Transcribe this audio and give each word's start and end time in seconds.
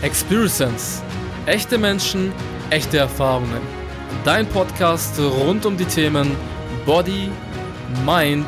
Experience. 0.00 1.02
Echte 1.46 1.76
Menschen, 1.76 2.32
echte 2.70 2.98
Erfahrungen. 2.98 3.60
Dein 4.24 4.48
Podcast 4.48 5.18
rund 5.18 5.66
um 5.66 5.76
die 5.76 5.86
Themen 5.86 6.36
Body, 6.86 7.32
Mind 8.06 8.46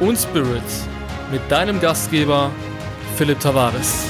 und 0.00 0.18
Spirit. 0.18 0.62
Mit 1.32 1.40
deinem 1.50 1.80
Gastgeber 1.80 2.50
Philipp 3.16 3.40
Tavares. 3.40 4.04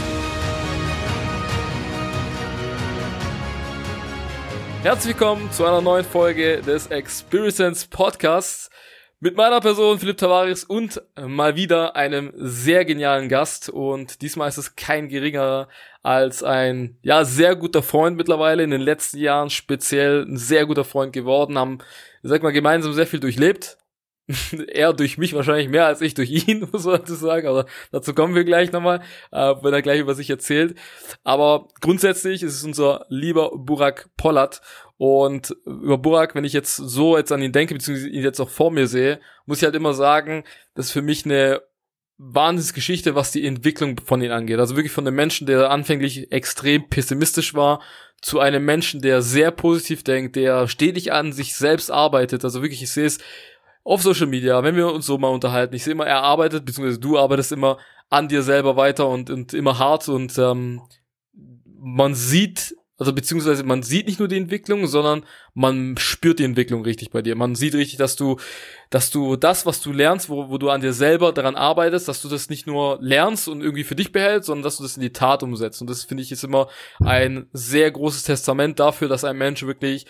Herzlich 4.82 5.14
willkommen 5.16 5.52
zu 5.52 5.64
einer 5.64 5.80
neuen 5.80 6.04
Folge 6.04 6.62
des 6.62 6.88
Experience 6.88 7.86
Podcasts 7.86 8.70
mit 9.18 9.34
meiner 9.34 9.60
Person 9.60 9.98
Philipp 9.98 10.18
Tavares 10.18 10.64
und 10.64 11.00
mal 11.16 11.56
wieder 11.56 11.96
einem 11.96 12.32
sehr 12.36 12.84
genialen 12.84 13.30
Gast 13.30 13.70
und 13.70 14.20
diesmal 14.20 14.48
ist 14.48 14.58
es 14.58 14.76
kein 14.76 15.08
geringerer 15.08 15.68
als 16.06 16.44
ein 16.44 16.98
ja 17.02 17.24
sehr 17.24 17.56
guter 17.56 17.82
Freund 17.82 18.16
mittlerweile 18.16 18.62
in 18.62 18.70
den 18.70 18.80
letzten 18.80 19.18
Jahren 19.18 19.50
speziell 19.50 20.22
ein 20.22 20.36
sehr 20.36 20.64
guter 20.64 20.84
Freund 20.84 21.12
geworden 21.12 21.58
haben 21.58 21.78
sag 22.22 22.42
mal 22.42 22.52
gemeinsam 22.52 22.92
sehr 22.92 23.08
viel 23.08 23.20
durchlebt 23.20 23.76
er 24.72 24.92
durch 24.92 25.18
mich 25.18 25.34
wahrscheinlich 25.34 25.68
mehr 25.68 25.86
als 25.86 26.00
ich 26.00 26.14
durch 26.14 26.30
ihn, 26.30 26.68
muss 26.72 26.84
man 26.84 26.98
dazu 26.98 27.14
sagen, 27.14 27.46
aber 27.46 27.66
dazu 27.92 28.12
kommen 28.12 28.34
wir 28.34 28.44
gleich 28.44 28.72
nochmal, 28.72 29.00
äh, 29.30 29.54
wenn 29.62 29.72
er 29.72 29.82
gleich 29.82 30.00
über 30.00 30.14
sich 30.14 30.30
erzählt. 30.30 30.76
Aber 31.22 31.68
grundsätzlich 31.80 32.42
ist 32.42 32.54
es 32.54 32.64
unser 32.64 33.06
lieber 33.08 33.52
Burak 33.56 34.08
Pollard 34.16 34.62
und 34.96 35.56
über 35.64 35.98
Burak, 35.98 36.34
wenn 36.34 36.44
ich 36.44 36.52
jetzt 36.52 36.76
so 36.76 37.16
jetzt 37.16 37.30
an 37.30 37.42
ihn 37.42 37.52
denke, 37.52 37.74
beziehungsweise 37.74 38.08
ihn 38.08 38.24
jetzt 38.24 38.40
auch 38.40 38.50
vor 38.50 38.72
mir 38.72 38.88
sehe, 38.88 39.20
muss 39.44 39.58
ich 39.58 39.64
halt 39.64 39.76
immer 39.76 39.94
sagen, 39.94 40.42
das 40.74 40.86
ist 40.86 40.92
für 40.92 41.02
mich 41.02 41.24
eine 41.24 41.62
Wahnsinnsgeschichte, 42.18 43.14
was 43.14 43.30
die 43.30 43.46
Entwicklung 43.46 44.00
von 44.04 44.22
ihm 44.22 44.32
angeht. 44.32 44.58
Also 44.58 44.76
wirklich 44.76 44.92
von 44.92 45.06
einem 45.06 45.16
Menschen, 45.16 45.46
der 45.46 45.70
anfänglich 45.70 46.32
extrem 46.32 46.88
pessimistisch 46.88 47.54
war, 47.54 47.82
zu 48.22 48.40
einem 48.40 48.64
Menschen, 48.64 49.02
der 49.02 49.20
sehr 49.20 49.50
positiv 49.50 50.02
denkt, 50.02 50.36
der 50.36 50.66
stetig 50.68 51.12
an 51.12 51.32
sich 51.32 51.54
selbst 51.54 51.90
arbeitet. 51.90 52.44
Also 52.44 52.62
wirklich, 52.62 52.82
ich 52.82 52.90
sehe 52.90 53.04
es 53.04 53.18
auf 53.84 54.02
Social 54.02 54.26
Media, 54.26 54.62
wenn 54.64 54.76
wir 54.76 54.92
uns 54.92 55.06
so 55.06 55.18
mal 55.18 55.28
unterhalten. 55.28 55.74
Ich 55.74 55.84
sehe 55.84 55.92
immer, 55.92 56.06
er 56.06 56.22
arbeitet, 56.22 56.64
beziehungsweise 56.64 56.98
du 56.98 57.18
arbeitest 57.18 57.52
immer 57.52 57.78
an 58.08 58.28
dir 58.28 58.42
selber 58.42 58.76
weiter 58.76 59.08
und, 59.08 59.30
und 59.30 59.52
immer 59.52 59.78
hart 59.78 60.08
und 60.08 60.38
ähm, 60.38 60.80
man 61.78 62.14
sieht 62.14 62.74
also 62.98 63.12
beziehungsweise 63.12 63.62
man 63.62 63.82
sieht 63.82 64.06
nicht 64.06 64.18
nur 64.18 64.28
die 64.28 64.38
Entwicklung, 64.38 64.86
sondern 64.86 65.24
man 65.52 65.96
spürt 65.98 66.38
die 66.38 66.44
Entwicklung 66.44 66.82
richtig 66.82 67.10
bei 67.10 67.20
dir. 67.20 67.36
Man 67.36 67.54
sieht 67.54 67.74
richtig, 67.74 67.98
dass 67.98 68.16
du, 68.16 68.38
dass 68.88 69.10
du 69.10 69.36
das, 69.36 69.66
was 69.66 69.82
du 69.82 69.92
lernst, 69.92 70.30
wo, 70.30 70.48
wo 70.48 70.56
du 70.56 70.70
an 70.70 70.80
dir 70.80 70.94
selber 70.94 71.32
daran 71.32 71.56
arbeitest, 71.56 72.08
dass 72.08 72.22
du 72.22 72.28
das 72.28 72.48
nicht 72.48 72.66
nur 72.66 72.98
lernst 73.02 73.48
und 73.48 73.60
irgendwie 73.60 73.84
für 73.84 73.96
dich 73.96 74.12
behältst, 74.12 74.46
sondern 74.46 74.62
dass 74.62 74.78
du 74.78 74.82
das 74.82 74.96
in 74.96 75.02
die 75.02 75.12
Tat 75.12 75.42
umsetzt. 75.42 75.82
Und 75.82 75.90
das 75.90 76.04
finde 76.04 76.22
ich 76.22 76.32
ist 76.32 76.44
immer 76.44 76.68
ein 77.00 77.48
sehr 77.52 77.90
großes 77.90 78.22
Testament 78.22 78.80
dafür, 78.80 79.08
dass 79.08 79.24
ein 79.24 79.36
Mensch 79.36 79.62
wirklich 79.62 80.06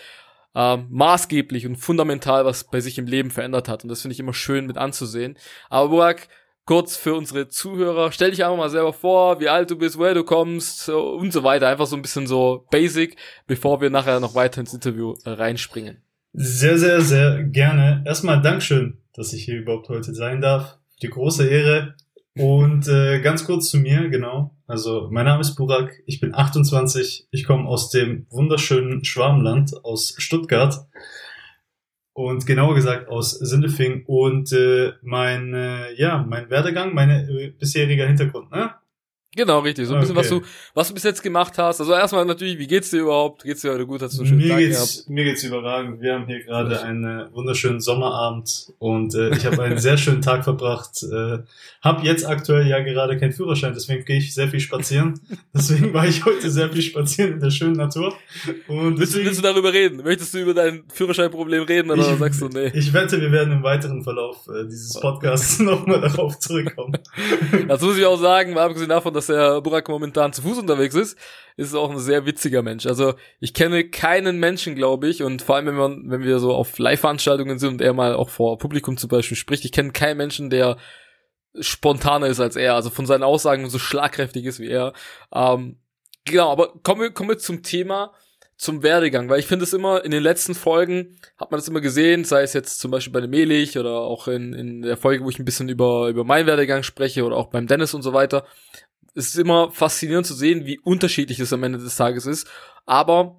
äh, 0.55 0.77
maßgeblich 0.77 1.67
und 1.67 1.75
fundamental 1.75 2.45
was 2.45 2.63
bei 2.63 2.79
sich 2.79 2.97
im 2.97 3.05
Leben 3.05 3.31
verändert 3.31 3.67
hat. 3.67 3.83
Und 3.83 3.89
das 3.89 4.01
finde 4.01 4.13
ich 4.13 4.19
immer 4.21 4.33
schön 4.33 4.65
mit 4.65 4.77
anzusehen. 4.77 5.37
Aber 5.69 5.89
Burak, 5.89 6.29
kurz 6.67 6.97
für 6.97 7.15
unsere 7.15 7.47
Zuhörer. 7.47 8.11
Stell 8.11 8.29
dich 8.29 8.43
einfach 8.43 8.57
mal 8.57 8.69
selber 8.69 8.93
vor, 8.93 9.39
wie 9.39 9.49
alt 9.49 9.71
du 9.71 9.77
bist, 9.77 9.97
woher 9.97 10.13
du 10.13 10.23
kommst 10.23 10.89
und 10.89 11.33
so 11.33 11.43
weiter. 11.43 11.67
Einfach 11.67 11.87
so 11.87 11.95
ein 11.95 12.03
bisschen 12.03 12.27
so 12.27 12.67
basic, 12.69 13.15
bevor 13.47 13.81
wir 13.81 13.89
nachher 13.89 14.19
noch 14.19 14.35
weiter 14.35 14.61
ins 14.61 14.73
Interview 14.73 15.15
äh, 15.23 15.31
reinspringen. 15.31 16.03
Sehr, 16.33 16.77
sehr, 16.77 17.01
sehr 17.01 17.43
gerne. 17.45 18.03
Erstmal 18.05 18.41
Dankeschön, 18.41 18.99
dass 19.15 19.33
ich 19.33 19.45
hier 19.45 19.57
überhaupt 19.57 19.89
heute 19.89 20.13
sein 20.13 20.41
darf. 20.41 20.77
Die 21.01 21.09
große 21.09 21.47
Ehre. 21.47 21.95
Und 22.35 22.87
äh, 22.87 23.19
ganz 23.21 23.45
kurz 23.45 23.71
zu 23.71 23.77
mir, 23.77 24.09
genau. 24.09 24.51
Also 24.67 25.07
mein 25.09 25.25
Name 25.25 25.41
ist 25.41 25.55
Burak, 25.55 25.91
ich 26.05 26.19
bin 26.19 26.35
28, 26.35 27.29
ich 27.31 27.45
komme 27.45 27.67
aus 27.67 27.89
dem 27.89 28.27
wunderschönen 28.29 29.03
Schwarmland, 29.05 29.73
aus 29.83 30.13
Stuttgart 30.17 30.85
und 32.17 32.47
genauer 32.47 32.73
gesagt 32.73 33.09
aus 33.09 33.29
Sindelfing 33.29 34.03
und 34.07 34.51
äh, 34.51 34.93
mein 35.03 35.53
äh, 35.53 35.93
ja 35.93 36.25
mein 36.27 36.49
Werdegang, 36.49 36.95
mein 36.95 37.11
äh, 37.11 37.53
bisheriger 37.59 38.07
Hintergrund, 38.07 38.49
ne? 38.49 38.71
Genau, 39.37 39.59
richtig. 39.59 39.85
So 39.87 39.93
ein 39.93 39.99
bisschen, 39.99 40.17
okay. 40.17 40.25
was 40.25 40.29
du, 40.29 40.41
was 40.73 40.87
du 40.87 40.93
bis 40.95 41.03
jetzt 41.03 41.21
gemacht 41.21 41.53
hast. 41.59 41.79
Also 41.79 41.93
erstmal 41.93 42.25
natürlich, 42.25 42.57
wie 42.57 42.65
geht's 42.65 42.89
dir 42.89 43.01
überhaupt? 43.01 43.43
Geht's 43.43 43.61
dir 43.61 43.71
heute 43.71 43.85
gut? 43.85 44.01
Hast 44.01 44.15
du 44.15 44.21
einen 44.21 44.27
schönen 44.29 44.41
mir 44.41 44.49
Tag 44.49 44.57
geht's, 44.57 44.95
gehabt? 44.95 45.09
Mir 45.09 45.23
geht's 45.25 45.43
überragend. 45.43 46.01
Wir 46.01 46.15
haben 46.15 46.25
hier 46.25 46.43
gerade 46.43 46.81
einen 46.81 47.31
wunderschönen 47.33 47.79
Sommerabend 47.79 48.73
und 48.79 49.13
äh, 49.13 49.29
ich 49.29 49.45
habe 49.45 49.61
einen 49.61 49.77
sehr 49.77 49.97
schönen 49.97 50.23
Tag 50.23 50.43
verbracht. 50.43 51.03
Äh, 51.03 51.37
hab 51.83 52.03
jetzt 52.03 52.25
aktuell 52.25 52.65
ja 52.67 52.79
gerade 52.79 53.19
keinen 53.19 53.31
Führerschein, 53.31 53.73
deswegen 53.75 54.03
gehe 54.05 54.17
ich 54.17 54.33
sehr 54.33 54.47
viel 54.47 54.59
spazieren. 54.59 55.19
Deswegen 55.53 55.93
war 55.93 56.07
ich 56.07 56.25
heute 56.25 56.49
sehr 56.49 56.71
viel 56.71 56.81
spazieren 56.81 57.33
in 57.33 57.39
der 57.39 57.51
schönen 57.51 57.75
Natur. 57.75 58.15
Und 58.67 58.99
willst, 58.99 59.15
du, 59.15 59.23
willst 59.23 59.37
du 59.37 59.43
darüber 59.43 59.71
reden? 59.71 60.01
Möchtest 60.03 60.33
du 60.33 60.39
über 60.39 60.55
dein 60.55 60.83
Führerscheinproblem 60.91 61.63
reden 61.63 61.91
oder 61.91 62.11
ich, 62.11 62.17
sagst 62.17 62.41
du 62.41 62.47
nee? 62.47 62.71
Ich 62.73 62.91
wette, 62.91 63.21
wir 63.21 63.31
werden 63.31 63.53
im 63.53 63.63
weiteren 63.63 64.01
Verlauf 64.01 64.47
äh, 64.47 64.65
dieses 64.65 64.99
Podcasts 64.99 65.59
nochmal 65.59 66.01
darauf 66.01 66.39
zurückkommen. 66.39 66.97
Das 67.67 67.81
muss 67.81 67.97
ich 67.97 68.05
auch 68.05 68.19
sagen, 68.19 68.53
mal 68.53 68.65
abgesehen 68.65 68.89
davon, 68.89 69.13
dass 69.13 69.26
der 69.27 69.61
Burak 69.61 69.87
momentan 69.87 70.33
zu 70.33 70.41
Fuß 70.41 70.57
unterwegs 70.57 70.95
ist, 70.95 71.17
ist 71.55 71.73
auch 71.73 71.89
ein 71.89 71.99
sehr 71.99 72.25
witziger 72.25 72.61
Mensch. 72.61 72.85
Also 72.85 73.15
ich 73.39 73.53
kenne 73.53 73.89
keinen 73.89 74.39
Menschen, 74.39 74.75
glaube 74.75 75.07
ich, 75.07 75.23
und 75.23 75.41
vor 75.41 75.55
allem, 75.55 75.67
wenn, 75.67 75.75
man, 75.75 76.09
wenn 76.09 76.23
wir 76.23 76.39
so 76.39 76.53
auf 76.53 76.77
Live-Veranstaltungen 76.77 77.59
sind 77.59 77.69
und 77.73 77.81
er 77.81 77.93
mal 77.93 78.13
auch 78.13 78.29
vor 78.29 78.57
Publikum 78.57 78.97
zum 78.97 79.09
Beispiel 79.09 79.37
spricht, 79.37 79.65
ich 79.65 79.71
kenne 79.71 79.91
keinen 79.91 80.17
Menschen, 80.17 80.49
der 80.49 80.77
spontaner 81.59 82.27
ist 82.27 82.39
als 82.39 82.55
er, 82.55 82.75
also 82.75 82.89
von 82.89 83.05
seinen 83.05 83.23
Aussagen 83.23 83.69
so 83.69 83.79
schlagkräftig 83.79 84.45
ist 84.45 84.59
wie 84.59 84.69
er. 84.69 84.93
Ähm, 85.33 85.77
genau, 86.25 86.51
aber 86.51 86.73
kommen 86.83 87.01
wir, 87.01 87.11
kommen 87.11 87.29
wir 87.29 87.37
zum 87.37 87.63
Thema, 87.63 88.13
zum 88.57 88.81
Werdegang, 88.81 89.29
weil 89.29 89.39
ich 89.39 89.45
finde 89.45 89.65
es 89.65 89.73
immer, 89.73 90.03
in 90.03 90.09
den 90.09 90.23
letzten 90.23 90.55
Folgen 90.55 91.19
hat 91.37 91.51
man 91.51 91.59
das 91.59 91.67
immer 91.67 91.79
gesehen, 91.79 92.23
sei 92.25 92.41
es 92.41 92.53
jetzt 92.53 92.79
zum 92.79 92.89
Beispiel 92.89 93.13
bei 93.13 93.21
dem 93.21 93.29
Melich 93.29 93.77
oder 93.77 93.99
auch 93.99 94.27
in, 94.27 94.53
in 94.53 94.81
der 94.81 94.97
Folge, 94.97 95.23
wo 95.23 95.29
ich 95.29 95.37
ein 95.37 95.45
bisschen 95.45 95.69
über, 95.69 96.09
über 96.09 96.23
meinen 96.23 96.47
Werdegang 96.47 96.81
spreche 96.81 97.23
oder 97.23 97.37
auch 97.37 97.47
beim 97.47 97.67
Dennis 97.67 97.93
und 97.93 98.01
so 98.01 98.13
weiter. 98.13 98.45
Es 99.17 99.29
ist 99.29 99.37
immer 99.37 99.71
faszinierend 99.71 100.27
zu 100.27 100.35
sehen, 100.35 100.67
wie 100.67 100.79
unterschiedlich 100.79 101.39
es 101.39 101.51
am 101.51 101.63
Ende 101.63 101.79
des 101.79 101.95
Tages 101.95 102.27
ist. 102.27 102.47
Aber 102.85 103.37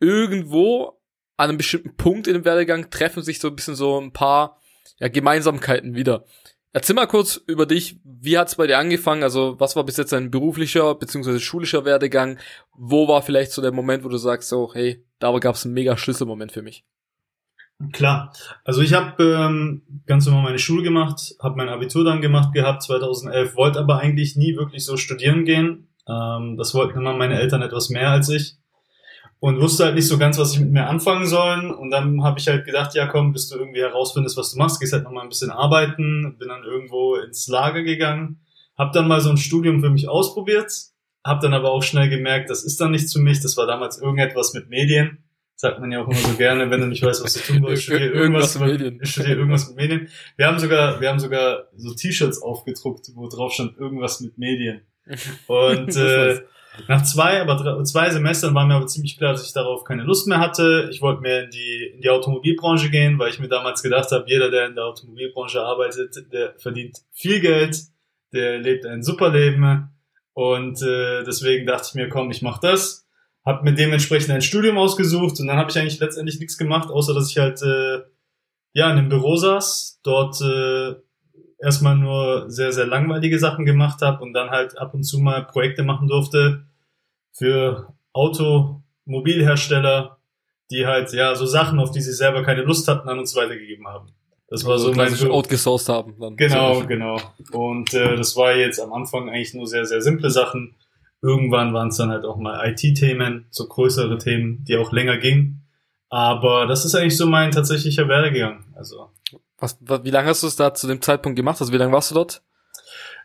irgendwo 0.00 1.00
an 1.36 1.48
einem 1.48 1.58
bestimmten 1.58 1.96
Punkt 1.96 2.26
in 2.26 2.34
dem 2.34 2.44
Werdegang 2.44 2.90
treffen 2.90 3.22
sich 3.22 3.38
so 3.38 3.46
ein 3.46 3.54
bisschen 3.54 3.76
so 3.76 4.00
ein 4.00 4.12
paar 4.12 4.60
ja, 4.98 5.06
Gemeinsamkeiten 5.06 5.94
wieder. 5.94 6.24
Erzähl 6.72 6.96
mal 6.96 7.06
kurz 7.06 7.40
über 7.46 7.66
dich. 7.66 8.00
Wie 8.02 8.36
hat's 8.36 8.56
bei 8.56 8.66
dir 8.66 8.78
angefangen? 8.78 9.22
Also, 9.22 9.60
was 9.60 9.76
war 9.76 9.84
bis 9.84 9.96
jetzt 9.96 10.12
dein 10.12 10.32
beruflicher 10.32 10.94
bzw. 10.96 11.38
schulischer 11.38 11.84
Werdegang? 11.84 12.38
Wo 12.72 13.06
war 13.06 13.22
vielleicht 13.22 13.52
so 13.52 13.62
der 13.62 13.72
Moment, 13.72 14.02
wo 14.02 14.08
du 14.08 14.16
sagst, 14.16 14.48
so, 14.48 14.74
hey, 14.74 15.04
da 15.20 15.38
gab's 15.38 15.64
einen 15.64 15.74
mega 15.74 15.96
Schlüsselmoment 15.96 16.50
für 16.50 16.62
mich? 16.62 16.84
Klar. 17.90 18.32
Also 18.64 18.82
ich 18.82 18.92
habe 18.94 19.22
ähm, 19.24 19.82
ganz 20.06 20.26
normal 20.26 20.44
meine 20.44 20.58
Schule 20.58 20.82
gemacht, 20.82 21.34
habe 21.42 21.56
mein 21.56 21.68
Abitur 21.68 22.04
dann 22.04 22.20
gemacht 22.20 22.52
gehabt 22.52 22.82
2011, 22.82 23.56
wollte 23.56 23.80
aber 23.80 23.98
eigentlich 23.98 24.36
nie 24.36 24.56
wirklich 24.56 24.84
so 24.84 24.96
studieren 24.96 25.44
gehen. 25.44 25.88
Ähm, 26.08 26.56
das 26.56 26.74
wollten 26.74 26.98
immer 26.98 27.14
meine 27.14 27.40
Eltern 27.40 27.62
etwas 27.62 27.90
mehr 27.90 28.10
als 28.10 28.28
ich 28.28 28.56
und 29.42 29.60
wusste 29.60 29.86
halt 29.86 29.96
nicht 29.96 30.06
so 30.06 30.18
ganz, 30.18 30.38
was 30.38 30.54
ich 30.54 30.60
mit 30.60 30.70
mir 30.70 30.86
anfangen 30.86 31.26
sollen. 31.26 31.72
Und 31.72 31.90
dann 31.90 32.22
habe 32.22 32.38
ich 32.38 32.46
halt 32.46 32.64
gedacht, 32.64 32.94
ja 32.94 33.08
komm, 33.08 33.32
bis 33.32 33.48
du 33.48 33.58
irgendwie 33.58 33.80
herausfindest, 33.80 34.36
was 34.36 34.52
du 34.52 34.58
machst, 34.58 34.78
gehst 34.78 34.92
halt 34.92 35.02
nochmal 35.02 35.24
ein 35.24 35.28
bisschen 35.28 35.50
arbeiten. 35.50 36.36
Bin 36.38 36.48
dann 36.48 36.62
irgendwo 36.62 37.16
ins 37.16 37.48
Lager 37.48 37.82
gegangen, 37.82 38.40
habe 38.78 38.92
dann 38.94 39.08
mal 39.08 39.20
so 39.20 39.30
ein 39.30 39.36
Studium 39.38 39.80
für 39.80 39.90
mich 39.90 40.08
ausprobiert, 40.08 40.72
habe 41.24 41.40
dann 41.40 41.54
aber 41.54 41.72
auch 41.72 41.82
schnell 41.82 42.08
gemerkt, 42.08 42.50
das 42.50 42.62
ist 42.62 42.80
dann 42.80 42.92
nichts 42.92 43.12
für 43.12 43.18
mich. 43.18 43.40
Das 43.40 43.56
war 43.56 43.66
damals 43.66 44.00
irgendetwas 44.00 44.54
mit 44.54 44.68
Medien. 44.68 45.21
Sagt 45.56 45.78
man 45.78 45.92
ja 45.92 46.02
auch 46.02 46.08
immer 46.08 46.16
so 46.16 46.36
gerne, 46.36 46.70
wenn 46.70 46.80
du 46.80 46.86
nicht 46.88 47.02
weißt, 47.02 47.22
was 47.22 47.34
du 47.34 47.40
tun 47.40 47.62
willst, 47.62 47.84
studier 47.84 48.12
irgendwas, 48.12 48.58
mit 48.58 48.72
Medien. 48.72 49.06
Studier 49.06 49.36
irgendwas 49.36 49.68
mit 49.68 49.76
Medien. 49.76 50.08
Wir 50.36 50.46
haben 50.46 50.58
sogar, 50.58 51.00
wir 51.00 51.08
haben 51.08 51.20
sogar 51.20 51.68
so 51.76 51.94
T-Shirts 51.94 52.42
aufgedruckt, 52.42 53.10
wo 53.14 53.28
drauf 53.28 53.52
stand 53.52 53.78
irgendwas 53.78 54.20
mit 54.20 54.38
Medien. 54.38 54.82
Und 55.46 55.96
äh, 55.96 56.40
nach 56.88 57.02
zwei, 57.02 57.40
aber 57.40 57.56
drei, 57.56 57.82
zwei 57.82 58.10
Semestern 58.10 58.54
war 58.54 58.66
mir 58.66 58.74
aber 58.74 58.86
ziemlich 58.86 59.18
klar, 59.18 59.32
dass 59.32 59.46
ich 59.46 59.52
darauf 59.52 59.84
keine 59.84 60.04
Lust 60.04 60.26
mehr 60.26 60.38
hatte. 60.38 60.88
Ich 60.90 61.02
wollte 61.02 61.20
mehr 61.20 61.44
in 61.44 61.50
die, 61.50 61.92
in 61.94 62.00
die 62.00 62.10
Automobilbranche 62.10 62.90
gehen, 62.90 63.18
weil 63.18 63.30
ich 63.30 63.38
mir 63.38 63.48
damals 63.48 63.82
gedacht 63.82 64.10
habe, 64.10 64.24
jeder, 64.26 64.50
der 64.50 64.66
in 64.66 64.74
der 64.74 64.86
Automobilbranche 64.86 65.60
arbeitet, 65.60 66.32
der 66.32 66.54
verdient 66.58 66.98
viel 67.12 67.40
Geld, 67.40 67.78
der 68.32 68.58
lebt 68.58 68.86
ein 68.86 69.02
super 69.02 69.30
Leben. 69.30 69.90
Und 70.32 70.80
äh, 70.82 71.24
deswegen 71.24 71.66
dachte 71.66 71.88
ich 71.88 71.94
mir, 71.94 72.08
komm, 72.08 72.30
ich 72.30 72.40
mach 72.40 72.58
das. 72.58 73.01
Hab 73.44 73.64
mir 73.64 73.74
dementsprechend 73.74 74.30
ein 74.30 74.42
Studium 74.42 74.78
ausgesucht 74.78 75.40
und 75.40 75.48
dann 75.48 75.56
habe 75.56 75.70
ich 75.70 75.78
eigentlich 75.78 75.98
letztendlich 75.98 76.38
nichts 76.38 76.56
gemacht, 76.56 76.90
außer 76.90 77.14
dass 77.14 77.30
ich 77.30 77.38
halt 77.38 77.60
äh, 77.62 78.02
ja 78.72 78.90
in 78.90 78.98
einem 78.98 79.08
Büro 79.08 79.36
saß, 79.36 80.00
dort 80.02 80.40
äh, 80.40 80.94
erstmal 81.58 81.96
nur 81.96 82.50
sehr, 82.50 82.72
sehr 82.72 82.86
langweilige 82.86 83.38
Sachen 83.38 83.64
gemacht 83.64 84.02
habe 84.02 84.22
und 84.22 84.32
dann 84.32 84.50
halt 84.50 84.78
ab 84.78 84.94
und 84.94 85.04
zu 85.04 85.18
mal 85.18 85.44
Projekte 85.44 85.82
machen 85.82 86.08
durfte 86.08 86.64
für 87.32 87.94
Automobilhersteller, 88.12 90.18
die 90.70 90.86
halt 90.86 91.12
ja 91.12 91.34
so 91.34 91.46
Sachen, 91.46 91.78
auf 91.78 91.90
die 91.90 92.00
sie 92.00 92.12
selber 92.12 92.42
keine 92.42 92.62
Lust 92.62 92.88
hatten, 92.88 93.08
an 93.08 93.18
uns 93.18 93.34
weitergegeben 93.34 93.86
haben. 93.86 94.08
Das 94.48 94.66
war 94.66 94.72
also 94.72 94.92
so 94.92 94.94
mein 94.94 95.14
outgesourced 95.30 95.88
haben. 95.88 96.14
Dann 96.20 96.36
genau, 96.36 96.84
genau. 96.84 97.18
Und 97.52 97.94
äh, 97.94 98.16
das 98.16 98.36
war 98.36 98.54
jetzt 98.54 98.80
am 98.80 98.92
Anfang 98.92 99.30
eigentlich 99.30 99.54
nur 99.54 99.66
sehr, 99.66 99.86
sehr 99.86 100.02
simple 100.02 100.30
Sachen. 100.30 100.74
Irgendwann 101.22 101.72
waren 101.72 101.88
es 101.88 101.96
dann 101.96 102.10
halt 102.10 102.24
auch 102.24 102.36
mal 102.36 102.68
IT-Themen, 102.68 103.46
so 103.50 103.68
größere 103.68 104.18
Themen, 104.18 104.64
die 104.64 104.76
auch 104.76 104.92
länger 104.92 105.18
gingen. 105.18 105.62
Aber 106.10 106.66
das 106.66 106.84
ist 106.84 106.94
eigentlich 106.94 107.16
so 107.16 107.26
mein 107.26 107.52
tatsächlicher 107.52 108.08
Werdegang. 108.08 108.64
Also. 108.74 109.08
Was, 109.58 109.78
wie 109.80 110.10
lange 110.10 110.28
hast 110.28 110.42
du 110.42 110.48
es 110.48 110.56
da 110.56 110.74
zu 110.74 110.88
dem 110.88 111.00
Zeitpunkt 111.00 111.36
gemacht? 111.36 111.60
Also 111.60 111.72
wie 111.72 111.76
lange 111.76 111.92
warst 111.92 112.10
du 112.10 112.16
dort? 112.16 112.42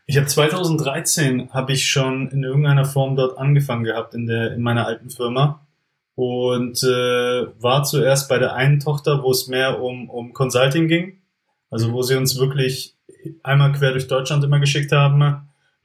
Ich 0.06 0.16
habe 0.16 0.28
2013 0.28 1.50
habe 1.52 1.74
ich 1.74 1.90
schon 1.90 2.30
in 2.30 2.44
irgendeiner 2.44 2.86
Form 2.86 3.18
dort 3.18 3.38
angefangen 3.38 3.84
gehabt 3.84 4.14
in 4.14 4.26
der 4.26 4.54
in 4.54 4.62
meiner 4.62 4.86
alten 4.86 5.10
Firma 5.10 5.68
und 6.16 6.82
äh, 6.82 7.48
war 7.62 7.84
zuerst 7.84 8.30
bei 8.30 8.38
der 8.38 8.54
einen 8.54 8.80
Tochter, 8.80 9.22
wo 9.22 9.32
es 9.32 9.48
mehr 9.48 9.82
um 9.82 10.10
um 10.10 10.32
Consulting 10.32 10.88
ging, 10.88 11.22
also 11.70 11.92
wo 11.92 12.04
sie 12.04 12.16
uns 12.16 12.40
wirklich 12.40 12.96
einmal 13.44 13.74
quer 13.74 13.92
durch 13.92 14.08
Deutschland 14.08 14.46
immer 14.46 14.62
geschickt 14.62 14.94
haben, 14.94 15.18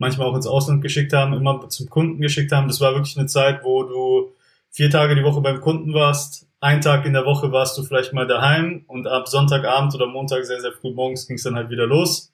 manchmal 0.02 0.28
auch 0.28 0.37
ins 0.37 0.46
Ausland 0.46 0.82
geschickt 0.82 1.14
haben, 1.14 1.32
immer 1.32 1.69
zum 1.70 1.88
Kunden 1.88 2.20
geschickt 2.20 2.52
haben. 2.52 2.69
Das 2.69 2.81
war 2.81 2.93
wirklich 2.94 3.16
eine 3.16 3.26
Zeit, 3.26 3.64
wo 3.64 3.84
du 3.84 4.32
vier 4.70 4.90
Tage 4.90 5.14
die 5.14 5.25
Woche 5.25 5.40
beim 5.40 5.60
Kunden 5.60 5.94
warst, 5.94 6.46
ein 6.62 6.81
Tag 6.81 7.04
in 7.06 7.12
der 7.12 7.26
Woche 7.26 7.50
warst 7.50 7.76
du 7.76 7.82
vielleicht 7.82 8.12
mal 8.12 8.28
daheim 8.28 8.84
und 8.87 9.08
ab 9.08 9.26
Sonntagabend 9.26 9.96
oder 9.96 10.06
Montag 10.06 10.44
sehr, 10.44 10.60
sehr 10.60 10.70
früh 10.70 10.94
morgens 10.94 11.26
ging 11.26 11.34
es 11.34 11.43
dann 11.43 11.56
halt 11.56 11.70
wieder 11.70 11.87
los. 11.88 12.32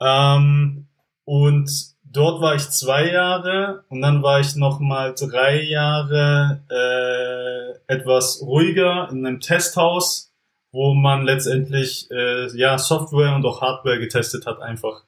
Ähm, 0.00 0.86
und 1.24 1.68
dort 2.04 2.40
war 2.40 2.54
ich 2.54 2.70
zwei 2.70 3.10
Jahre 3.10 3.84
und 3.88 4.02
dann 4.02 4.22
war 4.22 4.38
ich 4.38 4.54
noch 4.54 4.78
mal 4.78 5.14
drei 5.14 5.60
Jahre 5.62 6.62
äh, 6.70 7.92
etwas 7.92 8.40
ruhiger 8.40 9.08
in 9.10 9.26
einem 9.26 9.40
Testhaus, 9.40 10.32
wo 10.70 10.94
man 10.94 11.24
letztendlich 11.24 12.08
äh, 12.12 12.46
ja 12.56 12.78
Software 12.78 13.34
und 13.34 13.44
auch 13.44 13.62
Hardware 13.62 13.98
getestet 13.98 14.46
hat 14.46 14.60
einfach. 14.60 15.02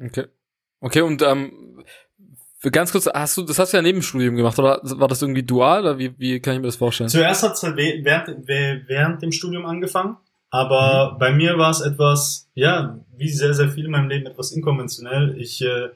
Okay. 0.00 0.26
Okay, 0.84 1.00
und 1.00 1.22
ähm, 1.22 1.82
ganz 2.70 2.92
kurz, 2.92 3.06
hast 3.06 3.38
du, 3.38 3.42
das 3.42 3.58
hast 3.58 3.72
du 3.72 3.78
ja 3.78 3.82
neben 3.82 4.00
dem 4.00 4.02
Studium 4.02 4.36
gemacht, 4.36 4.58
oder 4.58 4.82
war 4.82 5.08
das 5.08 5.22
irgendwie 5.22 5.42
dual, 5.42 5.80
oder 5.80 5.98
wie, 5.98 6.12
wie 6.18 6.40
kann 6.40 6.52
ich 6.52 6.60
mir 6.60 6.66
das 6.66 6.76
vorstellen? 6.76 7.08
Zuerst 7.08 7.42
hat 7.42 7.54
es 7.54 7.62
halt 7.62 7.78
während, 7.78 8.46
während 8.46 9.22
dem 9.22 9.32
Studium 9.32 9.64
angefangen, 9.64 10.18
aber 10.50 11.12
mhm. 11.14 11.18
bei 11.18 11.32
mir 11.32 11.56
war 11.56 11.70
es 11.70 11.80
etwas, 11.80 12.50
ja, 12.52 13.00
wie 13.16 13.30
sehr, 13.30 13.54
sehr 13.54 13.70
viel 13.70 13.86
in 13.86 13.92
meinem 13.92 14.10
Leben 14.10 14.26
etwas 14.26 14.52
inkonventionell. 14.52 15.34
Ich 15.38 15.62
äh, 15.62 15.88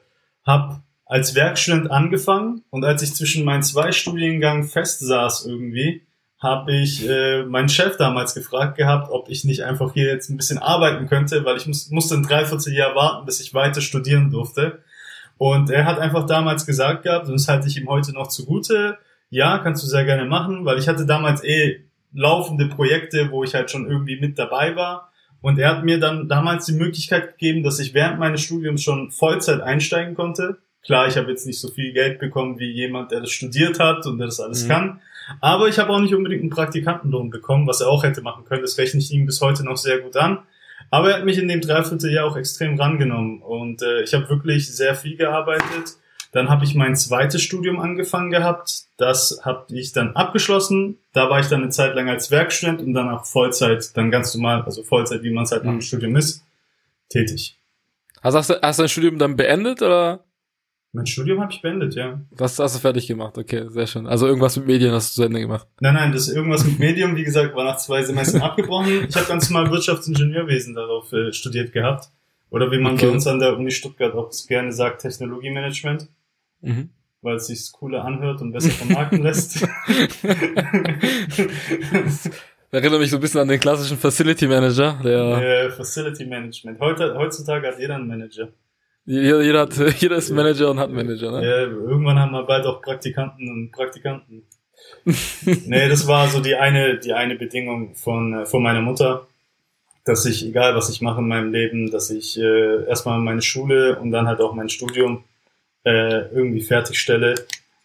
habe 0.43 0.81
als 1.05 1.35
Werkstudent 1.35 1.91
angefangen 1.91 2.63
und 2.71 2.83
als 2.83 3.03
ich 3.03 3.13
zwischen 3.13 3.45
meinen 3.45 3.61
zwei 3.61 3.91
Studiengang 3.91 4.63
festsaß 4.63 5.45
irgendwie, 5.45 6.01
habe 6.39 6.71
ich 6.73 7.07
äh, 7.07 7.43
meinen 7.43 7.69
Chef 7.69 7.97
damals 7.97 8.33
gefragt 8.33 8.77
gehabt, 8.77 9.11
ob 9.11 9.29
ich 9.29 9.43
nicht 9.43 9.63
einfach 9.63 9.93
hier 9.93 10.05
jetzt 10.05 10.29
ein 10.29 10.37
bisschen 10.37 10.57
arbeiten 10.57 11.07
könnte, 11.07 11.43
weil 11.43 11.57
ich 11.57 11.67
muss, 11.67 11.89
musste 11.89 12.15
ein 12.15 12.23
Dreivierteljahr 12.23 12.95
warten, 12.95 13.25
bis 13.25 13.41
ich 13.41 13.53
weiter 13.53 13.81
studieren 13.81 14.31
durfte. 14.31 14.79
Und 15.37 15.69
er 15.69 15.85
hat 15.85 15.99
einfach 15.99 16.25
damals 16.25 16.65
gesagt 16.65 17.03
gehabt, 17.03 17.27
und 17.27 17.33
das 17.33 17.47
halte 17.47 17.67
ich 17.67 17.77
ihm 17.77 17.89
heute 17.89 18.13
noch 18.13 18.27
zugute, 18.27 18.97
ja, 19.29 19.59
kannst 19.59 19.83
du 19.83 19.87
sehr 19.87 20.05
gerne 20.05 20.25
machen, 20.25 20.65
weil 20.65 20.79
ich 20.79 20.87
hatte 20.87 21.05
damals 21.05 21.43
eh 21.43 21.85
laufende 22.13 22.67
Projekte, 22.67 23.31
wo 23.31 23.43
ich 23.43 23.53
halt 23.53 23.69
schon 23.69 23.89
irgendwie 23.89 24.19
mit 24.19 24.39
dabei 24.39 24.75
war. 24.75 25.11
Und 25.41 25.59
er 25.59 25.69
hat 25.69 25.85
mir 25.85 25.99
dann 25.99 26.27
damals 26.27 26.65
die 26.65 26.73
Möglichkeit 26.73 27.37
gegeben, 27.37 27.63
dass 27.63 27.79
ich 27.79 27.93
während 27.93 28.19
meines 28.19 28.41
Studiums 28.41 28.81
schon 28.81 29.11
Vollzeit 29.11 29.61
einsteigen 29.61 30.15
konnte. 30.15 30.57
Klar, 30.83 31.07
ich 31.07 31.17
habe 31.17 31.29
jetzt 31.29 31.45
nicht 31.45 31.59
so 31.59 31.69
viel 31.69 31.93
Geld 31.93 32.19
bekommen 32.19 32.59
wie 32.59 32.71
jemand, 32.71 33.11
der 33.11 33.21
das 33.21 33.31
studiert 33.31 33.79
hat 33.79 34.05
und 34.05 34.17
der 34.17 34.27
das 34.27 34.39
alles 34.39 34.65
mhm. 34.65 34.69
kann. 34.69 35.01
Aber 35.41 35.67
ich 35.67 35.79
habe 35.79 35.91
auch 35.91 35.99
nicht 35.99 36.15
unbedingt 36.15 36.41
einen 36.41 36.49
Praktikantenlohn 36.49 37.29
bekommen, 37.29 37.67
was 37.67 37.81
er 37.81 37.89
auch 37.89 38.03
hätte 38.03 38.21
machen 38.21 38.45
können. 38.45 38.61
Das 38.61 38.77
rechne 38.77 38.99
ich 38.99 39.11
ihm 39.11 39.25
bis 39.25 39.41
heute 39.41 39.63
noch 39.63 39.77
sehr 39.77 39.99
gut 39.99 40.17
an. 40.17 40.39
Aber 40.91 41.11
er 41.11 41.17
hat 41.17 41.25
mich 41.25 41.37
in 41.37 41.47
dem 41.47 41.61
Dreivierteljahr 41.61 42.25
auch 42.25 42.35
extrem 42.35 42.79
rangenommen 42.79 43.41
und 43.41 43.81
äh, 43.81 44.01
ich 44.01 44.13
habe 44.13 44.29
wirklich 44.29 44.73
sehr 44.75 44.95
viel 44.95 45.17
gearbeitet. 45.17 45.97
Dann 46.31 46.49
habe 46.49 46.63
ich 46.63 46.75
mein 46.75 46.95
zweites 46.95 47.41
Studium 47.41 47.79
angefangen 47.79 48.29
gehabt. 48.29 48.83
Das 48.97 49.41
habe 49.43 49.65
ich 49.75 49.93
dann 49.93 50.15
abgeschlossen. 50.15 50.97
Da 51.13 51.29
war 51.29 51.39
ich 51.39 51.47
dann 51.47 51.63
eine 51.63 51.71
Zeit 51.71 51.95
lang 51.95 52.07
als 52.07 52.29
Werkstudent 52.29 52.81
und 52.81 52.93
dann 52.93 53.09
auch 53.09 53.25
Vollzeit, 53.25 53.95
dann 53.97 54.11
ganz 54.11 54.35
normal, 54.35 54.61
also 54.63 54.83
Vollzeit, 54.83 55.23
wie 55.23 55.31
man 55.31 55.45
es 55.45 55.51
halt 55.51 55.63
nach 55.63 55.71
dem 55.71 55.77
mhm. 55.77 55.81
Studium 55.81 56.15
ist, 56.15 56.43
tätig. 57.09 57.57
Also 58.21 58.37
hast 58.37 58.49
du, 58.49 58.61
hast 58.61 58.77
du 58.77 58.83
dein 58.83 58.89
Studium 58.89 59.17
dann 59.17 59.35
beendet 59.35 59.81
oder? 59.81 60.23
Mein 60.91 61.05
Studium 61.05 61.39
habe 61.39 61.53
ich 61.53 61.61
beendet, 61.61 61.93
ja. 61.93 62.19
Das 62.31 62.57
hast 62.57 62.75
du 62.75 62.79
fertig 62.79 63.05
gemacht, 63.05 63.37
okay, 63.37 63.65
sehr 63.69 63.85
schön. 63.85 64.07
Also 64.07 64.25
irgendwas 64.25 64.57
mit 64.57 64.65
Medien 64.65 64.91
hast 64.91 65.15
du 65.15 65.21
zu 65.21 65.25
Ende 65.25 65.39
gemacht. 65.39 65.67
Nein, 65.81 65.93
nein, 65.93 66.11
das 66.11 66.27
irgendwas 66.29 66.65
mit 66.65 66.79
Medium, 66.79 67.15
wie 67.15 67.23
gesagt, 67.23 67.55
war 67.55 67.63
nach 67.63 67.77
zwei 67.77 68.01
Semestern 68.01 68.41
abgebrochen. 68.41 69.05
Ich 69.07 69.15
habe 69.15 69.27
ganz 69.27 69.51
mal 69.51 69.69
Wirtschaftsingenieurwesen 69.69 70.73
darauf 70.73 71.13
äh, 71.13 71.31
studiert 71.31 71.73
gehabt. 71.73 72.09
Oder 72.49 72.71
wie 72.71 72.79
man 72.79 72.93
okay. 72.93 73.05
bei 73.05 73.11
uns 73.11 73.27
an 73.27 73.37
der 73.37 73.55
Uni 73.55 73.69
Stuttgart 73.69 74.15
auch 74.15 74.31
gerne 74.47 74.71
sagt, 74.71 75.01
Technologiemanagement. 75.01 76.09
Mhm. 76.61 76.89
Weil 77.21 77.35
es 77.35 77.45
sich 77.47 77.71
cooler 77.71 78.03
anhört 78.03 78.41
und 78.41 78.51
besser 78.51 78.71
vermarkten 78.71 79.21
lässt. 79.21 79.61
Erinnert 82.71 82.99
mich 82.99 83.11
so 83.11 83.17
ein 83.17 83.21
bisschen 83.21 83.41
an 83.41 83.47
den 83.47 83.59
klassischen 83.59 83.97
Facility 83.97 84.47
Manager, 84.47 84.99
der. 85.03 85.65
Äh, 85.65 85.69
Facility 85.69 86.25
Management. 86.25 86.79
Heute, 86.79 87.15
heutzutage 87.15 87.67
hat 87.67 87.79
jeder 87.79 87.95
einen 87.95 88.07
Manager. 88.07 88.49
Jeder, 89.09 89.41
jeder, 89.41 89.61
hat, 89.61 89.75
jeder 90.01 90.17
ist 90.17 90.29
Manager 90.29 90.69
und 90.69 90.77
hat 90.77 90.91
Manager, 90.91 91.31
ne? 91.31 91.43
Ja, 91.43 91.61
irgendwann 91.61 92.19
haben 92.19 92.31
wir 92.31 92.43
bald 92.43 92.63
auch 92.67 92.79
Praktikanten 92.79 93.49
und 93.49 93.71
Praktikanten. 93.71 94.43
nee, 95.65 95.89
das 95.89 96.05
war 96.05 96.27
so 96.27 96.39
die 96.41 96.53
eine, 96.53 96.99
die 96.99 97.13
eine 97.13 97.35
Bedingung 97.35 97.95
von, 97.95 98.41
äh, 98.41 98.45
von 98.45 98.61
meiner 98.61 98.81
Mutter, 98.81 99.25
dass 100.05 100.27
ich, 100.27 100.45
egal 100.45 100.75
was 100.75 100.91
ich 100.91 101.01
mache 101.01 101.21
in 101.21 101.27
meinem 101.27 101.51
Leben, 101.51 101.89
dass 101.89 102.11
ich 102.11 102.39
äh, 102.39 102.85
erstmal 102.85 103.19
meine 103.19 103.41
Schule 103.41 103.97
und 103.97 104.11
dann 104.11 104.27
halt 104.27 104.41
auch 104.41 104.53
mein 104.53 104.69
Studium 104.69 105.23
äh, 105.85 106.29
irgendwie 106.31 106.61
fertigstelle, 106.61 107.33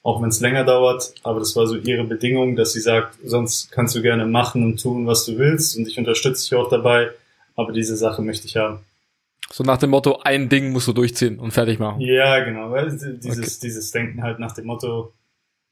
auch 0.03 0.21
wenn 0.21 0.29
es 0.29 0.43
länger 0.43 0.65
dauert. 0.65 1.15
Aber 1.23 1.39
das 1.39 1.57
war 1.57 1.67
so 1.67 1.77
ihre 1.77 2.05
Bedingung, 2.05 2.55
dass 2.55 2.75
sie 2.75 2.81
sagt, 2.81 3.17
sonst 3.25 3.73
kannst 3.73 3.95
du 3.95 4.03
gerne 4.03 4.27
machen 4.27 4.63
und 4.63 4.79
tun, 4.79 5.07
was 5.07 5.25
du 5.25 5.39
willst 5.39 5.79
und 5.79 5.89
ich 5.89 5.97
unterstütze 5.97 6.51
dich 6.51 6.59
auch 6.59 6.69
dabei, 6.69 7.13
aber 7.57 7.73
diese 7.73 7.97
Sache 7.97 8.21
möchte 8.21 8.47
ich 8.47 8.57
haben. 8.57 8.81
So 9.51 9.63
nach 9.63 9.79
dem 9.79 9.91
Motto, 9.91 10.21
ein 10.25 10.49
Ding 10.49 10.73
musst 10.73 10.89
du 10.89 10.93
durchziehen 10.93 11.39
und 11.39 11.53
fertig 11.53 11.79
machen. 11.79 12.01
Ja, 12.01 12.43
genau. 12.45 12.71
Weil 12.71 12.91
dieses, 12.91 13.39
okay. 13.39 13.59
dieses 13.63 13.91
Denken 13.91 14.23
halt 14.23 14.39
nach 14.39 14.53
dem 14.53 14.67
Motto, 14.67 15.13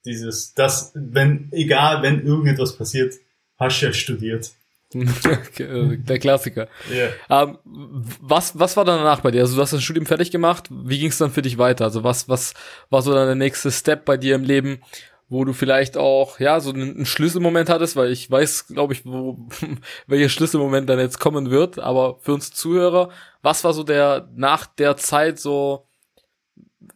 dieses, 0.04 0.54
das, 0.54 0.92
wenn, 0.94 1.48
egal, 1.52 2.02
wenn 2.02 2.24
irgendetwas 2.24 2.76
passiert, 2.76 3.14
hast 3.58 3.80
du 3.80 3.86
ja 3.86 3.92
studiert. 3.92 4.52
Der 4.94 6.19
Klassiker. 6.19 6.69
Yeah. 6.90 7.12
Ähm, 7.30 7.58
was, 7.64 8.58
was 8.58 8.76
war 8.76 8.84
dann 8.84 8.98
danach 8.98 9.20
bei 9.20 9.30
dir? 9.30 9.40
Also 9.40 9.56
du 9.56 9.62
hast 9.62 9.72
das 9.72 9.82
Studium 9.82 10.04
fertig 10.04 10.30
gemacht. 10.30 10.68
Wie 10.70 10.98
ging 10.98 11.08
es 11.08 11.18
dann 11.18 11.30
für 11.30 11.40
dich 11.40 11.56
weiter? 11.56 11.84
Also 11.84 12.04
was, 12.04 12.28
was 12.28 12.52
war 12.90 13.00
so 13.00 13.14
dann 13.14 13.26
der 13.26 13.34
nächste 13.34 13.70
Step 13.70 14.04
bei 14.04 14.18
dir 14.18 14.34
im 14.34 14.44
Leben, 14.44 14.82
wo 15.32 15.46
du 15.46 15.54
vielleicht 15.54 15.96
auch, 15.96 16.40
ja, 16.40 16.60
so 16.60 16.72
einen 16.72 17.06
Schlüsselmoment 17.06 17.70
hattest, 17.70 17.96
weil 17.96 18.12
ich 18.12 18.30
weiß, 18.30 18.66
glaube 18.66 18.92
ich, 18.92 19.06
wo, 19.06 19.38
welcher 20.06 20.28
Schlüsselmoment 20.28 20.86
dann 20.90 20.98
jetzt 20.98 21.18
kommen 21.20 21.50
wird, 21.50 21.78
aber 21.78 22.18
für 22.20 22.34
uns 22.34 22.52
Zuhörer, 22.52 23.08
was 23.40 23.64
war 23.64 23.72
so 23.72 23.82
der, 23.82 24.28
nach 24.36 24.66
der 24.66 24.98
Zeit 24.98 25.40
so, 25.40 25.88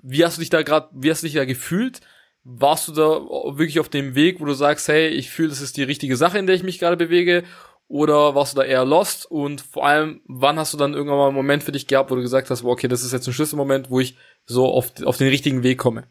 wie 0.02 0.22
hast 0.22 0.36
du 0.36 0.40
dich 0.40 0.50
da 0.50 0.60
gerade, 0.60 0.90
wie 0.92 1.10
hast 1.10 1.22
du 1.22 1.28
dich 1.28 1.34
da 1.36 1.46
gefühlt? 1.46 2.02
Warst 2.44 2.88
du 2.88 2.92
da 2.92 3.20
wirklich 3.56 3.80
auf 3.80 3.88
dem 3.88 4.14
Weg, 4.14 4.38
wo 4.38 4.44
du 4.44 4.52
sagst, 4.52 4.86
hey, 4.88 5.08
ich 5.08 5.30
fühle, 5.30 5.48
das 5.48 5.62
ist 5.62 5.78
die 5.78 5.82
richtige 5.82 6.18
Sache, 6.18 6.38
in 6.38 6.46
der 6.46 6.56
ich 6.56 6.62
mich 6.62 6.78
gerade 6.78 6.98
bewege? 6.98 7.42
Oder 7.88 8.34
warst 8.34 8.52
du 8.52 8.60
da 8.60 8.64
eher 8.64 8.84
lost? 8.84 9.30
Und 9.30 9.62
vor 9.62 9.86
allem, 9.86 10.20
wann 10.26 10.58
hast 10.58 10.74
du 10.74 10.76
dann 10.76 10.92
irgendwann 10.92 11.18
mal 11.18 11.26
einen 11.28 11.36
Moment 11.36 11.62
für 11.62 11.72
dich 11.72 11.86
gehabt, 11.86 12.10
wo 12.10 12.16
du 12.16 12.20
gesagt 12.20 12.50
hast, 12.50 12.64
okay, 12.64 12.86
das 12.86 13.02
ist 13.02 13.14
jetzt 13.14 13.26
ein 13.26 13.32
Schlüsselmoment, 13.32 13.88
wo 13.88 13.98
ich 13.98 14.18
so 14.44 14.66
auf, 14.66 14.92
auf 15.04 15.16
den 15.16 15.28
richtigen 15.28 15.62
Weg 15.62 15.78
komme? 15.78 16.04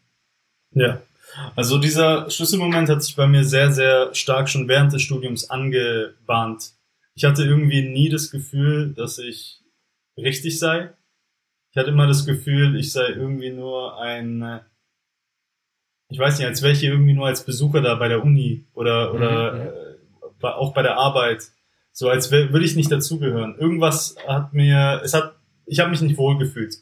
Ja, 0.72 1.00
also 1.54 1.78
dieser 1.78 2.30
Schlüsselmoment 2.30 2.88
hat 2.88 3.02
sich 3.02 3.16
bei 3.16 3.26
mir 3.26 3.44
sehr, 3.44 3.72
sehr 3.72 4.14
stark 4.14 4.48
schon 4.48 4.68
während 4.68 4.92
des 4.92 5.02
Studiums 5.02 5.50
angebahnt. 5.50 6.72
Ich 7.14 7.24
hatte 7.24 7.44
irgendwie 7.44 7.82
nie 7.82 8.08
das 8.08 8.30
Gefühl, 8.30 8.92
dass 8.94 9.18
ich 9.18 9.62
richtig 10.16 10.58
sei. 10.58 10.92
Ich 11.70 11.76
hatte 11.76 11.90
immer 11.90 12.06
das 12.06 12.26
Gefühl, 12.26 12.76
ich 12.76 12.92
sei 12.92 13.08
irgendwie 13.08 13.50
nur 13.50 14.00
ein, 14.00 14.60
ich 16.08 16.18
weiß 16.18 16.38
nicht, 16.38 16.46
als 16.46 16.62
wäre 16.62 16.72
ich 16.72 16.80
hier 16.80 16.92
irgendwie 16.92 17.12
nur 17.12 17.26
als 17.26 17.44
Besucher 17.44 17.80
da 17.82 17.94
bei 17.96 18.08
der 18.08 18.24
Uni 18.24 18.66
oder, 18.74 19.12
oder 19.14 19.52
mhm. 19.52 19.60
äh, 20.42 20.46
auch 20.46 20.72
bei 20.72 20.82
der 20.82 20.96
Arbeit. 20.96 21.42
So 21.92 22.08
als 22.08 22.30
würde 22.30 22.64
ich 22.64 22.76
nicht 22.76 22.92
dazugehören. 22.92 23.56
Irgendwas 23.58 24.16
hat 24.26 24.52
mir, 24.52 25.00
es 25.02 25.14
hat, 25.14 25.36
ich 25.64 25.80
habe 25.80 25.90
mich 25.90 26.02
nicht 26.02 26.18
wohl 26.18 26.38
gefühlt. 26.38 26.74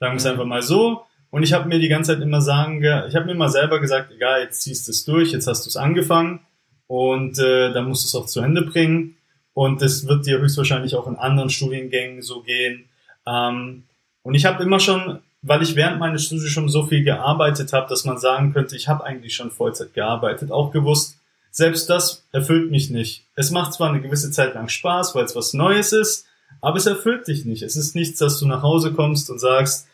Sagen 0.00 0.14
wir 0.14 0.16
es 0.16 0.24
mhm. 0.24 0.30
einfach 0.30 0.46
mal 0.46 0.62
so. 0.62 1.04
Und 1.34 1.42
ich 1.42 1.52
habe 1.52 1.68
mir 1.68 1.80
die 1.80 1.88
ganze 1.88 2.12
Zeit 2.12 2.22
immer 2.22 2.40
sagen, 2.40 2.80
ich 2.80 3.16
habe 3.16 3.24
mir 3.24 3.32
immer 3.32 3.48
selber 3.48 3.80
gesagt, 3.80 4.12
egal, 4.12 4.42
jetzt 4.42 4.62
ziehst 4.62 4.86
du 4.86 4.92
es 4.92 5.04
durch, 5.04 5.32
jetzt 5.32 5.48
hast 5.48 5.66
du 5.66 5.68
es 5.68 5.76
angefangen 5.76 6.38
und 6.86 7.40
äh, 7.40 7.72
dann 7.72 7.88
musst 7.88 8.04
du 8.04 8.06
es 8.06 8.14
auch 8.14 8.26
zu 8.26 8.40
Ende 8.40 8.62
bringen. 8.62 9.16
Und 9.52 9.82
das 9.82 10.06
wird 10.06 10.26
dir 10.26 10.38
höchstwahrscheinlich 10.38 10.94
auch 10.94 11.08
in 11.08 11.16
anderen 11.16 11.50
Studiengängen 11.50 12.22
so 12.22 12.42
gehen. 12.42 12.84
Ähm, 13.26 13.82
und 14.22 14.34
ich 14.36 14.44
habe 14.44 14.62
immer 14.62 14.78
schon, 14.78 15.18
weil 15.42 15.60
ich 15.60 15.74
während 15.74 15.98
meines 15.98 16.24
Studiums 16.24 16.52
schon 16.52 16.68
so 16.68 16.84
viel 16.84 17.02
gearbeitet 17.02 17.72
habe, 17.72 17.88
dass 17.88 18.04
man 18.04 18.18
sagen 18.18 18.52
könnte, 18.52 18.76
ich 18.76 18.86
habe 18.86 19.02
eigentlich 19.02 19.34
schon 19.34 19.50
Vollzeit 19.50 19.92
gearbeitet, 19.92 20.52
auch 20.52 20.70
gewusst, 20.70 21.18
selbst 21.50 21.90
das 21.90 22.24
erfüllt 22.30 22.70
mich 22.70 22.90
nicht. 22.90 23.24
Es 23.34 23.50
macht 23.50 23.72
zwar 23.72 23.88
eine 23.88 24.00
gewisse 24.00 24.30
Zeit 24.30 24.54
lang 24.54 24.68
Spaß, 24.68 25.16
weil 25.16 25.24
es 25.24 25.34
was 25.34 25.52
Neues 25.52 25.92
ist, 25.92 26.26
aber 26.60 26.76
es 26.76 26.86
erfüllt 26.86 27.26
dich 27.26 27.44
nicht. 27.44 27.64
Es 27.64 27.74
ist 27.74 27.96
nichts, 27.96 28.20
dass 28.20 28.38
du 28.38 28.46
nach 28.46 28.62
Hause 28.62 28.92
kommst 28.92 29.30
und 29.30 29.40
sagst, 29.40 29.88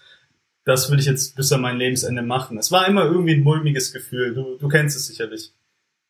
das 0.71 0.91
will 0.91 1.01
ich 1.01 1.07
jetzt 1.07 1.37
bis 1.37 1.53
an 1.53 1.61
mein 1.61 1.79
Lebensende 1.79 2.23
machen. 2.23 2.57
Es 2.57 2.71
war 2.71 2.87
immer 2.87 3.05
irgendwie 3.05 3.35
ein 3.35 3.43
mulmiges 3.43 3.93
Gefühl. 3.93 4.35
Du, 4.35 4.57
du 4.57 4.69
kennst 4.69 4.97
es 4.97 5.09
sicherlich. 5.09 5.53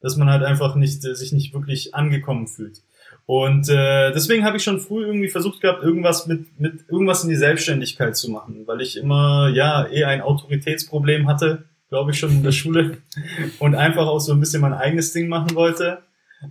Dass 0.02 0.16
man 0.16 0.30
halt 0.30 0.42
einfach 0.42 0.76
nicht, 0.76 1.04
äh, 1.04 1.14
sich 1.14 1.32
nicht 1.32 1.52
wirklich 1.54 1.94
angekommen 1.94 2.46
fühlt. 2.46 2.82
Und 3.26 3.68
äh, 3.68 4.12
deswegen 4.12 4.44
habe 4.44 4.56
ich 4.56 4.62
schon 4.62 4.80
früh 4.80 5.04
irgendwie 5.04 5.28
versucht 5.28 5.60
gehabt, 5.60 5.82
irgendwas 5.82 6.26
mit, 6.26 6.60
mit 6.60 6.84
irgendwas 6.88 7.22
in 7.22 7.30
die 7.30 7.36
Selbstständigkeit 7.36 8.16
zu 8.16 8.30
machen, 8.30 8.66
weil 8.66 8.80
ich 8.80 8.96
immer 8.96 9.48
ja 9.48 9.86
eh 9.86 10.04
ein 10.04 10.20
Autoritätsproblem 10.20 11.28
hatte, 11.28 11.64
glaube 11.88 12.10
ich 12.10 12.18
schon 12.18 12.30
in 12.30 12.42
der 12.42 12.52
Schule 12.52 12.98
und 13.60 13.74
einfach 13.74 14.06
auch 14.06 14.20
so 14.20 14.32
ein 14.32 14.40
bisschen 14.40 14.62
mein 14.62 14.72
eigenes 14.72 15.12
Ding 15.12 15.28
machen 15.28 15.54
wollte, 15.54 15.98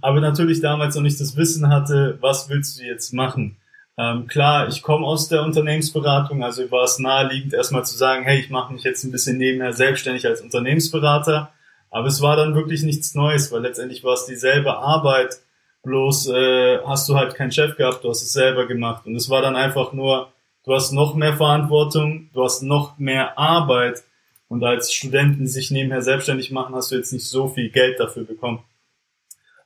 aber 0.01 0.21
natürlich 0.21 0.61
damals 0.61 0.95
noch 0.95 1.01
nicht 1.01 1.19
das 1.19 1.35
Wissen 1.35 1.69
hatte, 1.69 2.17
was 2.21 2.49
willst 2.49 2.79
du 2.79 2.83
jetzt 2.83 3.13
machen? 3.13 3.57
Ähm, 3.99 4.27
klar, 4.27 4.69
ich 4.69 4.81
komme 4.81 5.05
aus 5.05 5.27
der 5.27 5.43
Unternehmensberatung, 5.43 6.41
also 6.41 6.71
war 6.71 6.85
es 6.85 6.99
naheliegend, 6.99 7.53
erstmal 7.53 7.83
zu 7.83 7.97
sagen, 7.97 8.23
hey, 8.23 8.39
ich 8.39 8.49
mache 8.49 8.71
mich 8.71 8.83
jetzt 8.83 9.03
ein 9.03 9.11
bisschen 9.11 9.37
nebenher 9.37 9.73
selbstständig 9.73 10.25
als 10.25 10.39
Unternehmensberater. 10.39 11.51
Aber 11.91 12.07
es 12.07 12.21
war 12.21 12.37
dann 12.37 12.55
wirklich 12.55 12.83
nichts 12.83 13.13
Neues, 13.13 13.51
weil 13.51 13.61
letztendlich 13.61 14.05
war 14.05 14.13
es 14.13 14.25
dieselbe 14.25 14.77
Arbeit, 14.77 15.39
bloß 15.83 16.29
äh, 16.29 16.79
hast 16.85 17.09
du 17.09 17.15
halt 17.15 17.35
keinen 17.35 17.51
Chef 17.51 17.75
gehabt, 17.75 18.05
du 18.05 18.09
hast 18.09 18.21
es 18.21 18.31
selber 18.31 18.67
gemacht. 18.67 19.05
Und 19.05 19.17
es 19.17 19.29
war 19.29 19.41
dann 19.41 19.57
einfach 19.57 19.91
nur, 19.91 20.31
du 20.63 20.73
hast 20.73 20.93
noch 20.93 21.15
mehr 21.15 21.35
Verantwortung, 21.35 22.29
du 22.33 22.43
hast 22.45 22.61
noch 22.61 22.97
mehr 22.99 23.37
Arbeit. 23.37 24.03
Und 24.47 24.63
als 24.63 24.93
Studenten 24.93 25.45
sich 25.45 25.71
nebenher 25.71 26.01
selbstständig 26.01 26.51
machen, 26.51 26.73
hast 26.73 26.91
du 26.91 26.95
jetzt 26.95 27.11
nicht 27.11 27.27
so 27.27 27.49
viel 27.49 27.69
Geld 27.69 27.99
dafür 27.99 28.23
bekommen. 28.23 28.63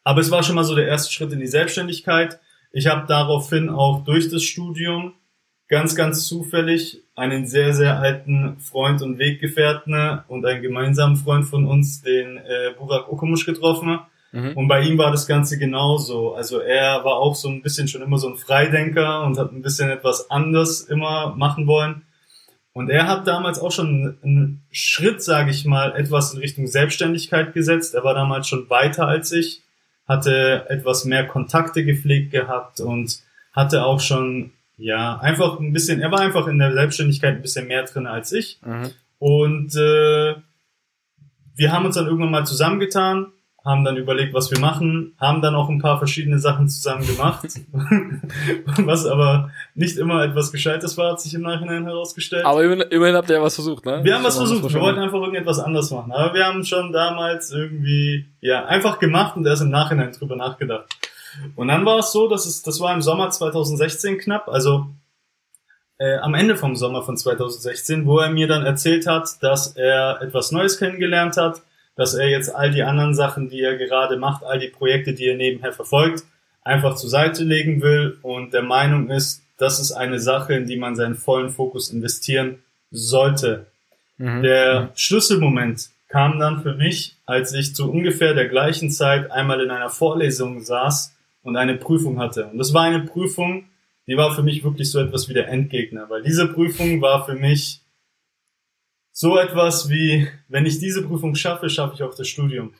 Aber 0.03 0.21
es 0.21 0.31
war 0.31 0.41
schon 0.41 0.55
mal 0.55 0.63
so 0.63 0.73
der 0.73 0.87
erste 0.87 1.13
Schritt 1.13 1.31
in 1.31 1.39
die 1.39 1.45
Selbstständigkeit. 1.45 2.39
Ich 2.73 2.87
habe 2.87 3.05
daraufhin 3.07 3.69
auch 3.69 4.03
durch 4.03 4.29
das 4.29 4.43
Studium 4.43 5.13
ganz, 5.69 5.95
ganz 5.95 6.27
zufällig 6.27 7.03
einen 7.15 7.47
sehr, 7.47 7.73
sehr 7.73 7.99
alten 7.99 8.59
Freund 8.59 9.01
und 9.01 9.19
Weggefährten 9.19 10.21
und 10.27 10.45
einen 10.45 10.61
gemeinsamen 10.61 11.15
Freund 11.15 11.45
von 11.45 11.65
uns, 11.65 12.01
den 12.01 12.37
äh, 12.37 12.73
Burak 12.77 13.11
Okumusch, 13.11 13.45
getroffen. 13.45 13.99
Mhm. 14.31 14.57
Und 14.57 14.67
bei 14.67 14.81
ihm 14.81 14.97
war 14.97 15.11
das 15.11 15.27
Ganze 15.27 15.59
genauso. 15.59 16.33
Also 16.33 16.59
er 16.59 17.05
war 17.05 17.17
auch 17.17 17.35
so 17.35 17.47
ein 17.47 17.61
bisschen 17.61 17.87
schon 17.87 18.01
immer 18.01 18.17
so 18.17 18.29
ein 18.29 18.37
Freidenker 18.37 19.23
und 19.23 19.37
hat 19.37 19.51
ein 19.51 19.61
bisschen 19.61 19.89
etwas 19.89 20.31
anders 20.31 20.81
immer 20.81 21.35
machen 21.35 21.67
wollen. 21.67 22.01
Und 22.73 22.89
er 22.89 23.07
hat 23.07 23.27
damals 23.27 23.59
auch 23.59 23.71
schon 23.71 24.17
einen 24.23 24.63
Schritt, 24.71 25.21
sage 25.21 25.51
ich 25.51 25.65
mal, 25.65 25.95
etwas 25.95 26.33
in 26.33 26.39
Richtung 26.39 26.65
Selbstständigkeit 26.65 27.53
gesetzt. 27.53 27.93
Er 27.93 28.03
war 28.03 28.15
damals 28.15 28.47
schon 28.47 28.67
weiter 28.71 29.07
als 29.07 29.31
ich 29.31 29.62
hatte 30.05 30.65
etwas 30.69 31.05
mehr 31.05 31.27
Kontakte 31.27 31.85
gepflegt 31.85 32.31
gehabt 32.31 32.79
und 32.79 33.19
hatte 33.53 33.85
auch 33.85 33.99
schon, 33.99 34.51
ja, 34.77 35.17
einfach 35.19 35.59
ein 35.59 35.73
bisschen, 35.73 36.01
er 36.01 36.11
war 36.11 36.19
einfach 36.19 36.47
in 36.47 36.59
der 36.59 36.73
Selbstständigkeit 36.73 37.35
ein 37.35 37.41
bisschen 37.41 37.67
mehr 37.67 37.83
drin 37.83 38.07
als 38.07 38.31
ich. 38.31 38.59
Mhm. 38.65 38.91
Und 39.19 39.75
äh, 39.75 40.35
wir 41.55 41.71
haben 41.71 41.85
uns 41.85 41.95
dann 41.95 42.07
irgendwann 42.07 42.31
mal 42.31 42.45
zusammengetan 42.45 43.27
haben 43.65 43.85
dann 43.85 43.95
überlegt, 43.95 44.33
was 44.33 44.51
wir 44.51 44.59
machen, 44.59 45.15
haben 45.19 45.41
dann 45.41 45.55
auch 45.55 45.69
ein 45.69 45.79
paar 45.79 45.97
verschiedene 45.97 46.37
Sachen 46.37 46.67
zusammen 46.67 47.07
gemacht, 47.07 47.47
was 48.85 49.05
aber 49.05 49.51
nicht 49.73 49.97
immer 49.97 50.21
etwas 50.23 50.51
Gescheites 50.51 50.97
war, 50.97 51.13
hat 51.13 51.21
sich 51.21 51.33
im 51.33 51.43
Nachhinein 51.43 51.85
herausgestellt. 51.85 52.45
Aber 52.45 52.61
immerhin, 52.63 53.15
habt 53.15 53.29
ihr 53.29 53.41
was 53.41 53.55
versucht, 53.55 53.85
ne? 53.85 54.01
Wir 54.03 54.15
haben 54.15 54.23
was 54.23 54.35
versucht, 54.35 54.73
wir 54.73 54.81
wollten 54.81 54.99
einfach 54.99 55.19
irgendetwas 55.19 55.59
anderes 55.59 55.91
machen, 55.91 56.11
aber 56.11 56.33
wir 56.33 56.45
haben 56.45 56.65
schon 56.65 56.91
damals 56.91 57.51
irgendwie, 57.51 58.25
ja, 58.41 58.65
einfach 58.65 58.99
gemacht 58.99 59.37
und 59.37 59.45
erst 59.45 59.61
im 59.61 59.69
Nachhinein 59.69 60.11
drüber 60.11 60.35
nachgedacht. 60.35 60.85
Und 61.55 61.69
dann 61.69 61.85
war 61.85 61.99
es 61.99 62.11
so, 62.11 62.27
dass 62.27 62.45
es, 62.45 62.63
das 62.63 62.81
war 62.81 62.93
im 62.93 63.01
Sommer 63.01 63.29
2016 63.29 64.17
knapp, 64.17 64.49
also 64.49 64.87
äh, 65.99 66.17
am 66.17 66.33
Ende 66.33 66.57
vom 66.57 66.75
Sommer 66.75 67.01
von 67.01 67.15
2016, 67.15 68.05
wo 68.05 68.19
er 68.19 68.29
mir 68.29 68.47
dann 68.47 68.65
erzählt 68.65 69.07
hat, 69.07 69.41
dass 69.41 69.77
er 69.77 70.21
etwas 70.21 70.51
Neues 70.51 70.77
kennengelernt 70.77 71.37
hat, 71.37 71.61
dass 71.95 72.13
er 72.13 72.29
jetzt 72.29 72.53
all 72.53 72.71
die 72.71 72.83
anderen 72.83 73.13
Sachen, 73.13 73.49
die 73.49 73.61
er 73.61 73.77
gerade 73.77 74.17
macht, 74.17 74.43
all 74.43 74.59
die 74.59 74.69
Projekte, 74.69 75.13
die 75.13 75.27
er 75.27 75.35
nebenher 75.35 75.73
verfolgt, 75.73 76.23
einfach 76.63 76.95
zur 76.95 77.09
Seite 77.09 77.43
legen 77.43 77.81
will 77.81 78.17
und 78.21 78.53
der 78.53 78.63
Meinung 78.63 79.09
ist, 79.09 79.43
das 79.57 79.79
ist 79.79 79.91
eine 79.91 80.19
Sache, 80.19 80.53
in 80.55 80.65
die 80.65 80.77
man 80.77 80.95
seinen 80.95 81.15
vollen 81.15 81.49
Fokus 81.49 81.91
investieren 81.91 82.59
sollte. 82.91 83.67
Mhm. 84.17 84.41
Der 84.41 84.91
Schlüsselmoment 84.95 85.89
kam 86.07 86.39
dann 86.39 86.61
für 86.61 86.75
mich, 86.75 87.15
als 87.25 87.53
ich 87.53 87.75
zu 87.75 87.91
ungefähr 87.91 88.33
der 88.33 88.47
gleichen 88.47 88.89
Zeit 88.89 89.31
einmal 89.31 89.61
in 89.61 89.71
einer 89.71 89.89
Vorlesung 89.89 90.61
saß 90.61 91.15
und 91.43 91.57
eine 91.57 91.75
Prüfung 91.75 92.19
hatte. 92.19 92.47
Und 92.47 92.57
das 92.57 92.73
war 92.73 92.83
eine 92.83 93.01
Prüfung, 93.01 93.65
die 94.07 94.17
war 94.17 94.35
für 94.35 94.43
mich 94.43 94.63
wirklich 94.63 94.91
so 94.91 94.99
etwas 94.99 95.29
wie 95.29 95.33
der 95.33 95.47
Endgegner, 95.47 96.09
weil 96.09 96.23
diese 96.23 96.47
Prüfung 96.47 97.01
war 97.01 97.25
für 97.25 97.35
mich 97.35 97.81
so 99.13 99.37
etwas 99.37 99.89
wie, 99.89 100.27
wenn 100.49 100.65
ich 100.65 100.79
diese 100.79 101.03
Prüfung 101.03 101.35
schaffe, 101.35 101.69
schaffe 101.69 101.93
ich 101.93 102.03
auch 102.03 102.15
das 102.15 102.27
Studium. 102.27 102.73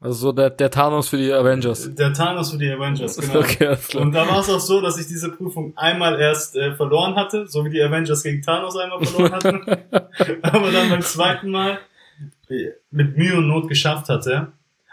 Also 0.00 0.18
so 0.18 0.32
der, 0.32 0.50
der 0.50 0.70
Thanos 0.70 1.08
für 1.08 1.16
die 1.16 1.32
Avengers. 1.32 1.92
Der 1.94 2.12
Thanos 2.12 2.50
für 2.50 2.58
die 2.58 2.70
Avengers, 2.70 3.16
genau. 3.20 3.40
Okay, 3.40 3.76
Und 3.96 4.12
da 4.12 4.28
war 4.28 4.40
es 4.40 4.50
auch 4.50 4.60
so, 4.60 4.80
dass 4.80 4.98
ich 4.98 5.06
diese 5.06 5.30
Prüfung 5.30 5.72
einmal 5.76 6.20
erst 6.20 6.56
äh, 6.56 6.74
verloren 6.74 7.16
hatte, 7.16 7.46
so 7.48 7.64
wie 7.64 7.70
die 7.70 7.82
Avengers 7.82 8.22
gegen 8.22 8.42
Thanos 8.42 8.76
einmal 8.76 9.04
verloren 9.04 9.32
hatten. 9.32 9.60
aber 10.42 10.70
dann 10.70 10.90
beim 10.90 11.02
zweiten 11.02 11.50
Mal 11.50 11.78
äh, 12.48 12.70
mit 12.90 13.16
Mühe 13.16 13.36
und 13.38 13.48
Not 13.48 13.68
geschafft 13.68 14.08
hatte. 14.08 14.52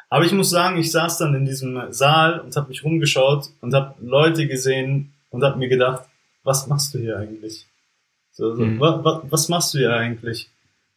Aber 0.09 0.23
ich 0.23 0.31
muss 0.31 0.49
sagen, 0.49 0.77
ich 0.77 0.91
saß 0.91 1.17
dann 1.17 1.35
in 1.35 1.45
diesem 1.45 1.91
Saal 1.91 2.39
und 2.39 2.55
habe 2.55 2.69
mich 2.69 2.83
rumgeschaut 2.83 3.49
und 3.61 3.73
habe 3.73 3.95
Leute 4.01 4.47
gesehen 4.47 5.13
und 5.29 5.43
habe 5.43 5.57
mir 5.57 5.67
gedacht, 5.67 6.03
was 6.43 6.67
machst 6.67 6.93
du 6.93 6.99
hier 6.99 7.17
eigentlich? 7.17 7.65
So, 8.31 8.55
so, 8.55 8.63
mhm. 8.63 8.79
wa, 8.79 9.03
wa, 9.03 9.23
was 9.29 9.49
machst 9.49 9.73
du 9.73 9.79
hier 9.79 9.93
eigentlich? 9.93 10.49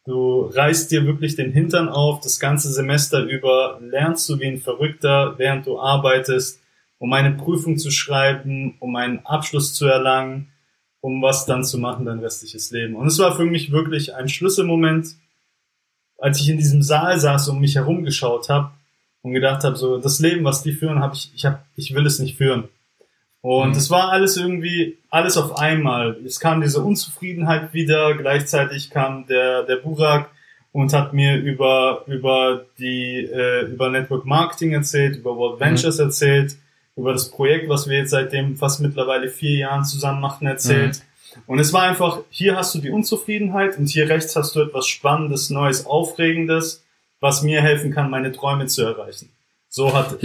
Du 0.09 0.45
reißt 0.45 0.89
dir 0.89 1.05
wirklich 1.05 1.35
den 1.35 1.51
Hintern 1.51 1.87
auf, 1.87 2.19
das 2.19 2.39
ganze 2.39 2.73
Semester 2.73 3.21
über 3.21 3.79
lernst 3.79 4.27
du 4.27 4.39
wie 4.39 4.47
ein 4.47 4.57
Verrückter, 4.57 5.35
während 5.37 5.67
du 5.67 5.79
arbeitest, 5.79 6.59
um 6.97 7.13
eine 7.13 7.29
Prüfung 7.29 7.77
zu 7.77 7.91
schreiben, 7.91 8.75
um 8.79 8.95
einen 8.95 9.19
Abschluss 9.19 9.75
zu 9.75 9.85
erlangen, 9.85 10.47
um 10.99 11.21
was 11.21 11.45
dann 11.45 11.63
zu 11.63 11.77
machen 11.77 12.07
dein 12.07 12.17
restliches 12.17 12.71
Leben. 12.71 12.95
Und 12.95 13.05
es 13.05 13.19
war 13.19 13.35
für 13.35 13.45
mich 13.45 13.71
wirklich 13.71 14.15
ein 14.15 14.29
Schlüsselmoment, 14.29 15.09
als 16.17 16.41
ich 16.41 16.49
in 16.49 16.57
diesem 16.57 16.81
Saal 16.81 17.19
saß 17.19 17.49
und 17.49 17.59
mich 17.59 17.75
herumgeschaut 17.75 18.49
habe 18.49 18.71
und 19.21 19.33
gedacht 19.33 19.63
habe, 19.63 19.75
so 19.75 19.99
das 19.99 20.19
Leben, 20.19 20.43
was 20.43 20.63
die 20.63 20.73
führen, 20.73 21.03
habe 21.03 21.13
ich, 21.13 21.31
ich 21.35 21.45
hab, 21.45 21.67
ich 21.75 21.93
will 21.93 22.07
es 22.07 22.17
nicht 22.17 22.35
führen. 22.35 22.63
Und 23.41 23.69
mhm. 23.69 23.77
es 23.77 23.89
war 23.89 24.09
alles 24.09 24.37
irgendwie, 24.37 24.97
alles 25.09 25.37
auf 25.37 25.57
einmal. 25.57 26.17
Es 26.25 26.39
kam 26.39 26.61
diese 26.61 26.81
Unzufriedenheit 26.81 27.73
wieder, 27.73 28.15
gleichzeitig 28.15 28.89
kam 28.89 29.27
der, 29.27 29.63
der 29.63 29.77
Burak 29.77 30.29
und 30.71 30.93
hat 30.93 31.13
mir 31.13 31.37
über, 31.37 32.03
über 32.07 32.65
die, 32.77 33.25
äh, 33.25 33.65
über 33.65 33.89
Network 33.89 34.25
Marketing 34.25 34.73
erzählt, 34.73 35.17
über 35.17 35.35
World 35.37 35.59
mhm. 35.59 35.65
Ventures 35.65 35.97
mhm. 35.97 36.05
erzählt, 36.05 36.55
über 36.95 37.13
das 37.13 37.31
Projekt, 37.31 37.69
was 37.69 37.87
wir 37.87 37.97
jetzt 37.97 38.11
seitdem 38.11 38.57
fast 38.57 38.81
mittlerweile 38.81 39.29
vier 39.29 39.57
Jahren 39.57 39.85
zusammen 39.85 40.19
machen, 40.19 40.45
erzählt. 40.45 40.97
Mhm. 40.97 41.41
Und 41.47 41.59
es 41.59 41.71
war 41.71 41.83
einfach, 41.83 42.19
hier 42.29 42.57
hast 42.57 42.75
du 42.75 42.79
die 42.79 42.89
Unzufriedenheit 42.89 43.77
und 43.77 43.87
hier 43.87 44.09
rechts 44.09 44.35
hast 44.35 44.55
du 44.55 44.61
etwas 44.61 44.87
Spannendes, 44.87 45.49
Neues, 45.49 45.85
Aufregendes, 45.85 46.83
was 47.19 47.43
mir 47.43 47.61
helfen 47.61 47.91
kann, 47.93 48.09
meine 48.09 48.31
Träume 48.31 48.65
zu 48.67 48.83
erreichen. 48.83 49.29
So 49.69 49.93
hat, 49.93 50.17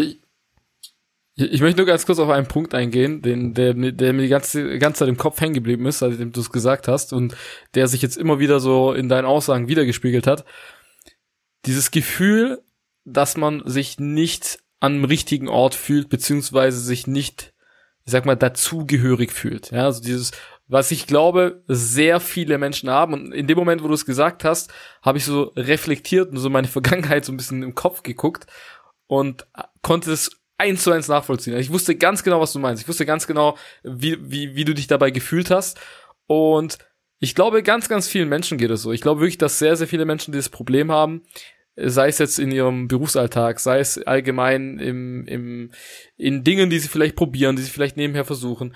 ich 1.37 1.61
möchte 1.61 1.79
nur 1.79 1.87
ganz 1.87 2.07
kurz 2.07 2.21
auf 2.21 2.31
einen 2.31 2.47
Punkt 2.47 2.75
eingehen, 2.75 3.21
den, 3.21 3.55
der, 3.55 3.75
der 3.75 4.13
mir 4.13 4.23
die 4.23 4.29
ganze, 4.29 4.79
ganze 4.79 5.01
Zeit 5.01 5.09
im 5.09 5.17
Kopf 5.17 5.41
hängen 5.41 5.55
geblieben 5.55 5.85
ist, 5.87 5.99
seitdem 5.99 6.31
du 6.31 6.41
es 6.41 6.53
gesagt 6.53 6.87
hast 6.87 7.13
und 7.13 7.37
der 7.75 7.89
sich 7.89 8.03
jetzt 8.03 8.17
immer 8.17 8.39
wieder 8.39 8.61
so 8.61 8.93
in 8.93 9.09
deinen 9.09 9.25
Aussagen 9.25 9.67
wiedergespiegelt 9.67 10.29
hat. 10.29 10.45
Dieses 11.67 11.91
Gefühl, 11.91 12.63
dass 13.05 13.37
man 13.37 13.63
sich 13.67 13.99
nicht 13.99 14.61
am 14.79 15.05
richtigen 15.05 15.49
Ort 15.49 15.75
fühlt, 15.75 16.09
beziehungsweise 16.09 16.79
sich 16.79 17.07
nicht, 17.09 17.53
ich 18.05 18.13
sag 18.13 18.27
mal, 18.27 18.37
dazugehörig 18.37 19.33
fühlt. 19.33 19.73
Ja, 19.73 19.87
also 19.87 20.03
dieses, 20.03 20.31
was 20.69 20.93
ich 20.93 21.07
glaube, 21.07 21.65
sehr 21.67 22.21
viele 22.21 22.59
Menschen 22.59 22.91
haben. 22.91 23.13
Und 23.13 23.33
in 23.33 23.49
dem 23.49 23.59
Moment, 23.59 23.83
wo 23.83 23.89
du 23.89 23.95
es 23.95 24.07
gesagt 24.07 24.45
hast, 24.45 24.73
habe 25.03 25.19
ich 25.19 25.25
so 25.25 25.53
reflektiert 25.57 26.31
und 26.31 26.37
so 26.37 26.49
meine 26.49 26.69
Vergangenheit 26.69 27.25
so 27.25 27.33
ein 27.33 27.37
bisschen 27.37 27.65
im 27.65 27.75
Kopf 27.75 28.05
geguckt 28.05 28.47
und 29.09 29.47
konnte 29.83 30.13
es 30.13 30.44
eins 30.59 30.83
zu 30.83 30.93
eins 30.93 31.09
nachvollziehen. 31.09 31.57
Ich 31.57 31.73
wusste 31.73 31.97
ganz 31.97 32.23
genau, 32.23 32.41
was 32.41 32.53
du 32.53 32.59
meinst. 32.59 32.83
Ich 32.83 32.89
wusste 32.89 33.07
ganz 33.07 33.27
genau, 33.27 33.57
wie, 33.83 34.19
wie, 34.21 34.55
wie 34.55 34.65
du 34.65 34.75
dich 34.75 34.87
dabei 34.87 35.11
gefühlt 35.11 35.51
hast. 35.51 35.81
Und 36.27 36.79
ich 37.19 37.35
glaube, 37.35 37.63
ganz, 37.63 37.89
ganz 37.89 38.09
vielen 38.09 38.29
Menschen 38.29 38.59
geht 38.59 38.71
es 38.71 38.83
so. 38.83 38.93
Ich 38.93 39.01
glaube 39.01 39.21
wirklich, 39.21 39.39
dass 39.39 39.59
sehr, 39.59 39.77
sehr 39.77 39.89
viele 39.89 40.05
Menschen 40.05 40.33
dieses 40.33 40.49
Problem 40.49 40.91
haben, 40.93 41.23
sei 41.77 42.09
es 42.09 42.19
jetzt 42.19 42.39
in 42.39 42.53
ihrem 42.53 42.87
Berufsalltag, 42.87 43.59
sei 43.61 43.81
es 43.81 43.99
allgemein 43.99 44.79
im, 44.79 45.27
im, 45.27 45.71
in 46.17 46.45
Dingen, 46.45 46.71
die 46.71 46.79
sie 46.79 46.89
vielleicht 46.89 47.17
probieren, 47.17 47.57
die 47.57 47.63
sie 47.63 47.71
vielleicht 47.71 47.97
nebenher 47.97 48.25
versuchen. 48.25 48.75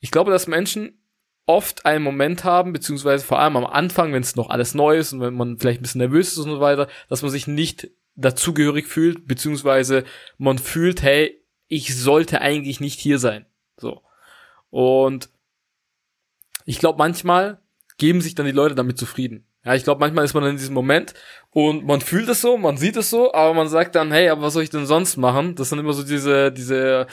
Ich 0.00 0.10
glaube, 0.10 0.30
dass 0.30 0.46
Menschen 0.46 1.02
oft 1.46 1.84
einen 1.84 2.04
Moment 2.04 2.44
haben, 2.44 2.72
beziehungsweise 2.72 3.24
vor 3.24 3.40
allem 3.40 3.56
am 3.56 3.66
Anfang, 3.66 4.12
wenn 4.12 4.22
es 4.22 4.36
noch 4.36 4.50
alles 4.50 4.74
neu 4.74 4.96
ist 4.96 5.12
und 5.12 5.20
wenn 5.20 5.34
man 5.34 5.58
vielleicht 5.58 5.80
ein 5.80 5.82
bisschen 5.82 5.98
nervös 5.98 6.28
ist 6.28 6.38
und 6.38 6.50
so 6.50 6.60
weiter, 6.60 6.88
dass 7.08 7.22
man 7.22 7.30
sich 7.30 7.46
nicht 7.46 7.90
dazugehörig 8.20 8.86
fühlt, 8.86 9.26
beziehungsweise 9.26 10.04
man 10.38 10.58
fühlt, 10.58 11.02
hey, 11.02 11.42
ich 11.68 11.96
sollte 11.96 12.40
eigentlich 12.40 12.80
nicht 12.80 13.00
hier 13.00 13.18
sein. 13.18 13.46
So. 13.76 14.02
Und 14.70 15.30
ich 16.64 16.78
glaube, 16.78 16.98
manchmal 16.98 17.60
geben 17.96 18.20
sich 18.20 18.34
dann 18.34 18.46
die 18.46 18.52
Leute 18.52 18.74
damit 18.74 18.98
zufrieden. 18.98 19.46
Ja, 19.64 19.74
ich 19.74 19.84
glaube, 19.84 20.00
manchmal 20.00 20.24
ist 20.24 20.32
man 20.32 20.44
in 20.44 20.56
diesem 20.56 20.74
Moment 20.74 21.12
und 21.50 21.84
man 21.84 22.00
fühlt 22.00 22.28
es 22.30 22.40
so, 22.40 22.56
man 22.56 22.78
sieht 22.78 22.96
es 22.96 23.10
so, 23.10 23.34
aber 23.34 23.52
man 23.52 23.68
sagt 23.68 23.94
dann, 23.94 24.10
hey, 24.10 24.30
aber 24.30 24.42
was 24.42 24.54
soll 24.54 24.62
ich 24.62 24.70
denn 24.70 24.86
sonst 24.86 25.18
machen? 25.18 25.54
Das 25.54 25.68
sind 25.68 25.78
immer 25.78 25.92
so 25.92 26.02
diese, 26.02 26.50
diese 26.50 27.06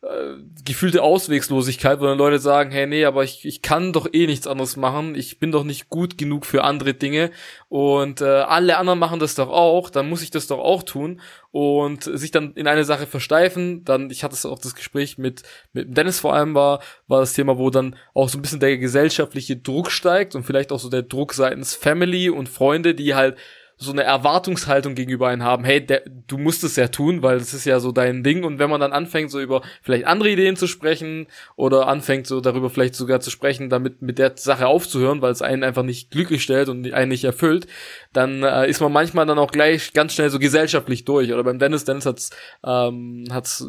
äh, 0.00 0.36
gefühlte 0.64 1.02
Auswegslosigkeit, 1.02 1.98
wo 1.98 2.04
dann 2.04 2.18
Leute 2.18 2.38
sagen, 2.38 2.70
hey, 2.70 2.86
nee, 2.86 3.04
aber 3.04 3.24
ich, 3.24 3.44
ich 3.44 3.62
kann 3.62 3.92
doch 3.92 4.06
eh 4.12 4.26
nichts 4.26 4.46
anderes 4.46 4.76
machen, 4.76 5.16
ich 5.16 5.40
bin 5.40 5.50
doch 5.50 5.64
nicht 5.64 5.88
gut 5.88 6.16
genug 6.16 6.46
für 6.46 6.62
andere 6.62 6.94
Dinge. 6.94 7.32
Und 7.68 8.20
äh, 8.20 8.24
alle 8.24 8.76
anderen 8.76 9.00
machen 9.00 9.18
das 9.18 9.34
doch 9.34 9.48
auch, 9.48 9.90
dann 9.90 10.08
muss 10.08 10.22
ich 10.22 10.30
das 10.30 10.46
doch 10.46 10.60
auch 10.60 10.84
tun. 10.84 11.20
Und 11.50 12.04
sich 12.04 12.30
dann 12.30 12.52
in 12.54 12.68
eine 12.68 12.84
Sache 12.84 13.06
versteifen, 13.06 13.82
dann, 13.84 14.10
ich 14.10 14.22
hatte 14.22 14.34
es 14.34 14.46
auch 14.46 14.60
das 14.60 14.76
Gespräch 14.76 15.18
mit, 15.18 15.42
mit 15.72 15.96
Dennis 15.96 16.20
vor 16.20 16.32
allem 16.32 16.54
war, 16.54 16.80
war 17.08 17.18
das 17.18 17.32
Thema, 17.32 17.58
wo 17.58 17.70
dann 17.70 17.96
auch 18.14 18.28
so 18.28 18.38
ein 18.38 18.42
bisschen 18.42 18.60
der 18.60 18.78
gesellschaftliche 18.78 19.56
Druck 19.56 19.90
steigt 19.90 20.36
und 20.36 20.44
vielleicht 20.44 20.70
auch 20.70 20.78
so 20.78 20.90
der 20.90 21.02
Druck 21.02 21.34
seitens 21.34 21.74
Family 21.74 22.30
und 22.30 22.48
Freunde, 22.48 22.94
die 22.94 23.16
halt 23.16 23.36
so 23.80 23.92
eine 23.92 24.02
Erwartungshaltung 24.02 24.96
gegenüber 24.96 25.28
einen 25.28 25.44
haben, 25.44 25.64
hey, 25.64 25.84
der, 25.84 26.02
du 26.26 26.36
musst 26.36 26.64
es 26.64 26.74
ja 26.74 26.88
tun, 26.88 27.22
weil 27.22 27.38
das 27.38 27.54
ist 27.54 27.64
ja 27.64 27.78
so 27.78 27.92
dein 27.92 28.24
Ding. 28.24 28.42
Und 28.42 28.58
wenn 28.58 28.68
man 28.68 28.80
dann 28.80 28.92
anfängt, 28.92 29.30
so 29.30 29.40
über 29.40 29.62
vielleicht 29.82 30.04
andere 30.04 30.30
Ideen 30.30 30.56
zu 30.56 30.66
sprechen 30.66 31.28
oder 31.54 31.86
anfängt, 31.86 32.26
so 32.26 32.40
darüber 32.40 32.70
vielleicht 32.70 32.96
sogar 32.96 33.20
zu 33.20 33.30
sprechen, 33.30 33.70
damit 33.70 34.02
mit 34.02 34.18
der 34.18 34.36
Sache 34.36 34.66
aufzuhören, 34.66 35.22
weil 35.22 35.30
es 35.30 35.42
einen 35.42 35.62
einfach 35.62 35.84
nicht 35.84 36.10
glücklich 36.10 36.42
stellt 36.42 36.68
und 36.68 36.92
einen 36.92 37.08
nicht 37.08 37.22
erfüllt, 37.22 37.68
dann 38.12 38.42
äh, 38.42 38.68
ist 38.68 38.80
man 38.80 38.90
manchmal 38.90 39.26
dann 39.26 39.38
auch 39.38 39.52
gleich 39.52 39.92
ganz 39.92 40.12
schnell 40.12 40.30
so 40.30 40.40
gesellschaftlich 40.40 41.04
durch. 41.04 41.32
Oder 41.32 41.44
beim 41.44 41.60
Dennis, 41.60 41.84
Dennis 41.84 42.06
hat's, 42.06 42.30
ähm, 42.66 43.26
hat's 43.30 43.64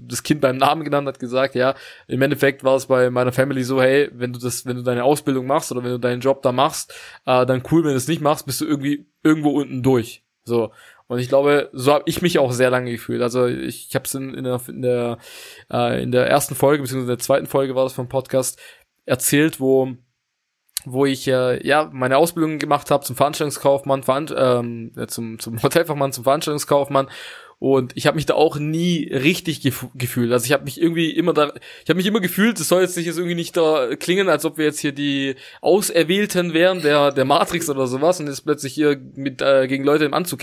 das 0.00 0.24
Kind 0.24 0.40
beim 0.40 0.56
Namen 0.56 0.82
genannt, 0.82 1.06
hat 1.06 1.20
gesagt, 1.20 1.54
ja, 1.54 1.76
im 2.08 2.20
Endeffekt 2.20 2.64
war 2.64 2.74
es 2.74 2.86
bei 2.86 3.10
meiner 3.10 3.30
Family 3.30 3.62
so, 3.62 3.80
hey, 3.80 4.10
wenn 4.12 4.32
du 4.32 4.40
das, 4.40 4.66
wenn 4.66 4.76
du 4.76 4.82
deine 4.82 5.04
Ausbildung 5.04 5.46
machst 5.46 5.70
oder 5.70 5.84
wenn 5.84 5.92
du 5.92 6.00
deinen 6.00 6.20
Job 6.20 6.42
da 6.42 6.50
machst, 6.50 6.92
äh, 7.26 7.46
dann 7.46 7.62
cool, 7.70 7.84
wenn 7.84 7.92
du 7.92 7.96
es 7.96 8.08
nicht 8.08 8.20
machst, 8.20 8.44
bist 8.44 8.60
du 8.60 8.66
irgendwie 8.66 9.06
irgendwo 9.22 9.50
unten 9.50 9.82
durch. 9.82 10.24
So. 10.44 10.72
Und 11.06 11.18
ich 11.18 11.28
glaube, 11.28 11.68
so 11.72 11.92
habe 11.92 12.04
ich 12.06 12.22
mich 12.22 12.38
auch 12.38 12.52
sehr 12.52 12.70
lange 12.70 12.90
gefühlt. 12.90 13.22
Also 13.22 13.46
ich, 13.46 13.88
ich 13.88 13.94
habe 13.94 14.06
es 14.06 14.14
in, 14.14 14.34
in, 14.34 14.44
der, 14.44 14.60
in, 14.66 14.82
der, 14.82 15.18
äh, 15.70 16.02
in 16.02 16.10
der 16.10 16.26
ersten 16.26 16.54
Folge, 16.54 16.82
beziehungsweise 16.82 17.12
in 17.12 17.16
der 17.18 17.24
zweiten 17.24 17.46
Folge 17.46 17.74
war 17.74 17.84
das 17.84 17.92
vom 17.92 18.08
Podcast, 18.08 18.58
erzählt, 19.04 19.60
wo 19.60 19.94
wo 20.84 21.06
ich 21.06 21.28
äh, 21.28 21.64
ja 21.66 21.88
meine 21.92 22.16
Ausbildung 22.16 22.58
gemacht 22.58 22.90
habe 22.90 23.04
zum 23.04 23.14
Veranstaltungskaufmann, 23.14 24.02
Veran 24.02 24.28
ähm, 24.36 24.92
zum, 25.06 25.38
zum 25.38 25.62
Hotelfachmann, 25.62 26.12
zum 26.12 26.24
Veranstaltungskaufmann 26.24 27.08
und 27.62 27.92
ich 27.96 28.08
habe 28.08 28.16
mich 28.16 28.26
da 28.26 28.34
auch 28.34 28.58
nie 28.58 29.08
richtig 29.12 29.60
gef 29.60 29.86
gefühlt. 29.94 30.32
Also 30.32 30.46
ich 30.46 30.52
habe 30.52 30.64
mich 30.64 30.82
irgendwie 30.82 31.12
immer 31.12 31.32
da, 31.32 31.52
ich 31.84 31.88
habe 31.88 31.96
mich 31.96 32.06
immer 32.06 32.18
gefühlt, 32.18 32.58
es 32.58 32.66
soll 32.66 32.82
jetzt 32.82 32.96
nicht 32.96 33.06
jetzt 33.06 33.18
irgendwie 33.18 33.36
nicht 33.36 33.56
da 33.56 33.94
klingen, 33.94 34.28
als 34.28 34.44
ob 34.44 34.58
wir 34.58 34.64
jetzt 34.64 34.80
hier 34.80 34.90
die 34.90 35.36
Auserwählten 35.60 36.54
wären, 36.54 36.82
der 36.82 37.12
der 37.12 37.24
Matrix 37.24 37.70
oder 37.70 37.86
sowas 37.86 38.18
und 38.18 38.26
jetzt 38.26 38.40
plötzlich 38.40 38.74
hier 38.74 39.00
mit 39.14 39.42
äh, 39.42 39.68
gegen 39.68 39.84
Leute 39.84 40.04
im 40.04 40.12
Anzug 40.12 40.40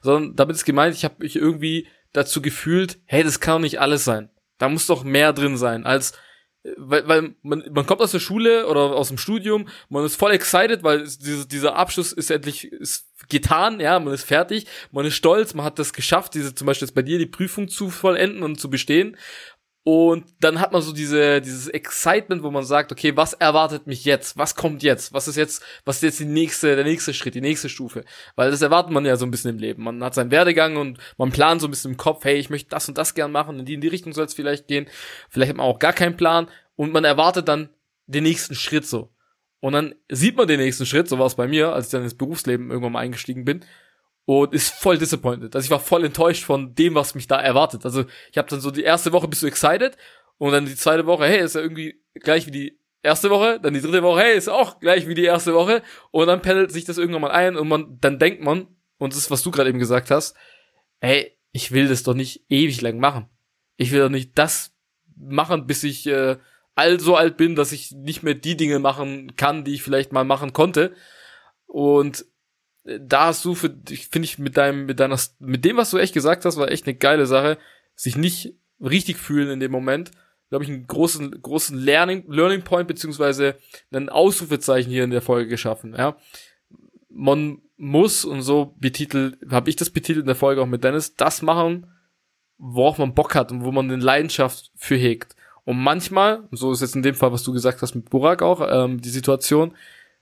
sondern 0.00 0.36
damit 0.36 0.56
ist 0.56 0.64
gemeint, 0.64 0.94
ich 0.94 1.04
habe 1.04 1.16
mich 1.18 1.36
irgendwie 1.36 1.86
dazu 2.14 2.40
gefühlt, 2.40 2.96
hey, 3.04 3.22
das 3.22 3.40
kann 3.40 3.56
doch 3.56 3.60
nicht 3.60 3.78
alles 3.78 4.04
sein. 4.04 4.30
Da 4.56 4.70
muss 4.70 4.86
doch 4.86 5.04
mehr 5.04 5.34
drin 5.34 5.58
sein 5.58 5.84
als 5.84 6.14
weil, 6.76 7.06
weil 7.06 7.34
man, 7.42 7.62
man 7.70 7.86
kommt 7.86 8.00
aus 8.00 8.12
der 8.12 8.20
Schule 8.20 8.66
oder 8.66 8.80
aus 8.80 9.08
dem 9.08 9.18
Studium, 9.18 9.68
man 9.90 10.04
ist 10.04 10.16
voll 10.16 10.32
excited, 10.32 10.82
weil 10.82 11.00
diese, 11.00 11.46
dieser 11.46 11.76
Abschluss 11.76 12.12
ist 12.12 12.30
endlich 12.30 12.72
ist 12.72 13.06
getan, 13.28 13.80
ja, 13.80 14.00
man 14.00 14.14
ist 14.14 14.24
fertig, 14.24 14.66
man 14.90 15.04
ist 15.04 15.14
stolz, 15.14 15.54
man 15.54 15.64
hat 15.64 15.78
das 15.78 15.92
geschafft, 15.92 16.34
diese 16.34 16.54
zum 16.54 16.66
Beispiel 16.66 16.86
jetzt 16.86 16.94
bei 16.94 17.02
dir 17.02 17.18
die 17.18 17.26
Prüfung 17.26 17.68
zu 17.68 17.90
vollenden 17.90 18.42
und 18.42 18.60
zu 18.60 18.70
bestehen. 18.70 19.16
Und 19.86 20.24
dann 20.40 20.60
hat 20.60 20.72
man 20.72 20.80
so 20.80 20.94
diese, 20.94 21.42
dieses 21.42 21.68
Excitement, 21.68 22.42
wo 22.42 22.50
man 22.50 22.64
sagt, 22.64 22.90
okay, 22.90 23.14
was 23.18 23.34
erwartet 23.34 23.86
mich 23.86 24.06
jetzt? 24.06 24.38
Was 24.38 24.54
kommt 24.54 24.82
jetzt? 24.82 25.12
Was 25.12 25.28
ist 25.28 25.36
jetzt, 25.36 25.62
was 25.84 25.96
ist 25.96 26.02
jetzt 26.02 26.20
die 26.20 26.24
nächste, 26.24 26.74
der 26.74 26.84
nächste 26.84 27.12
Schritt, 27.12 27.34
die 27.34 27.42
nächste 27.42 27.68
Stufe? 27.68 28.02
Weil 28.34 28.50
das 28.50 28.62
erwartet 28.62 28.92
man 28.92 29.04
ja 29.04 29.16
so 29.16 29.26
ein 29.26 29.30
bisschen 29.30 29.50
im 29.50 29.58
Leben. 29.58 29.84
Man 29.84 30.02
hat 30.02 30.14
seinen 30.14 30.30
Werdegang 30.30 30.78
und 30.78 30.98
man 31.18 31.32
plant 31.32 31.60
so 31.60 31.68
ein 31.68 31.70
bisschen 31.70 31.90
im 31.92 31.96
Kopf, 31.98 32.24
hey, 32.24 32.36
ich 32.36 32.48
möchte 32.48 32.70
das 32.70 32.88
und 32.88 32.96
das 32.96 33.14
gern 33.14 33.30
machen, 33.30 33.58
in 33.58 33.66
die, 33.66 33.74
in 33.74 33.82
die 33.82 33.88
Richtung 33.88 34.14
soll 34.14 34.24
es 34.24 34.32
vielleicht 34.32 34.68
gehen. 34.68 34.86
Vielleicht 35.28 35.50
hat 35.50 35.58
man 35.58 35.66
auch 35.66 35.78
gar 35.78 35.92
keinen 35.92 36.16
Plan 36.16 36.48
und 36.76 36.94
man 36.94 37.04
erwartet 37.04 37.46
dann 37.46 37.68
den 38.06 38.24
nächsten 38.24 38.54
Schritt 38.54 38.86
so. 38.86 39.10
Und 39.60 39.74
dann 39.74 39.94
sieht 40.10 40.36
man 40.36 40.48
den 40.48 40.60
nächsten 40.60 40.86
Schritt, 40.86 41.08
so 41.08 41.18
war 41.18 41.26
es 41.26 41.34
bei 41.34 41.46
mir, 41.46 41.74
als 41.74 41.86
ich 41.86 41.92
dann 41.92 42.02
ins 42.02 42.14
Berufsleben 42.14 42.70
irgendwann 42.70 42.92
mal 42.92 43.00
eingestiegen 43.00 43.44
bin 43.44 43.62
und 44.26 44.54
ist 44.54 44.74
voll 44.74 44.98
disappointed. 44.98 45.54
Also 45.54 45.66
ich 45.66 45.70
war 45.70 45.80
voll 45.80 46.04
enttäuscht 46.04 46.44
von 46.44 46.74
dem, 46.74 46.94
was 46.94 47.14
mich 47.14 47.26
da 47.26 47.40
erwartet. 47.40 47.84
Also 47.84 48.04
ich 48.30 48.38
habe 48.38 48.48
dann 48.48 48.60
so 48.60 48.70
die 48.70 48.82
erste 48.82 49.12
Woche 49.12 49.28
bist 49.28 49.42
du 49.42 49.46
excited 49.46 49.96
und 50.38 50.52
dann 50.52 50.66
die 50.66 50.76
zweite 50.76 51.06
Woche, 51.06 51.26
hey, 51.26 51.40
ist 51.40 51.54
ja 51.54 51.60
irgendwie 51.60 52.00
gleich 52.14 52.46
wie 52.46 52.50
die 52.50 52.78
erste 53.02 53.28
Woche, 53.30 53.60
dann 53.60 53.74
die 53.74 53.82
dritte 53.82 54.02
Woche, 54.02 54.20
hey, 54.20 54.36
ist 54.36 54.48
auch 54.48 54.80
gleich 54.80 55.06
wie 55.08 55.14
die 55.14 55.24
erste 55.24 55.54
Woche 55.54 55.82
und 56.10 56.26
dann 56.26 56.40
pendelt 56.40 56.72
sich 56.72 56.84
das 56.84 56.98
irgendwann 56.98 57.22
mal 57.22 57.30
ein 57.30 57.56
und 57.56 57.68
man 57.68 57.98
dann 58.00 58.18
denkt 58.18 58.42
man 58.42 58.66
und 58.98 59.12
das 59.12 59.18
ist 59.18 59.30
was 59.30 59.42
du 59.42 59.50
gerade 59.50 59.68
eben 59.68 59.78
gesagt 59.78 60.10
hast, 60.10 60.34
hey, 61.00 61.36
ich 61.52 61.72
will 61.72 61.88
das 61.88 62.02
doch 62.02 62.14
nicht 62.14 62.44
ewig 62.48 62.80
lang 62.80 62.98
machen. 62.98 63.28
Ich 63.76 63.92
will 63.92 64.00
doch 64.00 64.08
nicht 64.08 64.38
das 64.38 64.72
machen, 65.16 65.66
bis 65.66 65.84
ich 65.84 66.06
äh, 66.06 66.36
all 66.74 66.98
so 66.98 67.16
alt 67.16 67.36
bin, 67.36 67.54
dass 67.54 67.72
ich 67.72 67.92
nicht 67.92 68.22
mehr 68.22 68.34
die 68.34 68.56
Dinge 68.56 68.78
machen 68.78 69.36
kann, 69.36 69.64
die 69.64 69.74
ich 69.74 69.82
vielleicht 69.82 70.12
mal 70.12 70.24
machen 70.24 70.52
konnte. 70.52 70.94
Und 71.66 72.26
da 72.84 73.26
hast 73.26 73.44
du 73.44 73.54
für, 73.54 73.74
finde 74.10 74.26
ich, 74.26 74.38
mit 74.38 74.56
deinem, 74.56 74.86
mit 74.86 75.00
deiner, 75.00 75.18
mit 75.38 75.64
dem, 75.64 75.76
was 75.76 75.90
du 75.90 75.98
echt 75.98 76.14
gesagt 76.14 76.44
hast, 76.44 76.56
war 76.56 76.70
echt 76.70 76.86
eine 76.86 76.94
geile 76.94 77.26
Sache. 77.26 77.58
Sich 77.94 78.16
nicht 78.16 78.54
richtig 78.80 79.16
fühlen 79.16 79.50
in 79.50 79.60
dem 79.60 79.72
Moment. 79.72 80.10
Glaube 80.50 80.64
ich, 80.64 80.70
einen 80.70 80.86
großen, 80.86 81.42
großen 81.42 81.78
Learning, 81.78 82.24
Learning 82.28 82.62
Point, 82.62 82.86
beziehungsweise 82.86 83.56
ein 83.90 84.08
Ausrufezeichen 84.08 84.92
hier 84.92 85.04
in 85.04 85.10
der 85.10 85.22
Folge 85.22 85.48
geschaffen, 85.48 85.94
ja. 85.96 86.16
Man 87.08 87.62
muss, 87.76 88.24
und 88.24 88.42
so 88.42 88.74
betitelt, 88.78 89.38
habe 89.50 89.70
ich 89.70 89.76
das 89.76 89.90
betitelt 89.90 90.24
in 90.24 90.26
der 90.26 90.34
Folge 90.34 90.60
auch 90.60 90.66
mit 90.66 90.84
Dennis, 90.84 91.14
das 91.14 91.42
machen, 91.42 91.86
worauf 92.58 92.98
man 92.98 93.14
Bock 93.14 93.34
hat 93.34 93.50
und 93.50 93.64
wo 93.64 93.72
man 93.72 93.90
eine 93.90 94.02
Leidenschaft 94.02 94.70
für 94.74 94.96
hegt. 94.96 95.34
Und 95.64 95.78
manchmal, 95.78 96.46
so 96.50 96.72
ist 96.72 96.82
jetzt 96.82 96.96
in 96.96 97.02
dem 97.02 97.14
Fall, 97.14 97.32
was 97.32 97.42
du 97.42 97.52
gesagt 97.52 97.82
hast 97.82 97.94
mit 97.94 98.10
Burak 98.10 98.42
auch, 98.42 98.66
ähm, 98.70 99.00
die 99.00 99.08
Situation, 99.08 99.74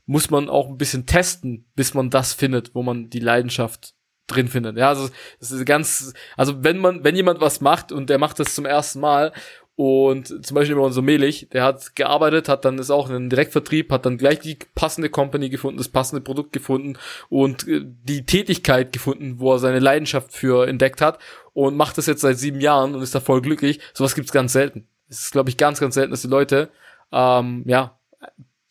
muss 0.07 0.31
man 0.31 0.49
auch 0.49 0.69
ein 0.69 0.79
bisschen 0.79 1.07
testen, 1.07 1.67
bis 1.75 1.95
man 1.95 2.11
das 2.11 2.33
findet, 2.33 2.75
wo 2.75 2.83
man 2.83 3.11
die 3.11 3.21
Leidenschaft 3.21 3.95
drin 4.27 4.49
findet. 4.49 4.77
Ja, 4.77 4.89
also 4.89 5.09
das 5.41 5.51
ist 5.51 5.65
ganz, 5.67 6.13
also 6.37 6.65
wenn 6.65 6.79
man, 6.79 7.05
wenn 7.05 7.17
jemand 7.17 7.41
was 7.41 7.61
macht 7.61 7.93
und 7.93 8.11
der 8.11 8.19
macht 8.19 8.39
das 8.39 8.55
zum 8.55 8.67
ersten 8.67 9.01
Mal 9.01 9.33
und 9.75 10.47
zum 10.47 10.55
Beispiel 10.55 10.77
immer 10.77 10.85
unser 10.85 11.03
Melich, 11.03 11.49
der 11.51 11.65
hat 11.65 11.97
gearbeitet, 11.97 12.49
hat 12.49 12.65
dann 12.65 12.79
ist 12.79 12.91
auch 12.91 13.09
in 13.09 13.17
einem 13.17 13.31
Direktvertrieb, 13.31 13.91
hat 13.91 14.07
dann 14.07 14.19
gleich 14.19 14.41
die 14.41 14.59
passende 14.75 15.09
Company 15.09 15.49
gefunden, 15.49 15.79
das 15.79 15.89
passende 15.89 16.23
Produkt 16.23 16.53
gefunden 16.53 16.99
und 17.29 17.67
äh, 17.67 17.81
die 17.83 18.27
Tätigkeit 18.27 18.93
gefunden, 18.93 19.39
wo 19.39 19.53
er 19.53 19.59
seine 19.59 19.79
Leidenschaft 19.79 20.33
für 20.33 20.69
entdeckt 20.69 21.01
hat 21.01 21.19
und 21.53 21.77
macht 21.77 21.99
das 21.99 22.07
jetzt 22.07 22.21
seit 22.21 22.39
sieben 22.39 22.61
Jahren 22.61 22.95
und 22.95 23.03
ist 23.03 23.15
da 23.15 23.21
voll 23.21 23.41
glücklich. 23.41 23.81
Sowas 23.95 24.15
gibt's 24.15 24.33
ganz 24.33 24.53
selten. 24.53 24.87
Es 25.09 25.25
ist, 25.25 25.33
glaube 25.33 25.51
ich, 25.51 25.57
ganz, 25.57 25.81
ganz 25.81 25.95
selten, 25.95 26.11
dass 26.11 26.23
die 26.23 26.29
Leute 26.29 26.71
ähm, 27.11 27.65
ja 27.67 27.99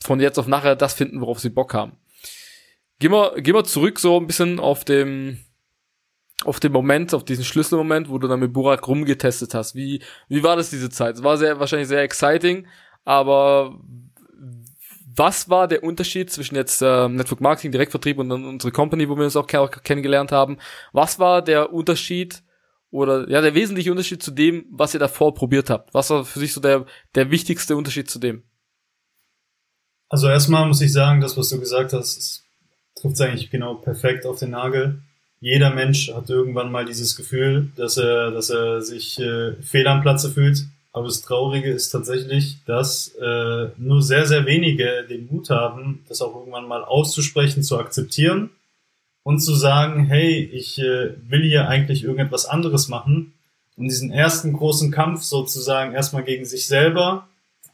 von 0.04 0.20
jetzt 0.20 0.40
auf 0.40 0.48
nachher 0.48 0.76
das 0.76 0.94
finden, 0.94 1.22
worauf 1.22 1.40
sie 1.40 1.50
Bock 1.50 1.74
haben. 1.74 1.94
Gehen 3.00 3.12
wir, 3.12 3.42
gehen 3.42 3.56
wir 3.56 3.64
zurück 3.64 4.00
so 4.00 4.20
ein 4.20 4.28
bisschen 4.28 4.60
auf 4.60 4.84
dem, 4.84 5.40
auf 6.44 6.60
den 6.60 6.72
Moment, 6.72 7.14
auf 7.14 7.26
diesen 7.26 7.44
Schlüsselmoment, 7.44 8.10
wo 8.10 8.18
du 8.18 8.28
dann 8.28 8.40
mit 8.40 8.54
Burak 8.54 8.88
rumgetestet 8.88 9.54
hast. 9.54 9.76
Wie, 9.76 10.02
wie 10.28 10.44
war 10.44 10.56
das 10.56 10.70
diese 10.70 10.90
Zeit? 10.90 11.16
Es 11.16 11.24
war 11.24 11.38
sehr, 11.38 11.60
wahrscheinlich 11.60 11.88
sehr 11.88 12.02
exciting, 12.02 12.68
aber 13.04 13.80
was 15.16 15.50
war 15.50 15.68
der 15.68 15.84
Unterschied 15.84 16.32
zwischen 16.32 16.56
jetzt 16.56 16.82
äh, 16.82 17.10
Network 17.10 17.42
Marketing, 17.42 17.72
Direktvertrieb 17.72 18.18
und 18.18 18.30
dann 18.30 18.46
unsere 18.46 18.72
Company, 18.72 19.10
wo 19.10 19.16
wir 19.16 19.26
uns 19.26 19.36
auch 19.36 19.48
kennengelernt 19.48 20.32
haben? 20.32 20.58
Was 20.94 21.20
war 21.20 21.42
der 21.42 21.74
Unterschied 21.74 22.44
oder 22.92 23.30
ja 23.30 23.42
der 23.42 23.56
wesentliche 23.56 23.92
Unterschied 23.92 24.24
zu 24.24 24.32
dem, 24.32 24.66
was 24.72 24.94
ihr 24.94 25.00
davor 25.00 25.34
probiert 25.34 25.70
habt? 25.70 25.94
Was 25.94 26.10
war 26.10 26.24
für 26.24 26.40
sich 26.40 26.54
so 26.54 26.62
der 26.62 26.86
der 27.16 27.30
wichtigste 27.30 27.76
Unterschied 27.76 28.10
zu 28.10 28.20
dem? 28.20 28.44
Also 30.12 30.28
erstmal 30.28 30.68
muss 30.68 30.82
ich 30.82 30.92
sagen, 30.92 31.22
das, 31.22 31.38
was 31.38 31.48
du 31.48 31.58
gesagt 31.58 31.94
hast, 31.94 32.44
trifft 32.96 33.22
eigentlich 33.22 33.50
genau 33.50 33.76
perfekt 33.76 34.26
auf 34.26 34.40
den 34.40 34.50
Nagel. 34.50 35.00
Jeder 35.40 35.74
Mensch 35.74 36.12
hat 36.14 36.30
irgendwann 36.30 36.70
mal 36.70 36.84
dieses 36.84 37.16
Gefühl, 37.16 37.72
dass 37.78 37.96
er, 37.96 38.30
dass 38.32 38.50
er 38.50 38.82
sich 38.82 39.18
äh, 39.22 39.54
fehl 39.62 39.88
am 39.88 40.02
Platze 40.02 40.30
fühlt. 40.30 40.66
Aber 40.92 41.06
das 41.06 41.22
Traurige 41.22 41.72
ist 41.72 41.92
tatsächlich, 41.92 42.58
dass 42.66 43.16
äh, 43.22 43.70
nur 43.78 44.02
sehr, 44.02 44.26
sehr 44.26 44.46
wenige 44.46 45.06
den 45.10 45.28
Mut 45.28 45.50
haben, 45.50 46.04
das 46.10 46.22
auch 46.22 46.36
irgendwann 46.36 46.68
mal 46.68 46.84
auszusprechen, 46.84 47.64
zu 47.64 47.80
akzeptieren 47.80 48.50
und 49.24 49.40
zu 49.40 49.56
sagen, 49.56 50.04
hey, 50.08 50.44
ich 50.44 50.78
äh, 50.78 51.12
will 51.26 51.44
hier 51.44 51.70
eigentlich 51.70 52.04
irgendetwas 52.04 52.46
anderes 52.46 52.90
machen. 52.90 53.32
Und 53.78 53.86
diesen 53.86 54.12
ersten 54.12 54.52
großen 54.52 54.92
Kampf 54.92 55.24
sozusagen 55.24 55.94
erstmal 55.94 56.26
gegen 56.26 56.44
sich 56.44 56.68
selber 56.68 57.30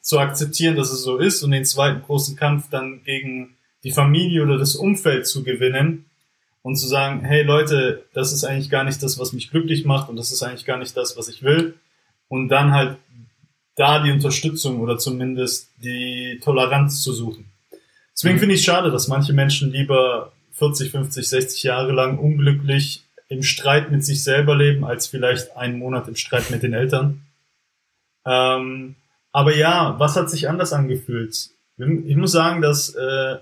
zu 0.08 0.20
akzeptieren, 0.20 0.78
dass 0.78 0.90
es 0.90 1.02
so 1.02 1.18
ist 1.18 1.44
und 1.44 1.52
den 1.52 1.66
zweiten 1.66 2.02
großen 2.02 2.38
Kampf 2.38 2.70
dann 2.70 3.04
gegen 3.04 3.58
die 3.84 3.92
Familie 3.92 4.42
oder 4.42 4.58
das 4.58 4.78
Umfeld 4.78 5.28
zu 5.28 5.44
gewinnen 5.44 6.06
und 6.62 6.78
zu 6.78 6.88
sagen, 6.88 7.26
hey 7.26 7.44
Leute, 7.44 8.06
das 8.14 8.32
ist 8.32 8.46
eigentlich 8.46 8.70
gar 8.70 8.86
nicht 8.86 9.04
das, 9.04 9.20
was 9.20 9.34
mich 9.34 9.52
glücklich 9.52 9.84
macht 9.84 10.08
und 10.08 10.16
das 10.16 10.32
ist 10.32 10.42
eigentlich 10.44 10.64
gar 10.64 10.78
nicht 10.78 10.96
das, 10.96 11.18
was 11.18 11.28
ich 11.28 11.44
will 11.44 11.74
und 12.30 12.48
dann 12.48 12.72
halt 12.72 12.96
da 13.76 14.02
die 14.02 14.12
Unterstützung 14.12 14.80
oder 14.80 14.98
zumindest 14.98 15.72
die 15.84 16.40
Toleranz 16.42 17.04
zu 17.04 17.12
suchen. 17.12 17.52
Deswegen 18.14 18.36
mhm. 18.36 18.40
finde 18.40 18.56
ich 18.56 18.62
es 18.62 18.66
schade, 18.66 18.92
dass 18.92 19.10
manche 19.10 19.34
Menschen 19.34 19.74
lieber 19.74 20.32
40, 20.54 20.90
50, 20.90 21.28
60 21.28 21.64
Jahre 21.64 21.92
lang 21.92 22.18
unglücklich 22.18 23.04
im 23.28 23.44
Streit 23.44 23.92
mit 23.92 24.06
sich 24.06 24.24
selber 24.24 24.56
leben, 24.56 24.86
als 24.86 25.08
vielleicht 25.08 25.58
einen 25.58 25.78
Monat 25.78 26.08
im 26.08 26.16
Streit 26.16 26.50
mit 26.50 26.64
den 26.64 26.72
Eltern. 26.72 27.24
Ähm, 28.26 28.96
aber 29.38 29.56
ja, 29.56 30.00
was 30.00 30.16
hat 30.16 30.32
sich 30.32 30.50
anders 30.50 30.74
angefühlt? 30.74 31.52
Ich 31.78 32.16
muss 32.16 32.32
sagen, 32.32 32.60
dass 32.64 32.96
äh, 32.96 33.36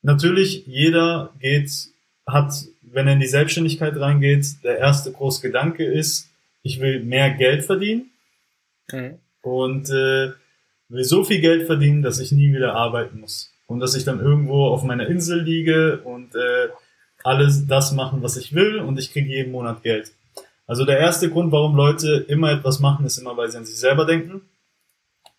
natürlich 0.00 0.66
jeder 0.66 1.34
geht, 1.38 1.70
hat, 2.26 2.54
wenn 2.80 3.06
er 3.06 3.12
in 3.12 3.20
die 3.20 3.26
Selbstständigkeit 3.26 3.94
reingeht, 3.94 4.64
der 4.64 4.78
erste 4.78 5.12
große 5.12 5.42
Gedanke 5.42 5.84
ist, 5.84 6.30
ich 6.62 6.80
will 6.80 7.04
mehr 7.04 7.28
Geld 7.28 7.62
verdienen 7.66 8.10
mhm. 8.90 9.18
und 9.42 9.90
äh, 9.90 10.32
will 10.88 11.04
so 11.04 11.24
viel 11.24 11.42
Geld 11.42 11.66
verdienen, 11.66 12.00
dass 12.00 12.18
ich 12.18 12.32
nie 12.32 12.54
wieder 12.54 12.74
arbeiten 12.74 13.20
muss 13.20 13.52
und 13.66 13.80
dass 13.80 13.94
ich 13.94 14.04
dann 14.04 14.18
irgendwo 14.18 14.68
auf 14.68 14.82
meiner 14.82 15.08
Insel 15.08 15.42
liege 15.42 16.00
und 16.04 16.34
äh, 16.34 16.68
alles 17.22 17.66
das 17.66 17.92
machen, 17.92 18.22
was 18.22 18.38
ich 18.38 18.54
will 18.54 18.78
und 18.78 18.98
ich 18.98 19.12
kriege 19.12 19.28
jeden 19.28 19.52
Monat 19.52 19.82
Geld. 19.82 20.10
Also 20.66 20.86
der 20.86 20.98
erste 21.00 21.28
Grund, 21.28 21.52
warum 21.52 21.76
Leute 21.76 22.24
immer 22.28 22.50
etwas 22.50 22.80
machen, 22.80 23.04
ist 23.04 23.18
immer, 23.18 23.36
weil 23.36 23.50
sie 23.50 23.58
an 23.58 23.66
sich 23.66 23.76
selber 23.76 24.06
denken 24.06 24.40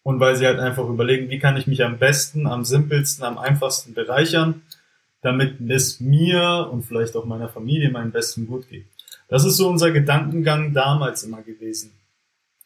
und 0.04 0.20
weil 0.20 0.36
sie 0.36 0.46
halt 0.46 0.60
einfach 0.60 0.88
überlegen, 0.88 1.30
wie 1.30 1.40
kann 1.40 1.58
ich 1.58 1.68
mich 1.68 1.84
am 1.84 1.98
besten, 1.98 2.46
am 2.46 2.64
simpelsten, 2.66 3.24
am 3.24 3.38
einfachsten 3.38 3.94
bereichern, 3.94 4.62
damit 5.22 5.60
es 5.70 6.00
mir 6.00 6.70
und 6.72 6.84
vielleicht 6.84 7.16
auch 7.16 7.26
meiner 7.26 7.50
Familie 7.50 7.90
meinen 7.90 8.12
Besten 8.12 8.46
gut 8.46 8.70
geht. 8.70 8.86
Das 9.30 9.46
ist 9.46 9.58
so 9.58 9.70
unser 9.70 9.92
Gedankengang 9.92 10.74
damals 10.74 11.24
immer 11.24 11.42
gewesen. 11.42 11.92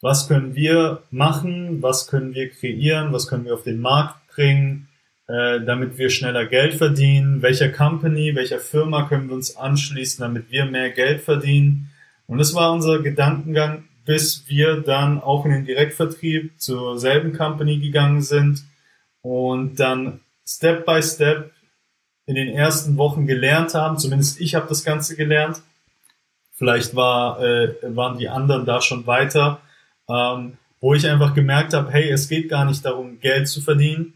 Was 0.01 0.27
können 0.27 0.55
wir 0.55 1.03
machen? 1.11 1.81
Was 1.81 2.07
können 2.07 2.33
wir 2.33 2.49
kreieren? 2.49 3.13
Was 3.13 3.27
können 3.27 3.45
wir 3.45 3.53
auf 3.53 3.63
den 3.63 3.79
Markt 3.79 4.27
bringen? 4.27 4.87
Äh, 5.27 5.59
damit 5.65 5.97
wir 5.97 6.09
schneller 6.09 6.45
Geld 6.45 6.75
verdienen, 6.75 7.41
welcher 7.41 7.69
Company, 7.69 8.33
welcher 8.33 8.59
Firma 8.59 9.09
können 9.09 9.27
wir 9.27 9.35
uns 9.35 9.57
anschließen, 9.57 10.21
damit 10.21 10.49
wir 10.51 10.65
mehr 10.65 10.89
Geld 10.89 11.21
verdienen. 11.21 11.89
Und 12.27 12.37
das 12.37 12.53
war 12.53 12.71
unser 12.71 12.99
Gedankengang, 12.99 13.83
bis 14.07 14.47
wir 14.47 14.77
dann 14.77 15.21
auch 15.21 15.43
in 15.43 15.51
den 15.51 15.65
Direktvertrieb 15.65 16.59
zur 16.59 16.97
selben 16.97 17.33
Company 17.33 17.77
gegangen 17.77 18.21
sind 18.21 18.63
und 19.21 19.75
dann 19.81 20.21
Step 20.47 20.85
by 20.85 21.03
Step 21.03 21.51
in 22.25 22.35
den 22.35 22.47
ersten 22.47 22.95
Wochen 22.95 23.27
gelernt 23.27 23.73
haben, 23.73 23.99
zumindest 23.99 24.39
ich 24.39 24.55
habe 24.55 24.67
das 24.69 24.85
Ganze 24.85 25.17
gelernt. 25.17 25.61
Vielleicht 26.53 26.95
war, 26.95 27.43
äh, 27.43 27.75
waren 27.81 28.17
die 28.17 28.29
anderen 28.29 28.65
da 28.65 28.81
schon 28.81 29.05
weiter, 29.07 29.59
ähm, 30.09 30.57
wo 30.79 30.93
ich 30.93 31.05
einfach 31.05 31.33
gemerkt 31.33 31.73
habe, 31.73 31.91
hey, 31.91 32.09
es 32.09 32.29
geht 32.29 32.47
gar 32.47 32.63
nicht 32.63 32.85
darum, 32.85 33.19
Geld 33.19 33.49
zu 33.49 33.59
verdienen, 33.59 34.13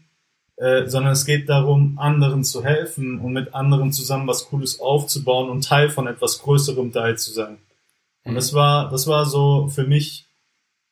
äh, 0.56 0.86
sondern 0.86 1.12
es 1.12 1.26
geht 1.26 1.50
darum, 1.50 1.98
anderen 1.98 2.44
zu 2.44 2.64
helfen 2.64 3.18
und 3.18 3.34
mit 3.34 3.54
anderen 3.54 3.92
zusammen 3.92 4.26
was 4.26 4.46
Cooles 4.48 4.80
aufzubauen 4.80 5.50
und 5.50 5.66
Teil 5.66 5.90
von 5.90 6.06
etwas 6.06 6.38
Größerem 6.38 6.92
Teil 6.92 7.18
zu 7.18 7.30
sein. 7.30 7.58
Und 8.24 8.32
mhm. 8.32 8.36
das 8.36 8.54
war, 8.54 8.90
das 8.90 9.06
war 9.06 9.26
so 9.26 9.68
für 9.68 9.84
mich 9.84 10.26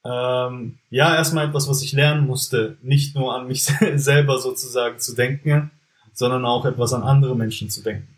ähm, 0.05 0.79
ja 0.89 1.15
erstmal 1.15 1.49
etwas, 1.49 1.69
was 1.69 1.83
ich 1.83 1.93
lernen 1.93 2.27
musste, 2.27 2.79
nicht 2.83 3.15
nur 3.15 3.35
an 3.35 3.47
mich 3.47 3.65
selber 3.95 4.39
sozusagen 4.39 4.99
zu 4.99 5.15
denken, 5.15 5.71
sondern 6.13 6.45
auch 6.45 6.65
etwas 6.65 6.93
an 6.93 7.03
andere 7.03 7.37
Menschen 7.37 7.71
zu 7.71 7.83
denken. 7.83 8.17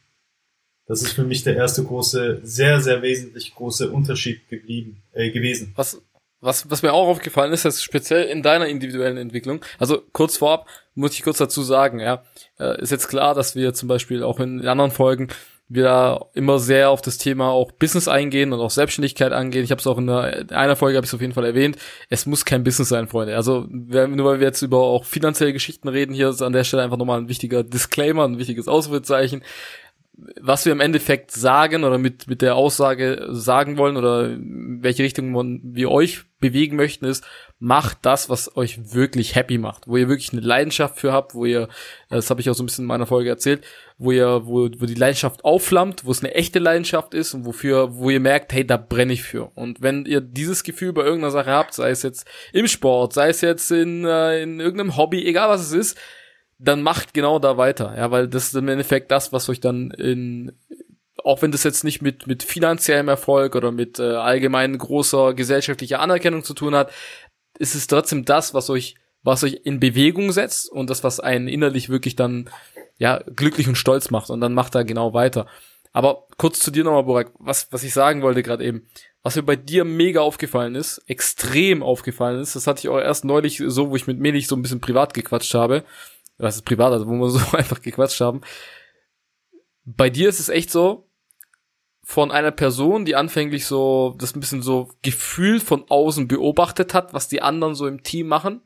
Das 0.86 1.02
ist 1.02 1.12
für 1.12 1.24
mich 1.24 1.42
der 1.44 1.56
erste 1.56 1.84
große, 1.84 2.40
sehr, 2.42 2.80
sehr 2.80 3.02
wesentlich 3.02 3.54
große 3.54 3.90
Unterschied 3.90 4.48
geblieben, 4.48 5.02
äh, 5.12 5.30
gewesen. 5.30 5.72
Was, 5.76 6.02
was, 6.40 6.68
was 6.70 6.82
mir 6.82 6.92
auch 6.92 7.06
aufgefallen 7.06 7.52
ist, 7.52 7.64
ist 7.64 7.82
speziell 7.82 8.24
in 8.24 8.42
deiner 8.42 8.66
individuellen 8.66 9.16
Entwicklung, 9.16 9.64
also 9.78 10.02
kurz 10.12 10.36
vorab, 10.36 10.66
muss 10.94 11.14
ich 11.14 11.22
kurz 11.22 11.38
dazu 11.38 11.62
sagen, 11.62 12.00
ja, 12.00 12.24
äh, 12.58 12.80
ist 12.82 12.90
jetzt 12.90 13.08
klar, 13.08 13.34
dass 13.34 13.54
wir 13.54 13.74
zum 13.74 13.88
Beispiel 13.88 14.22
auch 14.24 14.40
in 14.40 14.66
anderen 14.66 14.90
Folgen 14.90 15.28
wir 15.74 16.26
immer 16.34 16.58
sehr 16.58 16.90
auf 16.90 17.00
das 17.00 17.18
Thema 17.18 17.50
auch 17.50 17.72
Business 17.72 18.08
eingehen 18.08 18.52
und 18.52 18.60
auch 18.60 18.70
Selbstständigkeit 18.70 19.32
angehen. 19.32 19.64
Ich 19.64 19.70
habe 19.70 19.80
es 19.80 19.86
auch 19.86 19.98
in 19.98 20.08
einer, 20.08 20.50
einer 20.50 20.76
Folge 20.76 20.96
habe 20.96 21.06
ich 21.06 21.14
auf 21.14 21.20
jeden 21.20 21.32
Fall 21.32 21.46
erwähnt. 21.46 21.76
Es 22.10 22.26
muss 22.26 22.44
kein 22.44 22.62
Business 22.64 22.90
sein, 22.90 23.08
Freunde. 23.08 23.36
Also 23.36 23.66
nur 23.70 24.24
weil 24.26 24.40
wir 24.40 24.46
jetzt 24.46 24.62
über 24.62 24.78
auch 24.78 25.04
finanzielle 25.04 25.52
Geschichten 25.52 25.88
reden, 25.88 26.14
hier 26.14 26.28
ist 26.28 26.42
an 26.42 26.52
der 26.52 26.64
Stelle 26.64 26.82
einfach 26.82 26.98
nochmal 26.98 27.20
ein 27.20 27.28
wichtiger 27.28 27.64
Disclaimer, 27.64 28.24
ein 28.24 28.38
wichtiges 28.38 28.68
Ausrufezeichen 28.68 29.42
was 30.40 30.64
wir 30.64 30.72
im 30.72 30.80
Endeffekt 30.80 31.30
sagen 31.30 31.84
oder 31.84 31.98
mit, 31.98 32.28
mit 32.28 32.42
der 32.42 32.54
Aussage 32.54 33.28
sagen 33.30 33.78
wollen 33.78 33.96
oder 33.96 34.36
welche 34.38 35.02
Richtung 35.02 35.32
wir 35.74 35.90
euch 35.90 36.24
bewegen 36.38 36.76
möchten, 36.76 37.06
ist, 37.06 37.24
macht 37.58 37.98
das, 38.02 38.28
was 38.28 38.56
euch 38.56 38.92
wirklich 38.92 39.34
happy 39.34 39.58
macht, 39.58 39.88
wo 39.88 39.96
ihr 39.96 40.08
wirklich 40.08 40.32
eine 40.32 40.42
Leidenschaft 40.42 40.98
für 40.98 41.12
habt, 41.12 41.34
wo 41.34 41.44
ihr, 41.44 41.68
das 42.10 42.28
habe 42.28 42.40
ich 42.40 42.50
auch 42.50 42.54
so 42.54 42.62
ein 42.62 42.66
bisschen 42.66 42.84
in 42.84 42.88
meiner 42.88 43.06
Folge 43.06 43.30
erzählt, 43.30 43.64
wo 44.02 44.10
ihr, 44.10 44.46
wo, 44.46 44.68
wo 44.78 44.86
die 44.86 44.94
Leidenschaft 44.94 45.44
aufflammt, 45.44 46.04
wo 46.04 46.10
es 46.10 46.22
eine 46.22 46.34
echte 46.34 46.58
Leidenschaft 46.58 47.14
ist 47.14 47.34
und 47.34 47.46
wofür, 47.46 47.96
wo 47.96 48.10
ihr 48.10 48.20
merkt, 48.20 48.52
hey, 48.52 48.66
da 48.66 48.76
brenne 48.76 49.12
ich 49.12 49.22
für. 49.22 49.50
Und 49.54 49.80
wenn 49.80 50.06
ihr 50.06 50.20
dieses 50.20 50.64
Gefühl 50.64 50.92
bei 50.92 51.02
irgendeiner 51.02 51.30
Sache 51.30 51.50
habt, 51.50 51.74
sei 51.74 51.90
es 51.90 52.02
jetzt 52.02 52.26
im 52.52 52.66
Sport, 52.66 53.12
sei 53.12 53.28
es 53.28 53.40
jetzt 53.40 53.70
in, 53.70 54.04
äh, 54.04 54.42
in 54.42 54.60
irgendeinem 54.60 54.96
Hobby, 54.96 55.24
egal 55.24 55.48
was 55.48 55.60
es 55.60 55.72
ist, 55.72 55.98
dann 56.58 56.82
macht 56.82 57.14
genau 57.14 57.38
da 57.38 57.56
weiter, 57.56 57.94
ja, 57.96 58.10
weil 58.10 58.28
das 58.28 58.44
ist 58.46 58.54
im 58.54 58.68
Endeffekt 58.68 59.10
das, 59.10 59.32
was 59.32 59.48
euch 59.48 59.60
dann 59.60 59.90
in, 59.90 60.52
auch 61.24 61.42
wenn 61.42 61.52
das 61.52 61.64
jetzt 61.64 61.84
nicht 61.84 62.02
mit, 62.02 62.26
mit 62.26 62.42
finanziellem 62.42 63.08
Erfolg 63.08 63.56
oder 63.56 63.72
mit 63.72 63.98
äh, 63.98 64.02
allgemein 64.02 64.76
großer 64.78 65.34
gesellschaftlicher 65.34 66.00
Anerkennung 66.00 66.44
zu 66.44 66.54
tun 66.54 66.74
hat, 66.74 66.92
ist 67.58 67.74
es 67.74 67.86
trotzdem 67.86 68.24
das, 68.24 68.54
was 68.54 68.70
euch, 68.70 68.96
was 69.22 69.44
euch 69.44 69.60
in 69.64 69.80
Bewegung 69.80 70.32
setzt 70.32 70.70
und 70.70 70.90
das, 70.90 71.04
was 71.04 71.20
einen 71.20 71.48
innerlich 71.48 71.88
wirklich 71.88 72.16
dann, 72.16 72.50
ja, 72.96 73.22
glücklich 73.36 73.68
und 73.68 73.76
stolz 73.76 74.10
macht 74.10 74.30
und 74.30 74.40
dann 74.40 74.54
macht 74.54 74.74
er 74.74 74.84
genau 74.84 75.14
weiter. 75.14 75.46
Aber 75.92 76.26
kurz 76.38 76.60
zu 76.60 76.70
dir 76.70 76.84
nochmal, 76.84 77.04
Burak, 77.04 77.32
was, 77.38 77.70
was 77.70 77.84
ich 77.84 77.92
sagen 77.92 78.22
wollte 78.22 78.42
gerade 78.42 78.64
eben, 78.64 78.88
was 79.22 79.36
mir 79.36 79.42
bei 79.42 79.56
dir 79.56 79.84
mega 79.84 80.20
aufgefallen 80.20 80.74
ist, 80.74 80.98
extrem 81.06 81.82
aufgefallen 81.82 82.40
ist, 82.40 82.56
das 82.56 82.66
hatte 82.66 82.80
ich 82.80 82.88
auch 82.88 82.98
erst 82.98 83.24
neulich 83.24 83.62
so, 83.64 83.90
wo 83.90 83.96
ich 83.96 84.06
mit 84.06 84.18
Melich 84.18 84.48
so 84.48 84.56
ein 84.56 84.62
bisschen 84.62 84.80
privat 84.80 85.14
gequatscht 85.14 85.54
habe, 85.54 85.84
das 86.38 86.56
ist 86.56 86.64
privat, 86.64 86.92
also 86.92 87.06
wo 87.06 87.12
wir 87.12 87.28
so 87.28 87.40
einfach 87.56 87.80
gequatscht 87.80 88.20
haben. 88.20 88.40
Bei 89.84 90.10
dir 90.10 90.28
ist 90.28 90.40
es 90.40 90.48
echt 90.48 90.70
so, 90.70 91.08
von 92.04 92.32
einer 92.32 92.50
Person, 92.50 93.04
die 93.04 93.14
anfänglich 93.14 93.66
so 93.66 94.14
das 94.18 94.34
ein 94.34 94.40
bisschen 94.40 94.62
so 94.62 94.90
gefühlt 95.02 95.62
von 95.62 95.84
außen 95.88 96.26
beobachtet 96.26 96.94
hat, 96.94 97.14
was 97.14 97.28
die 97.28 97.42
anderen 97.42 97.76
so 97.76 97.86
im 97.86 98.02
Team 98.02 98.26
machen, 98.26 98.60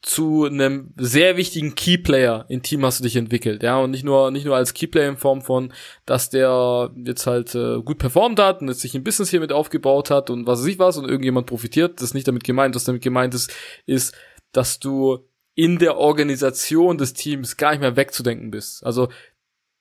zu 0.00 0.44
einem 0.44 0.94
sehr 0.96 1.36
wichtigen 1.36 1.74
Keyplayer 1.74 2.46
im 2.48 2.62
Team 2.62 2.84
hast 2.84 3.00
du 3.00 3.04
dich 3.04 3.16
entwickelt, 3.16 3.64
ja, 3.64 3.78
und 3.78 3.90
nicht 3.90 4.04
nur 4.04 4.30
nicht 4.30 4.46
nur 4.46 4.54
als 4.54 4.72
Keyplayer 4.72 5.08
in 5.08 5.16
Form 5.16 5.42
von, 5.42 5.72
dass 6.06 6.30
der 6.30 6.92
jetzt 7.04 7.26
halt 7.26 7.54
äh, 7.56 7.82
gut 7.82 7.98
performt 7.98 8.38
hat 8.38 8.60
und 8.60 8.68
jetzt 8.68 8.80
sich 8.80 8.94
ein 8.94 9.02
Business 9.02 9.30
hier 9.30 9.40
mit 9.40 9.52
aufgebaut 9.52 10.10
hat 10.10 10.30
und 10.30 10.46
was 10.46 10.60
weiß 10.60 10.66
ich 10.66 10.78
was 10.78 10.98
und 10.98 11.08
irgendjemand 11.08 11.46
profitiert, 11.46 11.96
das 11.96 12.10
ist 12.10 12.14
nicht 12.14 12.28
damit 12.28 12.44
gemeint, 12.44 12.76
was 12.76 12.84
damit 12.84 13.02
gemeint 13.02 13.34
ist, 13.34 13.52
ist, 13.86 14.14
dass 14.52 14.78
du 14.78 15.28
in 15.56 15.78
der 15.78 15.96
Organisation 15.96 16.98
des 16.98 17.14
Teams 17.14 17.56
gar 17.56 17.72
nicht 17.72 17.80
mehr 17.80 17.96
wegzudenken 17.96 18.52
bist. 18.52 18.86
Also 18.86 19.08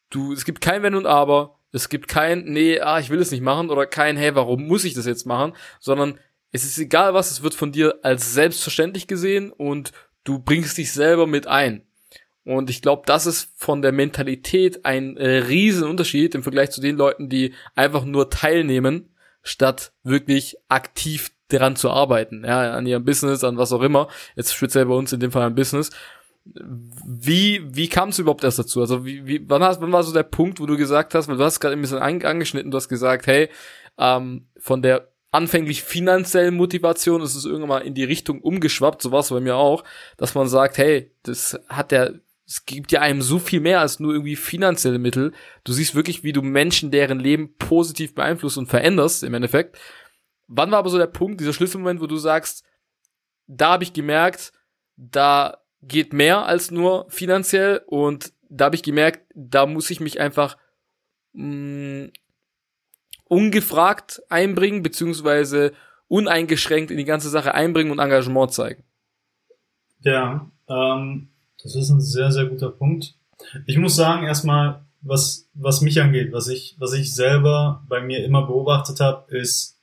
du, 0.09 0.33
es 0.33 0.43
gibt 0.43 0.61
kein 0.61 0.81
Wenn 0.81 0.95
und 0.95 1.05
Aber, 1.05 1.59
es 1.71 1.89
gibt 1.89 2.07
kein, 2.07 2.45
nee, 2.45 2.79
ah, 2.79 2.99
ich 2.99 3.11
will 3.11 3.19
es 3.19 3.29
nicht 3.29 3.41
machen 3.43 3.69
oder 3.69 3.85
kein, 3.85 4.17
hey, 4.17 4.33
warum 4.33 4.65
muss 4.65 4.83
ich 4.83 4.95
das 4.95 5.05
jetzt 5.05 5.27
machen, 5.27 5.53
sondern 5.79 6.19
es 6.51 6.63
ist 6.63 6.79
egal 6.79 7.13
was, 7.13 7.29
es 7.29 7.43
wird 7.43 7.53
von 7.53 7.71
dir 7.71 7.99
als 8.03 8.33
selbstverständlich 8.33 9.05
gesehen 9.05 9.51
und 9.51 9.91
du 10.27 10.39
bringst 10.39 10.77
dich 10.77 10.91
selber 10.91 11.25
mit 11.25 11.47
ein. 11.47 11.83
Und 12.43 12.69
ich 12.69 12.81
glaube, 12.81 13.03
das 13.05 13.25
ist 13.25 13.51
von 13.55 13.81
der 13.81 13.91
Mentalität 13.91 14.85
ein 14.85 15.17
äh, 15.17 15.37
riesen 15.39 15.87
Unterschied 15.87 16.35
im 16.35 16.43
Vergleich 16.43 16.71
zu 16.71 16.81
den 16.81 16.95
Leuten, 16.95 17.29
die 17.29 17.53
einfach 17.75 18.05
nur 18.05 18.29
teilnehmen, 18.29 19.09
statt 19.41 19.91
wirklich 20.03 20.57
aktiv 20.69 21.31
daran 21.49 21.75
zu 21.75 21.89
arbeiten, 21.89 22.43
ja, 22.45 22.73
an 22.73 22.85
ihrem 22.85 23.05
Business, 23.05 23.43
an 23.43 23.57
was 23.57 23.71
auch 23.71 23.81
immer. 23.81 24.09
Jetzt 24.35 24.53
speziell 24.53 24.85
bei 24.85 24.93
uns 24.93 25.13
in 25.13 25.19
dem 25.19 25.31
Fall 25.31 25.43
ein 25.43 25.55
Business. 25.55 25.91
Wie, 26.45 27.61
wie 27.65 27.89
kam 27.89 28.09
es 28.09 28.19
überhaupt 28.19 28.43
erst 28.43 28.59
dazu? 28.59 28.79
Also 28.79 29.05
wie, 29.05 29.25
wie, 29.25 29.49
wann, 29.49 29.63
hast, 29.63 29.81
wann 29.81 29.91
war 29.91 30.03
so 30.03 30.13
der 30.13 30.23
Punkt, 30.23 30.59
wo 30.59 30.65
du 30.65 30.77
gesagt 30.77 31.15
hast, 31.15 31.27
weil 31.27 31.37
du 31.37 31.43
hast 31.43 31.59
gerade 31.59 31.75
ein 31.75 31.81
bisschen 31.81 31.99
angeschnitten, 31.99 32.71
du 32.71 32.77
hast 32.77 32.87
gesagt, 32.87 33.27
hey, 33.27 33.49
ähm, 33.97 34.47
von 34.57 34.81
der 34.81 35.09
anfänglich 35.31 35.83
finanziellen 35.83 36.55
Motivation 36.55 37.21
ist 37.21 37.45
irgendwann 37.45 37.69
mal 37.69 37.79
in 37.79 37.93
die 37.93 38.03
Richtung 38.03 38.41
umgeschwappt, 38.41 39.01
so 39.01 39.11
war 39.11 39.19
es 39.19 39.29
bei 39.29 39.39
mir 39.39 39.55
auch, 39.55 39.83
dass 40.17 40.35
man 40.35 40.47
sagt, 40.47 40.77
hey, 40.77 41.11
das 41.23 41.59
hat 41.67 41.91
der, 41.91 42.19
es 42.45 42.65
gibt 42.65 42.91
ja 42.91 43.01
einem 43.01 43.21
so 43.21 43.39
viel 43.39 43.59
mehr 43.59 43.81
als 43.81 43.99
nur 43.99 44.13
irgendwie 44.13 44.37
finanzielle 44.37 44.99
Mittel. 44.99 45.33
Du 45.63 45.73
siehst 45.73 45.95
wirklich, 45.95 46.23
wie 46.23 46.33
du 46.33 46.41
Menschen, 46.41 46.91
deren 46.91 47.19
Leben 47.19 47.55
positiv 47.57 48.15
beeinflusst 48.15 48.57
und 48.57 48.67
veränderst 48.67 49.23
im 49.23 49.33
Endeffekt. 49.33 49.77
Wann 50.47 50.71
war 50.71 50.79
aber 50.79 50.89
so 50.89 50.97
der 50.97 51.07
Punkt, 51.07 51.41
dieser 51.41 51.53
Schlüsselmoment, 51.53 51.99
wo 51.99 52.07
du 52.07 52.17
sagst, 52.17 52.63
da 53.47 53.73
habe 53.73 53.83
ich 53.83 53.91
gemerkt, 53.91 54.53
da 54.95 55.57
geht 55.81 56.13
mehr 56.13 56.45
als 56.45 56.71
nur 56.71 57.05
finanziell 57.09 57.81
und 57.85 58.33
da 58.49 58.65
habe 58.65 58.75
ich 58.75 58.83
gemerkt, 58.83 59.21
da 59.35 59.65
muss 59.65 59.89
ich 59.89 59.99
mich 59.99 60.19
einfach 60.19 60.57
mh, 61.33 62.05
mm, 62.05 62.11
ungefragt 63.29 64.21
einbringen, 64.29 64.83
beziehungsweise 64.83 65.73
uneingeschränkt 66.07 66.91
in 66.91 66.97
die 66.97 67.05
ganze 67.05 67.29
Sache 67.29 67.53
einbringen 67.53 67.91
und 67.91 67.99
Engagement 67.99 68.53
zeigen. 68.53 68.83
Ja, 70.01 70.49
ähm, 70.69 71.29
Das 71.63 71.75
ist 71.75 71.89
ein 71.89 72.01
sehr, 72.01 72.31
sehr 72.31 72.45
guter 72.45 72.69
Punkt. 72.69 73.15
Ich 73.65 73.77
muss 73.77 73.95
sagen, 73.95 74.25
erstmal, 74.25 74.85
was, 75.01 75.49
was 75.53 75.81
mich 75.81 76.01
angeht, 76.01 76.31
was 76.31 76.47
ich, 76.47 76.75
was 76.79 76.93
ich 76.93 77.13
selber 77.13 77.83
bei 77.89 78.01
mir 78.01 78.23
immer 78.23 78.45
beobachtet 78.45 78.99
habe, 78.99 79.35
ist, 79.35 79.77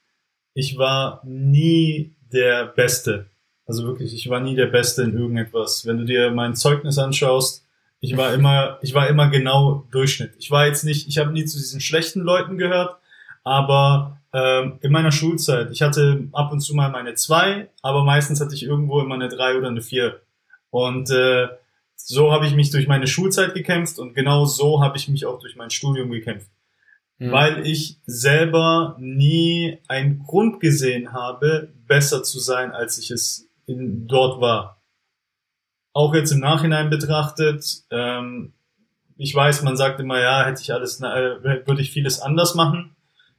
ich 0.55 0.79
war 0.79 1.21
nie 1.25 2.15
der 2.33 2.67
Beste. 2.67 3.27
Also 3.67 3.85
wirklich, 3.87 4.15
ich 4.15 4.29
war 4.29 4.41
nie 4.41 4.55
der 4.55 4.67
Beste 4.67 5.03
in 5.03 5.17
irgendetwas. 5.17 5.87
Wenn 5.87 5.99
du 5.99 6.05
dir 6.05 6.31
mein 6.31 6.55
Zeugnis 6.55 6.99
anschaust, 6.99 7.67
ich 8.01 8.17
war 8.17 8.33
immer, 8.39 8.79
ich 8.83 8.95
war 8.95 9.09
immer 9.09 9.29
genau 9.29 9.87
Durchschnitt. 9.91 10.35
Ich 10.39 10.51
war 10.51 10.67
jetzt 10.67 10.85
nicht, 10.85 11.09
ich 11.09 11.19
habe 11.19 11.33
nie 11.33 11.45
zu 11.45 11.59
diesen 11.59 11.81
schlechten 11.81 12.21
Leuten 12.21 12.57
gehört, 12.57 12.99
aber 13.45 14.21
ähm, 14.33 14.79
in 14.81 14.91
meiner 14.91 15.13
Schulzeit, 15.13 15.71
ich 15.71 15.83
hatte 15.83 16.29
ab 16.33 16.51
und 16.51 16.61
zu 16.61 16.75
mal 16.75 16.91
meine 16.91 17.15
zwei, 17.15 17.71
aber 17.83 18.03
meistens 18.03 18.41
hatte 18.41 18.55
ich 18.55 18.65
irgendwo 18.65 19.01
immer 19.01 19.15
eine 19.15 19.29
drei 19.29 19.57
oder 19.57 19.69
eine 19.69 19.83
vier. 19.83 20.21
Und 20.71 21.11
äh, 21.11 21.49
so 21.95 22.33
habe 22.33 22.47
ich 22.47 22.55
mich 22.55 22.71
durch 22.71 22.89
meine 22.89 23.07
Schulzeit 23.07 23.55
gekämpft 23.55 23.99
und 23.99 24.15
genau 24.15 24.45
so 24.45 24.83
habe 24.83 24.97
ich 24.97 25.09
mich 25.09 25.25
auch 25.27 25.39
durch 25.39 25.55
mein 25.57 25.71
Studium 25.71 26.11
gekämpft. 26.11 26.51
Mhm. 27.19 27.31
Weil 27.31 27.67
ich 27.67 28.01
selber 28.07 28.97
nie 28.99 29.79
einen 29.87 30.19
Grund 30.19 30.59
gesehen 30.59 31.13
habe, 31.13 31.73
besser 31.87 32.23
zu 32.25 32.41
sein, 32.41 32.73
als 32.73 32.99
ich 32.99 33.11
es 33.11 33.49
in, 33.67 34.09
dort 34.09 34.41
war. 34.41 34.83
Auch 35.93 36.13
jetzt 36.13 36.33
im 36.33 36.41
Nachhinein 36.41 36.91
betrachtet, 36.91 37.85
ähm, 37.91 38.53
ich 39.17 39.33
weiß, 39.33 39.63
man 39.63 39.77
sagt 39.77 40.01
immer, 40.01 40.21
ja, 40.21 40.45
hätte 40.45 40.61
ich 40.61 40.73
alles, 40.73 41.01
äh, 41.01 41.05
würde 41.05 41.81
ich 41.81 41.93
vieles 41.93 42.21
anders 42.21 42.57
machen. 42.57 42.94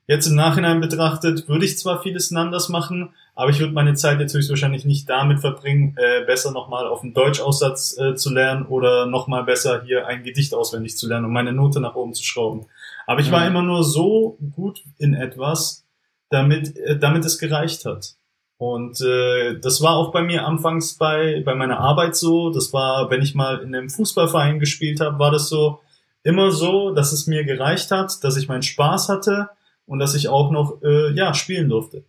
Jetzt 0.08 0.28
im 0.28 0.36
Nachhinein 0.36 0.82
betrachtet, 0.82 1.48
würde 1.50 1.66
ich 1.66 1.80
zwar 1.80 2.04
vieles 2.04 2.32
anders 2.32 2.70
machen, 2.70 3.10
aber 3.34 3.50
ich 3.50 3.60
würde 3.60 3.74
meine 3.74 3.96
Zeit 3.96 4.20
jetzt 4.20 4.36
höchstwahrscheinlich 4.36 4.86
nicht 4.86 5.10
damit 5.10 5.40
verbringen, 5.40 5.96
äh, 5.98 6.24
besser 6.26 6.52
nochmal 6.52 6.88
auf 6.88 7.02
einen 7.02 7.16
Deutschaussatz 7.16 7.98
äh, 7.98 8.14
zu 8.14 8.32
lernen 8.32 8.68
oder 8.68 9.08
nochmal 9.08 9.44
besser 9.46 9.82
hier 9.84 10.06
ein 10.06 10.24
Gedicht 10.24 10.54
auswendig 10.54 10.96
zu 10.96 11.08
lernen, 11.08 11.26
um 11.26 11.34
meine 11.34 11.54
Note 11.54 11.80
nach 11.80 11.96
oben 11.96 12.14
zu 12.14 12.24
schrauben. 12.24 12.68
Aber 13.08 13.20
ich 13.20 13.32
war 13.32 13.42
mhm. 13.42 13.48
immer 13.48 13.64
nur 13.64 13.84
so 13.84 14.38
gut 14.56 14.84
in 15.00 15.16
etwas, 15.16 15.86
damit, 16.30 16.78
äh, 16.78 17.00
damit 17.00 17.26
es 17.26 17.40
gereicht 17.40 17.86
hat. 17.86 18.16
Und 18.58 19.02
äh, 19.02 19.60
das 19.60 19.82
war 19.82 19.98
auch 19.98 20.12
bei 20.12 20.22
mir 20.22 20.46
anfangs 20.46 20.98
bei, 20.98 21.42
bei 21.44 21.56
meiner 21.56 21.80
Arbeit 21.80 22.16
so. 22.16 22.52
Das 22.52 22.72
war, 22.74 23.10
wenn 23.10 23.24
ich 23.24 23.34
mal 23.34 23.58
in 23.58 23.76
einem 23.76 23.90
Fußballverein 23.90 24.60
gespielt 24.60 25.02
habe, 25.02 25.18
war 25.18 25.32
das 25.32 25.50
so 25.50 25.82
immer 26.24 26.52
so, 26.52 26.92
dass 26.92 27.12
es 27.12 27.26
mir 27.26 27.44
gereicht 27.44 27.90
hat, 27.92 28.24
dass 28.24 28.38
ich 28.38 28.48
meinen 28.48 28.62
Spaß 28.62 29.10
hatte 29.10 29.50
und 29.86 30.00
dass 30.00 30.16
ich 30.16 30.30
auch 30.30 30.52
noch 30.52 30.82
äh, 30.84 31.12
ja 31.14 31.34
spielen 31.34 31.70
durfte. 31.70 32.04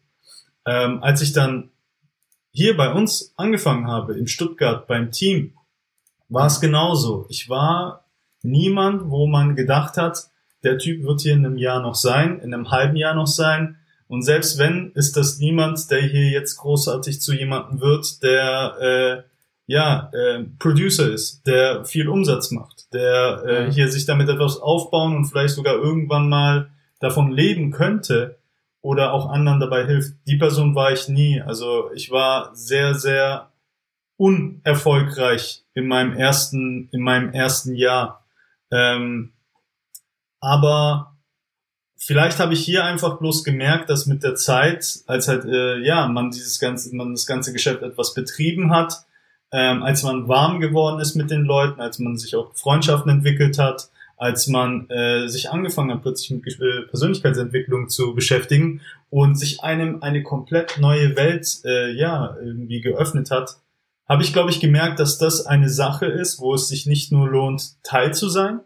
Ähm, 0.67 1.03
als 1.03 1.23
ich 1.23 1.33
dann 1.33 1.71
hier 2.53 2.77
bei 2.77 2.93
uns 2.93 3.35
angefangen 3.37 3.87
habe, 3.87 4.15
in 4.17 4.27
Stuttgart 4.27 4.87
beim 4.87 5.13
Team, 5.13 5.53
war 6.29 6.47
es 6.47 6.61
genauso. 6.61 7.27
Ich 7.29 7.49
war 7.49 8.05
niemand, 8.43 9.11
wo 9.11 9.27
man 9.27 9.57
gedacht 9.57 9.97
hat, 9.97 10.29
der 10.65 10.79
Typ 10.79 11.05
wird 11.05 11.21
hier 11.21 11.35
in 11.35 11.45
einem 11.45 11.59
Jahr 11.59 11.81
noch 11.81 11.95
sein, 11.95 12.41
in 12.41 12.53
einem 12.53 12.71
halben 12.71 12.97
Jahr 12.97 13.15
noch 13.15 13.27
sein. 13.27 13.77
Und 14.09 14.23
selbst 14.23 14.59
wenn, 14.59 14.93
ist 14.95 15.17
das 15.17 15.39
niemand, 15.39 15.91
der 15.91 16.01
hier 16.01 16.31
jetzt 16.31 16.57
großartig 16.57 17.21
zu 17.21 17.35
jemandem 17.35 17.81
wird, 17.81 18.23
der 18.23 18.77
äh, 18.81 19.23
ja 19.67 20.11
äh, 20.13 20.45
Producer 20.59 21.13
ist, 21.13 21.47
der 21.47 21.85
viel 21.85 22.09
Umsatz 22.09 22.51
macht, 22.51 22.93
der 22.93 23.45
äh, 23.45 23.73
hier 23.73 23.91
sich 23.91 24.07
damit 24.07 24.29
etwas 24.29 24.59
aufbauen 24.59 25.17
und 25.17 25.27
vielleicht 25.27 25.55
sogar 25.55 25.75
irgendwann 25.75 26.29
mal 26.29 26.71
davon 27.01 27.31
leben 27.31 27.71
könnte 27.71 28.39
oder 28.81 29.13
auch 29.13 29.29
anderen 29.29 29.61
dabei 29.61 29.85
hilft. 29.85 30.15
Die 30.27 30.37
Person 30.37 30.75
war 30.75 30.93
ich 30.93 31.09
nie. 31.09 31.41
Also 31.41 31.91
ich 31.93 32.11
war 32.11 32.55
sehr, 32.55 32.95
sehr 32.95 33.51
unerfolgreich 34.17 35.65
in 35.75 35.89
meinem 35.89 36.17
ersten, 36.17 36.89
in 36.93 37.01
meinem 37.01 37.33
ersten 37.33 37.75
Jahr. 37.75 38.25
Ähm, 38.71 39.33
aber 40.41 41.17
vielleicht 41.97 42.39
habe 42.39 42.55
ich 42.55 42.65
hier 42.65 42.85
einfach 42.85 43.19
bloß 43.19 43.45
gemerkt, 43.45 43.91
dass 43.91 44.07
mit 44.07 44.23
der 44.23 44.37
Zeit, 44.37 45.01
als 45.07 45.29
halt 45.29 45.45
äh, 45.45 45.79
ja 45.79 46.07
man 46.09 46.31
dieses 46.31 46.61
ganze, 46.61 46.95
man 46.95 47.13
das 47.13 47.27
ganze 47.27 47.53
Geschäft 47.53 47.83
etwas 47.83 48.15
betrieben 48.15 48.71
hat, 48.71 49.05
ähm, 49.53 49.83
als 49.83 50.03
man 50.03 50.29
warm 50.29 50.61
geworden 50.61 51.01
ist 51.01 51.15
mit 51.15 51.31
den 51.31 51.43
Leuten, 51.43 51.81
als 51.81 51.99
man 51.99 52.17
sich 52.17 52.37
auch 52.37 52.55
Freundschaften 52.55 53.11
entwickelt 53.11 53.59
hat, 53.59 53.91
als 54.17 54.47
man 54.47 54.89
äh, 54.89 55.29
sich 55.29 55.51
angefangen 55.51 55.93
hat, 55.93 56.03
plötzlich 56.03 56.31
mit 56.31 56.47
äh, 56.61 56.83
Persönlichkeitsentwicklung 56.89 57.89
zu 57.89 58.15
beschäftigen 58.15 58.81
und 59.11 59.39
sich 59.39 59.63
einem 59.63 60.03
eine 60.03 60.23
komplett 60.23 60.79
neue 60.81 61.17
Welt 61.17 61.61
äh, 61.65 61.93
ja 61.93 62.37
irgendwie 62.43 62.81
geöffnet 62.81 63.31
hat, 63.31 63.57
habe 64.09 64.23
ich, 64.23 64.33
glaube 64.33 64.51
ich, 64.51 64.61
gemerkt, 64.61 65.01
dass 65.01 65.19
das 65.19 65.47
eine 65.47 65.69
Sache 65.69 66.07
ist, 66.07 66.41
wo 66.41 66.55
es 66.55 66.69
sich 66.69 66.87
nicht 66.87 67.13
nur 67.13 67.29
lohnt, 67.29 67.83
Teil 67.83 68.15
zu 68.15 68.29
sein. 68.29 68.61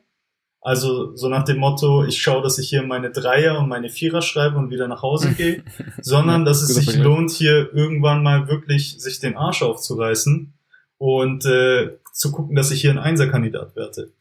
Also 0.61 1.17
so 1.17 1.29
nach 1.29 1.45
dem 1.45 1.57
Motto, 1.57 2.05
ich 2.05 2.21
schaue, 2.21 2.43
dass 2.43 2.59
ich 2.59 2.69
hier 2.69 2.83
meine 2.83 3.11
Dreier 3.11 3.59
und 3.59 3.69
meine 3.69 3.89
Vierer 3.89 4.21
schreibe 4.21 4.59
und 4.59 4.71
wieder 4.71 4.87
nach 4.87 5.03
Hause 5.03 5.33
gehe, 5.33 5.65
sondern 6.03 6.45
dass 6.45 6.63
es 6.63 6.75
sich 6.75 6.97
lohnt, 6.97 7.31
hier 7.31 7.73
irgendwann 7.73 8.23
mal 8.23 8.47
wirklich 8.47 9.01
sich 9.01 9.19
den 9.21 9.37
Arsch 9.37 9.63
aufzureißen 9.63 10.53
und 10.99 11.47
äh, 11.47 11.97
zu 12.13 12.31
gucken, 12.31 12.55
dass 12.55 12.71
ich 12.71 12.83
hier 12.83 12.91
ein 12.91 12.99
Einserkandidat 12.99 13.75
werde 13.75 14.13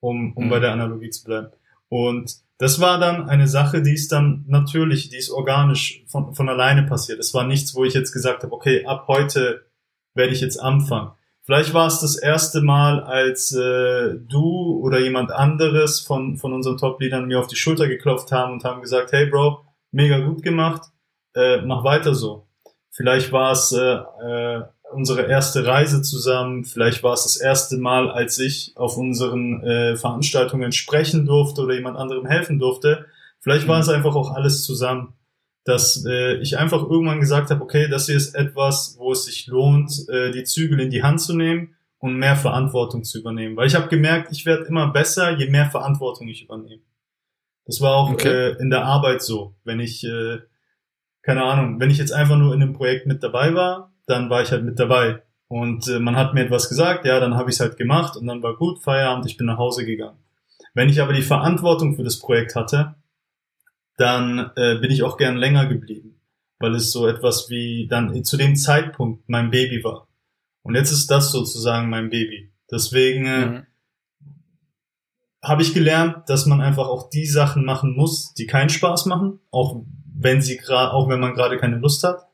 um, 0.00 0.32
um 0.34 0.46
mhm. 0.46 0.50
bei 0.50 0.58
der 0.58 0.72
Analogie 0.72 1.10
zu 1.10 1.24
bleiben. 1.24 1.48
Und 1.88 2.36
das 2.58 2.80
war 2.80 2.98
dann 2.98 3.28
eine 3.28 3.48
Sache, 3.48 3.82
die 3.82 3.92
ist 3.92 4.12
dann 4.12 4.44
natürlich, 4.46 5.10
die 5.10 5.16
ist 5.16 5.30
organisch 5.30 6.04
von, 6.06 6.34
von 6.34 6.48
alleine 6.48 6.84
passiert. 6.84 7.18
Es 7.18 7.34
war 7.34 7.46
nichts, 7.46 7.74
wo 7.74 7.84
ich 7.84 7.94
jetzt 7.94 8.12
gesagt 8.12 8.42
habe, 8.42 8.52
okay, 8.52 8.84
ab 8.86 9.06
heute 9.08 9.66
werde 10.14 10.32
ich 10.32 10.40
jetzt 10.40 10.58
anfangen. 10.58 11.10
Vielleicht 11.42 11.74
war 11.74 11.86
es 11.86 12.00
das 12.00 12.16
erste 12.16 12.60
Mal, 12.60 13.00
als 13.00 13.52
äh, 13.52 14.14
du 14.16 14.80
oder 14.82 14.98
jemand 14.98 15.30
anderes 15.30 16.00
von, 16.00 16.36
von 16.38 16.52
unseren 16.52 16.76
Top-Leadern 16.76 17.26
mir 17.26 17.38
auf 17.38 17.46
die 17.46 17.56
Schulter 17.56 17.86
geklopft 17.86 18.32
haben 18.32 18.54
und 18.54 18.64
haben 18.64 18.80
gesagt, 18.80 19.12
hey 19.12 19.26
Bro, 19.26 19.64
mega 19.92 20.18
gut 20.18 20.42
gemacht, 20.42 20.90
äh, 21.34 21.60
mach 21.60 21.84
weiter 21.84 22.14
so. 22.14 22.48
Vielleicht 22.90 23.30
war 23.30 23.52
es 23.52 23.70
äh, 23.72 23.78
äh, 23.78 24.62
unsere 24.96 25.26
erste 25.26 25.66
Reise 25.66 26.00
zusammen. 26.00 26.64
Vielleicht 26.64 27.02
war 27.02 27.12
es 27.12 27.24
das 27.24 27.36
erste 27.36 27.76
Mal, 27.76 28.10
als 28.10 28.38
ich 28.38 28.72
auf 28.76 28.96
unseren 28.96 29.62
äh, 29.62 29.96
Veranstaltungen 29.96 30.72
sprechen 30.72 31.26
durfte 31.26 31.60
oder 31.60 31.74
jemand 31.74 31.98
anderem 31.98 32.26
helfen 32.26 32.58
durfte. 32.58 33.04
Vielleicht 33.40 33.68
war 33.68 33.78
es 33.78 33.88
mhm. 33.88 33.94
einfach 33.94 34.16
auch 34.16 34.32
alles 34.32 34.64
zusammen, 34.64 35.12
dass 35.64 36.04
äh, 36.06 36.36
ich 36.38 36.58
einfach 36.58 36.82
irgendwann 36.82 37.20
gesagt 37.20 37.50
habe, 37.50 37.62
okay, 37.62 37.88
das 37.88 38.06
hier 38.06 38.16
ist 38.16 38.34
etwas, 38.34 38.96
wo 38.98 39.12
es 39.12 39.24
sich 39.24 39.46
lohnt, 39.46 40.08
äh, 40.08 40.30
die 40.30 40.44
Zügel 40.44 40.80
in 40.80 40.90
die 40.90 41.02
Hand 41.02 41.20
zu 41.20 41.36
nehmen 41.36 41.74
und 41.98 42.16
mehr 42.16 42.36
Verantwortung 42.36 43.04
zu 43.04 43.18
übernehmen. 43.18 43.56
Weil 43.56 43.66
ich 43.66 43.74
habe 43.74 43.88
gemerkt, 43.88 44.32
ich 44.32 44.46
werde 44.46 44.64
immer 44.64 44.88
besser, 44.88 45.36
je 45.36 45.50
mehr 45.50 45.66
Verantwortung 45.66 46.26
ich 46.28 46.44
übernehme. 46.44 46.82
Das 47.66 47.80
war 47.80 47.96
auch 47.96 48.12
okay. 48.12 48.28
äh, 48.28 48.56
in 48.60 48.70
der 48.70 48.84
Arbeit 48.84 49.22
so. 49.22 49.54
Wenn 49.64 49.80
ich, 49.80 50.04
äh, 50.04 50.38
keine 51.22 51.44
Ahnung, 51.44 51.80
wenn 51.80 51.90
ich 51.90 51.98
jetzt 51.98 52.12
einfach 52.12 52.36
nur 52.36 52.54
in 52.54 52.62
einem 52.62 52.72
Projekt 52.72 53.06
mit 53.06 53.22
dabei 53.22 53.54
war, 53.54 53.92
dann 54.06 54.30
war 54.30 54.42
ich 54.42 54.52
halt 54.52 54.64
mit 54.64 54.78
dabei. 54.78 55.22
Und 55.48 55.86
äh, 55.88 55.98
man 55.98 56.16
hat 56.16 56.34
mir 56.34 56.44
etwas 56.44 56.68
gesagt, 56.68 57.04
ja, 57.04 57.20
dann 57.20 57.36
habe 57.36 57.50
ich 57.50 57.56
es 57.56 57.60
halt 57.60 57.76
gemacht 57.76 58.16
und 58.16 58.26
dann 58.26 58.42
war 58.42 58.56
gut, 58.56 58.82
Feierabend, 58.82 59.26
ich 59.26 59.36
bin 59.36 59.46
nach 59.46 59.58
Hause 59.58 59.84
gegangen. 59.84 60.18
Wenn 60.74 60.88
ich 60.88 61.00
aber 61.00 61.12
die 61.12 61.22
Verantwortung 61.22 61.94
für 61.94 62.02
das 62.02 62.18
Projekt 62.18 62.54
hatte, 62.56 62.96
dann 63.96 64.50
äh, 64.56 64.78
bin 64.78 64.90
ich 64.90 65.02
auch 65.02 65.16
gern 65.16 65.36
länger 65.36 65.66
geblieben, 65.66 66.20
weil 66.58 66.74
es 66.74 66.92
so 66.92 67.06
etwas 67.06 67.48
wie 67.48 67.86
dann 67.88 68.24
zu 68.24 68.36
dem 68.36 68.56
Zeitpunkt 68.56 69.28
mein 69.28 69.50
Baby 69.50 69.82
war. 69.84 70.08
Und 70.62 70.74
jetzt 70.74 70.90
ist 70.90 71.10
das 71.10 71.30
sozusagen 71.30 71.88
mein 71.88 72.10
Baby. 72.10 72.52
Deswegen 72.70 73.26
äh, 73.26 73.46
mhm. 73.46 73.66
habe 75.42 75.62
ich 75.62 75.72
gelernt, 75.72 76.28
dass 76.28 76.44
man 76.46 76.60
einfach 76.60 76.88
auch 76.88 77.08
die 77.08 77.26
Sachen 77.26 77.64
machen 77.64 77.94
muss, 77.94 78.34
die 78.34 78.46
keinen 78.46 78.68
Spaß 78.68 79.06
machen, 79.06 79.38
auch 79.50 79.84
wenn 80.12 80.42
sie 80.42 80.56
gerade, 80.56 80.92
auch 80.92 81.08
wenn 81.08 81.20
man 81.20 81.34
gerade 81.34 81.56
keine 81.56 81.78
Lust 81.78 82.02
hat 82.02 82.25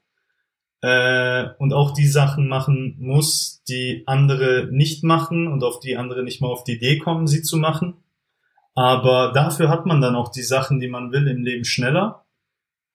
äh, 0.82 1.48
und 1.58 1.72
auch 1.72 1.92
die 1.92 2.08
Sachen 2.08 2.48
machen 2.48 2.96
muss, 2.98 3.62
die 3.68 4.02
andere 4.06 4.68
nicht 4.70 5.04
machen 5.04 5.46
und 5.46 5.64
auf 5.64 5.80
die 5.80 5.96
andere 5.96 6.22
nicht 6.24 6.42
mal 6.42 6.48
auf 6.48 6.64
die 6.64 6.74
Idee 6.74 6.98
kommen, 6.98 7.26
sie 7.26 7.42
zu 7.42 7.56
machen. 7.56 7.94
Aber 8.74 9.32
dafür 9.32 9.68
hat 9.68 9.86
man 9.86 10.00
dann 10.00 10.16
auch 10.16 10.30
die 10.30 10.42
Sachen, 10.42 10.80
die 10.80 10.88
man 10.88 11.12
will 11.12 11.28
im 11.28 11.42
Leben 11.42 11.64
schneller. 11.64 12.26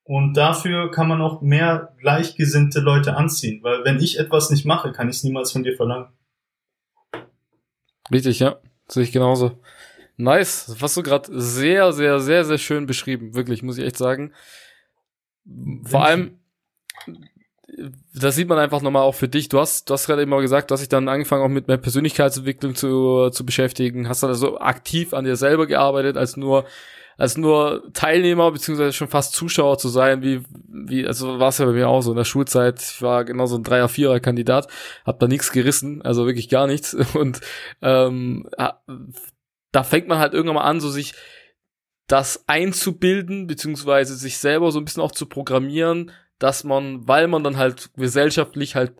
Und 0.03 0.35
dafür 0.35 0.89
kann 0.91 1.07
man 1.07 1.21
auch 1.21 1.41
mehr 1.41 1.93
gleichgesinnte 1.99 2.79
Leute 2.79 3.15
anziehen. 3.15 3.61
Weil 3.63 3.83
wenn 3.83 3.99
ich 3.99 4.19
etwas 4.19 4.49
nicht 4.49 4.65
mache, 4.65 4.91
kann 4.91 5.09
ich 5.09 5.17
es 5.17 5.23
niemals 5.23 5.51
von 5.51 5.63
dir 5.63 5.75
verlangen. 5.75 6.07
Richtig, 8.11 8.39
ja. 8.39 8.57
Sehe 8.87 9.03
ich 9.03 9.11
genauso. 9.11 9.59
Nice. 10.15 10.67
Das 10.67 10.81
hast 10.81 10.97
du 10.97 11.03
gerade 11.03 11.29
sehr, 11.39 11.91
sehr, 11.91 12.19
sehr, 12.19 12.45
sehr 12.45 12.57
schön 12.57 12.85
beschrieben. 12.85 13.35
Wirklich, 13.35 13.63
muss 13.63 13.77
ich 13.77 13.85
echt 13.85 13.97
sagen. 13.97 14.33
Vor 15.83 16.05
allem, 16.05 16.39
das 18.13 18.35
sieht 18.35 18.49
man 18.49 18.57
einfach 18.57 18.81
nochmal 18.81 19.03
auch 19.03 19.15
für 19.15 19.27
dich. 19.27 19.49
Du 19.49 19.59
hast, 19.59 19.89
du 19.89 19.93
hast 19.93 20.07
gerade 20.07 20.23
eben 20.23 20.31
mal 20.31 20.41
gesagt, 20.41 20.69
du 20.69 20.73
hast 20.73 20.81
dich 20.81 20.89
dann 20.89 21.07
angefangen 21.09 21.43
auch 21.43 21.49
mit 21.49 21.67
mehr 21.67 21.77
Persönlichkeitsentwicklung 21.77 22.75
zu, 22.75 23.29
zu 23.29 23.45
beschäftigen, 23.45 24.09
hast 24.09 24.23
dann 24.23 24.29
also 24.29 24.59
aktiv 24.59 25.13
an 25.13 25.25
dir 25.25 25.35
selber 25.35 25.67
gearbeitet, 25.67 26.17
als 26.17 26.37
nur 26.37 26.65
als 27.17 27.35
nur 27.35 27.83
Teilnehmer 27.93 28.51
beziehungsweise 28.51 28.93
schon 28.93 29.07
fast 29.07 29.33
Zuschauer 29.33 29.79
zu 29.79 29.89
sein, 29.89 30.21
wie, 30.21 30.43
wie, 30.67 31.07
also 31.07 31.39
war 31.39 31.49
es 31.49 31.57
ja 31.57 31.65
bei 31.65 31.71
mir 31.71 31.89
auch 31.89 32.01
so 32.01 32.11
in 32.11 32.17
der 32.17 32.25
Schulzeit. 32.25 32.79
Ich 32.79 33.01
war 33.01 33.25
genau 33.25 33.47
so 33.47 33.55
ein 33.55 33.63
Dreier, 33.63 33.89
Vierer 33.89 34.19
Kandidat, 34.19 34.67
hab 35.03 35.19
da 35.19 35.27
nichts 35.27 35.51
gerissen, 35.51 36.03
also 36.03 36.27
wirklich 36.27 36.47
gar 36.47 36.67
nichts. 36.67 36.93
Und 37.15 37.41
ähm, 37.81 38.47
da 39.71 39.83
fängt 39.83 40.07
man 40.07 40.19
halt 40.19 40.33
irgendwann 40.33 40.55
mal 40.55 40.69
an, 40.69 40.79
so 40.79 40.89
sich 40.89 41.15
das 42.05 42.47
einzubilden, 42.47 43.47
beziehungsweise 43.47 44.15
sich 44.15 44.37
selber 44.37 44.71
so 44.71 44.79
ein 44.79 44.85
bisschen 44.85 45.03
auch 45.03 45.11
zu 45.11 45.25
programmieren, 45.25 46.11
dass 46.39 46.63
man, 46.63 47.07
weil 47.07 47.27
man 47.27 47.43
dann 47.43 47.57
halt 47.57 47.89
gesellschaftlich 47.95 48.75
halt 48.75 48.93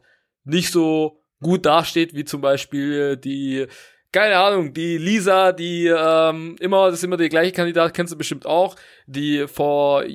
nicht 0.44 0.72
so 0.72 1.22
gut 1.42 1.66
dasteht, 1.66 2.16
wie 2.16 2.26
zum 2.26 2.42
Beispiel 2.42 3.18
die 3.18 3.68
keine 4.12 4.38
Ahnung, 4.38 4.74
die 4.74 4.98
Lisa, 4.98 5.52
die 5.52 5.86
ähm, 5.86 6.56
immer, 6.60 6.88
das 6.88 7.00
ist 7.00 7.04
immer 7.04 7.18
der 7.18 7.30
gleiche 7.30 7.52
Kandidat, 7.52 7.94
kennst 7.94 8.14
du 8.14 8.18
bestimmt 8.18 8.46
auch, 8.46 8.76
die 9.06 9.48
vor 9.48 10.06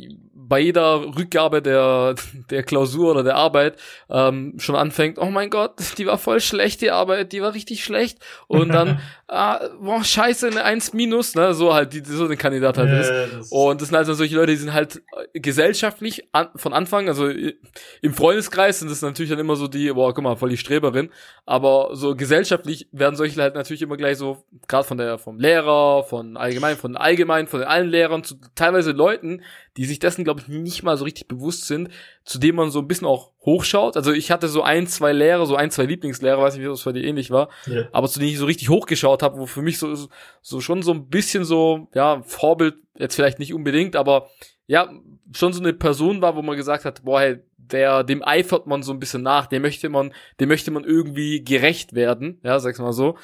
bei 0.49 0.61
jeder 0.61 1.17
Rückgabe 1.17 1.63
der, 1.63 2.15
der 2.51 2.63
Klausur 2.63 3.13
oder 3.13 3.23
der 3.23 3.37
Arbeit 3.37 3.77
ähm, 4.11 4.55
schon 4.59 4.77
anfängt, 4.77 5.19
oh 5.19 5.31
mein 5.31 5.51
Gott, 5.51 5.75
die 5.99 6.07
war 6.07 6.19
voll 6.19 6.41
schlecht, 6.41 6.81
die 6.81 6.91
Arbeit, 6.91 7.33
die 7.33 7.43
war 7.43 7.55
richtig 7.55 7.85
schlecht. 7.85 8.19
Und 8.49 8.71
dann, 8.71 9.01
ah, 9.29 9.61
boah, 9.81 10.03
scheiße, 10.03 10.49
eine 10.49 10.65
1 10.65 10.93
minus, 10.93 11.35
ne, 11.35 11.55
so 11.55 11.75
halt, 11.75 11.93
die, 11.93 12.03
so 12.05 12.27
ein 12.27 12.39
Kandidat 12.39 12.79
halt 12.79 12.91
ja, 12.91 13.01
ist. 13.01 13.33
Das 13.33 13.51
und 13.51 13.81
das 13.81 13.89
sind 13.89 13.97
halt 13.97 14.07
solche 14.07 14.37
Leute, 14.37 14.53
die 14.53 14.59
sind 14.59 14.73
halt 14.73 15.03
gesellschaftlich 15.33 16.29
an, 16.33 16.49
von 16.57 16.73
Anfang, 16.73 17.09
also 17.09 17.29
im 17.29 18.15
Freundeskreis 18.15 18.81
sind 18.81 18.91
das 18.91 19.03
natürlich 19.03 19.31
dann 19.31 19.39
immer 19.39 19.57
so 19.57 19.69
die, 19.69 19.93
boah, 19.93 20.13
guck 20.13 20.25
mal, 20.25 20.37
voll 20.37 20.51
die 20.51 20.57
Streberin. 20.57 21.11
Aber 21.47 21.91
so 21.93 22.15
gesellschaftlich 22.15 22.89
werden 22.93 23.17
solche 23.17 23.41
halt 23.41 23.55
natürlich 23.55 23.83
immer 23.83 23.97
gleich 23.97 24.19
so, 24.19 24.45
gerade 24.69 24.85
von 24.87 24.99
der, 24.99 25.19
vom 25.19 25.39
Lehrer, 25.39 26.05
von 26.05 26.37
allgemein, 26.37 26.77
von 26.77 26.97
allgemein, 26.97 27.47
von 27.47 27.63
allen 27.63 27.89
Lehrern 27.89 28.25
zu 28.25 28.37
teilweise 28.55 28.93
Leuten, 28.93 29.43
die 29.77 29.87
sich 29.87 29.99
dessen, 29.99 30.25
glaube 30.25 30.41
ich, 30.41 30.49
nicht 30.49 30.83
mal 30.83 30.97
so 30.97 31.05
richtig 31.05 31.29
bewusst 31.29 31.67
sind, 31.67 31.89
zu 32.25 32.39
dem 32.39 32.57
man 32.57 32.71
so 32.71 32.81
ein 32.81 32.89
bisschen 32.89 33.07
auch 33.07 33.33
hochschaut. 33.41 33.97
Also 33.97 34.13
ich 34.13 34.31
hatte 34.31 34.49
so 34.49 34.63
ein, 34.63 34.87
zwei 34.87 35.13
Lehrer, 35.13 35.47
so 35.47 35.57
ein, 35.57 35.71
zwei 35.71 35.85
Lieblingslehrer, 35.85 36.41
weiß 36.41 36.55
nicht, 36.55 36.65
wie 36.65 36.69
das 36.69 36.83
bei 36.83 36.93
dir 36.93 37.05
ähnlich 37.05 37.31
war, 37.31 37.49
ja. 37.67 37.89
aber 37.93 38.09
zu 38.09 38.19
denen 38.19 38.33
ich 38.33 38.39
so 38.39 38.47
richtig 38.47 38.69
hochgeschaut 38.69 39.23
habe, 39.23 39.39
wo 39.39 39.47
für 39.47 39.63
mich 39.63 39.79
so, 39.79 39.95
so 40.43 40.61
schon 40.61 40.83
so 40.83 40.93
ein 40.93 41.09
bisschen 41.09 41.45
so, 41.45 41.89
ja, 41.95 42.23
Vorbild, 42.23 42.75
jetzt 42.99 43.15
vielleicht 43.15 43.39
nicht 43.39 43.55
unbedingt, 43.55 43.97
aber 43.97 44.29
ja, 44.67 44.91
schon 45.35 45.53
so 45.53 45.61
eine 45.61 45.73
Person 45.73 46.23
war, 46.23 46.37
wo 46.37 46.43
man 46.43 46.57
gesagt 46.57 46.85
hat, 46.85 47.03
boah, 47.05 47.21
hey, 47.21 47.39
der, 47.57 48.05
dem 48.05 48.23
eifert 48.23 48.67
man 48.67 48.83
so 48.83 48.93
ein 48.93 48.99
bisschen 48.99 49.23
nach, 49.23 49.47
dem 49.47 49.63
möchte 49.63 49.89
man, 49.89 50.13
dem 50.41 50.49
möchte 50.49 50.71
man 50.71 50.85
irgendwie 50.85 51.43
gerecht 51.43 51.95
werden, 51.95 52.41
ja, 52.43 52.59
sag's 52.61 52.79
mal 52.79 52.93
so. 52.93 53.17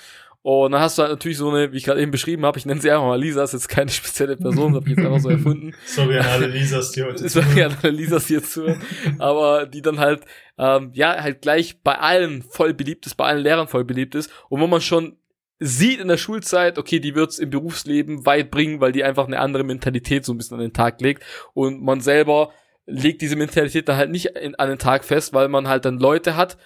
Und 0.48 0.72
dann 0.72 0.80
hast 0.80 0.96
du 0.96 1.02
halt 1.02 1.12
natürlich 1.12 1.36
so 1.36 1.50
eine, 1.50 1.72
wie 1.72 1.76
ich 1.76 1.84
gerade 1.84 2.00
eben 2.00 2.10
beschrieben 2.10 2.46
habe, 2.46 2.58
ich 2.58 2.64
nenne 2.64 2.80
sie 2.80 2.90
einfach 2.90 3.04
mal 3.04 3.20
Lisa, 3.20 3.44
ist 3.44 3.52
jetzt 3.52 3.68
keine 3.68 3.90
spezielle 3.90 4.34
Person, 4.34 4.74
habe 4.74 4.88
ich 4.88 4.96
jetzt 4.96 5.04
einfach 5.04 5.20
so 5.20 5.28
erfunden. 5.28 5.74
Sorry 5.84 6.18
an 6.18 6.24
alle 6.24 6.46
Lisas, 6.46 6.90
die 6.92 7.02
heute 7.02 7.28
Sorry 7.28 7.64
an 7.64 7.76
alle 7.82 7.92
Lisas, 7.92 8.28
die 8.28 8.32
jetzt 8.32 8.54
zuhören. 8.54 8.80
Aber 9.18 9.66
die 9.66 9.82
dann 9.82 9.98
halt, 9.98 10.22
ähm, 10.56 10.90
ja, 10.94 11.22
halt 11.22 11.42
gleich 11.42 11.82
bei 11.82 11.98
allen 11.98 12.40
voll 12.40 12.72
beliebt 12.72 13.04
ist, 13.04 13.16
bei 13.16 13.26
allen 13.26 13.42
Lehrern 13.42 13.68
voll 13.68 13.84
beliebt 13.84 14.14
ist. 14.14 14.30
Und 14.48 14.62
wo 14.62 14.66
man 14.66 14.80
schon 14.80 15.18
sieht 15.58 16.00
in 16.00 16.08
der 16.08 16.16
Schulzeit, 16.16 16.78
okay, 16.78 16.98
die 16.98 17.14
wird's 17.14 17.38
im 17.38 17.50
Berufsleben 17.50 18.24
weit 18.24 18.50
bringen, 18.50 18.80
weil 18.80 18.92
die 18.92 19.04
einfach 19.04 19.26
eine 19.26 19.40
andere 19.40 19.64
Mentalität 19.64 20.24
so 20.24 20.32
ein 20.32 20.38
bisschen 20.38 20.54
an 20.54 20.62
den 20.62 20.72
Tag 20.72 21.02
legt. 21.02 21.22
Und 21.52 21.82
man 21.82 22.00
selber 22.00 22.52
legt 22.86 23.20
diese 23.20 23.36
Mentalität 23.36 23.86
dann 23.86 23.98
halt 23.98 24.10
nicht 24.10 24.28
in, 24.28 24.54
an 24.54 24.70
den 24.70 24.78
Tag 24.78 25.04
fest, 25.04 25.34
weil 25.34 25.48
man 25.48 25.68
halt 25.68 25.84
dann 25.84 25.98
Leute 25.98 26.36
hat, 26.36 26.56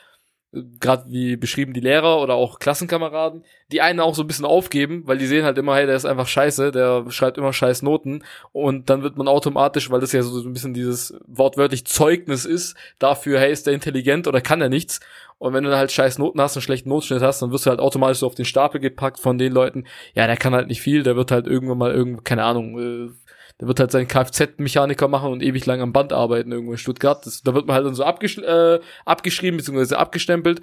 gerade 0.52 1.10
wie 1.10 1.36
beschrieben 1.36 1.72
die 1.72 1.80
Lehrer 1.80 2.20
oder 2.20 2.34
auch 2.34 2.58
Klassenkameraden, 2.58 3.42
die 3.70 3.80
einen 3.80 4.00
auch 4.00 4.14
so 4.14 4.22
ein 4.22 4.26
bisschen 4.26 4.44
aufgeben, 4.44 5.02
weil 5.06 5.16
die 5.16 5.26
sehen 5.26 5.44
halt 5.44 5.56
immer, 5.56 5.74
hey, 5.76 5.86
der 5.86 5.96
ist 5.96 6.04
einfach 6.04 6.26
scheiße, 6.26 6.72
der 6.72 7.06
schreibt 7.10 7.38
immer 7.38 7.54
scheiß 7.54 7.80
Noten. 7.82 8.22
Und 8.52 8.90
dann 8.90 9.02
wird 9.02 9.16
man 9.16 9.28
automatisch, 9.28 9.90
weil 9.90 10.00
das 10.00 10.12
ja 10.12 10.22
so 10.22 10.42
ein 10.42 10.52
bisschen 10.52 10.74
dieses 10.74 11.14
wortwörtlich 11.26 11.86
Zeugnis 11.86 12.44
ist, 12.44 12.76
dafür, 12.98 13.40
hey, 13.40 13.50
ist 13.50 13.66
der 13.66 13.72
intelligent 13.72 14.28
oder 14.28 14.42
kann 14.42 14.60
er 14.60 14.68
nichts? 14.68 15.00
Und 15.38 15.54
wenn 15.54 15.64
du 15.64 15.70
dann 15.70 15.78
halt 15.78 15.90
scheiß 15.90 16.18
Noten 16.18 16.40
hast, 16.40 16.56
einen 16.56 16.62
schlechten 16.62 16.90
Notschnitt 16.90 17.22
hast, 17.22 17.40
dann 17.40 17.50
wirst 17.50 17.64
du 17.66 17.70
halt 17.70 17.80
automatisch 17.80 18.18
so 18.18 18.26
auf 18.26 18.34
den 18.34 18.44
Stapel 18.44 18.80
gepackt 18.80 19.18
von 19.18 19.38
den 19.38 19.52
Leuten, 19.52 19.86
ja, 20.14 20.26
der 20.26 20.36
kann 20.36 20.54
halt 20.54 20.68
nicht 20.68 20.82
viel, 20.82 21.02
der 21.02 21.16
wird 21.16 21.30
halt 21.30 21.46
irgendwann 21.46 21.78
mal 21.78 21.92
irgend, 21.92 22.24
keine 22.24 22.44
Ahnung, 22.44 22.78
äh, 22.78 23.10
der 23.62 23.68
wird 23.68 23.78
halt 23.78 23.92
seinen 23.92 24.08
Kfz-Mechaniker 24.08 25.06
machen 25.06 25.30
und 25.30 25.40
ewig 25.40 25.64
lang 25.66 25.80
am 25.80 25.92
Band 25.92 26.12
arbeiten 26.12 26.50
irgendwo 26.50 26.72
in 26.72 26.78
Stuttgart. 26.78 27.24
Das, 27.24 27.42
da 27.42 27.54
wird 27.54 27.68
man 27.68 27.76
halt 27.76 27.86
dann 27.86 27.94
so 27.94 28.02
abgesch 28.02 28.38
äh, 28.38 28.80
abgeschrieben 29.04 29.56
bzw. 29.56 29.94
abgestempelt 29.94 30.60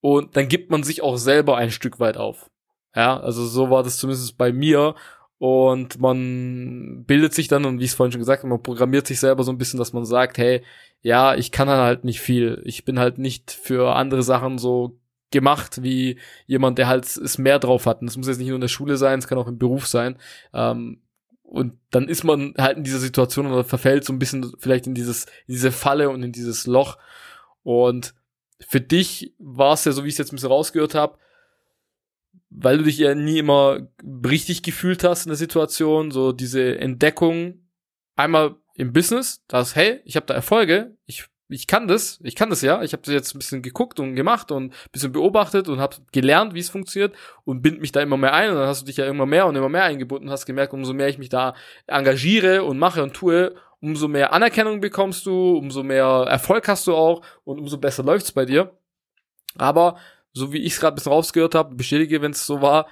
und 0.00 0.36
dann 0.36 0.46
gibt 0.46 0.70
man 0.70 0.84
sich 0.84 1.02
auch 1.02 1.16
selber 1.16 1.56
ein 1.56 1.72
Stück 1.72 1.98
weit 1.98 2.16
auf. 2.16 2.48
Ja, 2.94 3.18
also 3.18 3.44
so 3.44 3.70
war 3.70 3.82
das 3.82 3.96
zumindest 3.96 4.38
bei 4.38 4.52
mir 4.52 4.94
und 5.38 6.00
man 6.00 7.02
bildet 7.08 7.34
sich 7.34 7.48
dann 7.48 7.64
und 7.64 7.80
wie 7.80 7.84
ich 7.84 7.90
es 7.90 7.96
vorhin 7.96 8.12
schon 8.12 8.20
gesagt 8.20 8.44
habe, 8.44 8.50
man 8.50 8.62
programmiert 8.62 9.08
sich 9.08 9.18
selber 9.18 9.42
so 9.42 9.50
ein 9.50 9.58
bisschen, 9.58 9.80
dass 9.80 9.92
man 9.92 10.04
sagt, 10.04 10.38
hey, 10.38 10.62
ja, 11.02 11.34
ich 11.34 11.50
kann 11.50 11.68
halt 11.68 12.04
nicht 12.04 12.20
viel. 12.20 12.62
Ich 12.64 12.84
bin 12.84 13.00
halt 13.00 13.18
nicht 13.18 13.50
für 13.50 13.96
andere 13.96 14.22
Sachen 14.22 14.58
so 14.58 15.00
gemacht 15.32 15.82
wie 15.82 16.20
jemand, 16.46 16.78
der 16.78 16.86
halt 16.86 17.04
es 17.04 17.36
mehr 17.36 17.58
drauf 17.58 17.86
hat. 17.86 18.00
Und 18.00 18.06
das 18.06 18.16
muss 18.16 18.28
jetzt 18.28 18.38
nicht 18.38 18.46
nur 18.46 18.54
in 18.54 18.60
der 18.60 18.68
Schule 18.68 18.96
sein, 18.96 19.18
es 19.18 19.26
kann 19.26 19.38
auch 19.38 19.48
im 19.48 19.58
Beruf 19.58 19.88
sein. 19.88 20.16
Ähm, 20.54 21.02
und 21.48 21.78
dann 21.90 22.08
ist 22.08 22.24
man 22.24 22.52
halt 22.58 22.76
in 22.76 22.84
dieser 22.84 22.98
Situation 22.98 23.46
oder 23.46 23.64
verfällt 23.64 24.04
so 24.04 24.12
ein 24.12 24.18
bisschen 24.18 24.52
vielleicht 24.58 24.86
in 24.86 24.94
dieses, 24.94 25.24
in 25.46 25.54
diese 25.54 25.72
Falle 25.72 26.10
und 26.10 26.22
in 26.22 26.30
dieses 26.30 26.66
Loch. 26.66 26.98
Und 27.62 28.14
für 28.60 28.82
dich 28.82 29.34
war 29.38 29.72
es 29.72 29.86
ja, 29.86 29.92
so 29.92 30.04
wie 30.04 30.08
ich 30.08 30.14
es 30.14 30.18
jetzt 30.18 30.32
ein 30.32 30.36
bisschen 30.36 30.50
rausgehört 30.50 30.94
habe, 30.94 31.16
weil 32.50 32.76
du 32.76 32.84
dich 32.84 32.98
ja 32.98 33.14
nie 33.14 33.38
immer 33.38 33.88
richtig 34.26 34.62
gefühlt 34.62 35.04
hast 35.04 35.24
in 35.24 35.30
der 35.30 35.38
Situation, 35.38 36.10
so 36.10 36.32
diese 36.32 36.78
Entdeckung 36.78 37.66
einmal 38.14 38.56
im 38.74 38.92
Business, 38.92 39.42
dass 39.48 39.74
hey, 39.74 40.00
ich 40.04 40.16
habe 40.16 40.26
da 40.26 40.34
Erfolge, 40.34 40.98
ich 41.06 41.24
ich 41.48 41.66
kann 41.66 41.88
das, 41.88 42.18
ich 42.22 42.34
kann 42.34 42.50
das 42.50 42.60
ja. 42.60 42.82
Ich 42.82 42.92
habe 42.92 43.02
das 43.02 43.14
jetzt 43.14 43.34
ein 43.34 43.38
bisschen 43.38 43.62
geguckt 43.62 44.00
und 44.00 44.14
gemacht 44.14 44.50
und 44.52 44.72
ein 44.72 44.90
bisschen 44.92 45.12
beobachtet 45.12 45.68
und 45.68 45.80
habe 45.80 45.96
gelernt, 46.12 46.54
wie 46.54 46.60
es 46.60 46.68
funktioniert 46.68 47.14
und 47.44 47.62
bind 47.62 47.80
mich 47.80 47.92
da 47.92 48.00
immer 48.00 48.16
mehr 48.16 48.34
ein 48.34 48.50
und 48.50 48.56
dann 48.56 48.66
hast 48.66 48.82
du 48.82 48.86
dich 48.86 48.98
ja 48.98 49.06
immer 49.06 49.26
mehr 49.26 49.46
und 49.46 49.56
immer 49.56 49.68
mehr 49.68 49.84
eingebunden 49.84 50.28
und 50.28 50.32
hast 50.32 50.46
gemerkt, 50.46 50.74
umso 50.74 50.92
mehr 50.92 51.08
ich 51.08 51.18
mich 51.18 51.30
da 51.30 51.54
engagiere 51.86 52.64
und 52.64 52.78
mache 52.78 53.02
und 53.02 53.14
tue, 53.14 53.54
umso 53.80 54.08
mehr 54.08 54.32
Anerkennung 54.32 54.80
bekommst 54.80 55.24
du, 55.24 55.56
umso 55.56 55.82
mehr 55.82 56.26
Erfolg 56.28 56.68
hast 56.68 56.86
du 56.86 56.94
auch 56.94 57.22
und 57.44 57.58
umso 57.58 57.78
besser 57.78 58.02
läuft's 58.02 58.32
bei 58.32 58.44
dir. 58.44 58.76
Aber 59.56 59.96
so 60.32 60.52
wie 60.52 60.58
ich 60.58 60.74
es 60.74 60.80
gerade 60.80 60.94
ein 60.94 60.96
bisschen 60.96 61.12
rausgehört 61.12 61.54
habe, 61.54 61.74
bestätige, 61.74 62.20
wenn 62.20 62.32
es 62.32 62.44
so 62.44 62.60
war, 62.60 62.88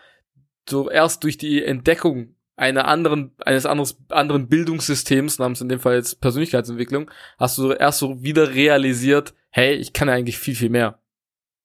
so 0.69 0.91
erst 0.91 1.25
durch 1.25 1.37
die 1.37 1.63
Entdeckung 1.63 2.36
einer 2.57 2.89
anderen, 2.89 3.33
eines 3.45 3.67
anderes, 3.67 3.99
anderen 4.09 4.49
Bildungssystems, 4.49 5.39
namens 5.39 5.61
in 5.61 5.69
dem 5.69 5.79
Fall 5.79 5.97
jetzt 5.97 6.21
Persönlichkeitsentwicklung, 6.21 7.11
hast 7.39 7.59
du 7.59 7.73
erst 7.73 7.99
so 7.99 8.23
wieder 8.23 8.55
realisiert, 8.55 9.35
hey, 9.51 9.75
ich 9.75 9.93
kann 9.93 10.09
ja 10.09 10.15
eigentlich 10.15 10.39
viel, 10.39 10.55
viel 10.55 10.71
mehr, 10.71 10.99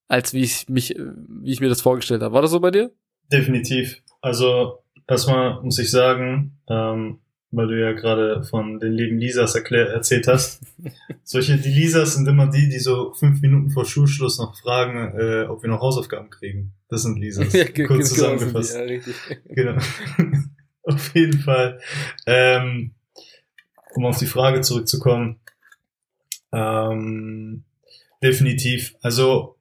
als 0.07 0.33
wie 0.33 0.41
ich 0.41 0.67
mich, 0.69 0.95
wie 0.97 1.51
ich 1.51 1.61
mir 1.61 1.69
das 1.69 1.81
vorgestellt 1.81 2.21
habe. 2.21 2.33
War 2.33 2.41
das 2.41 2.51
so 2.51 2.59
bei 2.59 2.71
dir? 2.71 2.91
Definitiv. 3.31 4.01
Also, 4.21 4.83
erstmal 5.07 5.61
muss 5.61 5.79
ich 5.79 5.89
sagen, 5.89 6.59
ähm, 6.69 7.19
weil 7.51 7.67
du 7.67 7.79
ja 7.79 7.91
gerade 7.91 8.43
von 8.43 8.79
den 8.79 8.93
lieben 8.93 9.17
Lisas 9.17 9.55
erklär, 9.55 9.87
erzählt 9.89 10.27
hast. 10.27 10.61
Solche, 11.23 11.57
die 11.57 11.69
Lisas 11.69 12.15
sind 12.15 12.27
immer 12.27 12.47
die, 12.47 12.69
die 12.69 12.79
so 12.79 13.13
fünf 13.13 13.41
Minuten 13.41 13.69
vor 13.69 13.85
Schulschluss 13.85 14.39
noch 14.39 14.57
fragen, 14.57 15.13
äh, 15.17 15.45
ob 15.47 15.61
wir 15.61 15.69
noch 15.69 15.81
Hausaufgaben 15.81 16.29
kriegen. 16.29 16.73
Das 16.89 17.03
sind 17.03 17.19
Lisas. 17.19 17.51
ja, 17.53 17.65
Kurz 17.87 18.09
zusammengefasst. 18.09 18.75
Ja, 18.75 18.81
richtig. 18.81 19.15
Genau. 19.45 19.77
auf 20.93 21.15
jeden 21.15 21.39
Fall. 21.39 21.79
Ähm, 22.25 22.91
um 23.93 24.05
auf 24.05 24.17
die 24.17 24.25
Frage 24.25 24.61
zurückzukommen. 24.61 25.39
Ähm, 26.51 27.63
definitiv. 28.21 28.95
Also 29.01 29.57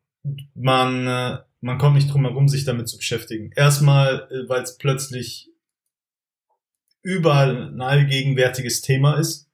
man, 0.54 1.06
äh, 1.06 1.38
man 1.60 1.78
kommt 1.78 1.96
nicht 1.96 2.12
drum 2.12 2.24
herum, 2.24 2.48
sich 2.48 2.64
damit 2.64 2.88
zu 2.88 2.96
beschäftigen. 2.96 3.52
Erstmal, 3.56 4.28
äh, 4.30 4.48
weil 4.48 4.62
es 4.62 4.76
plötzlich 4.76 5.50
überall 7.02 7.72
ein 7.72 7.80
allgegenwärtiges 7.80 8.82
Thema 8.82 9.18
ist. 9.18 9.48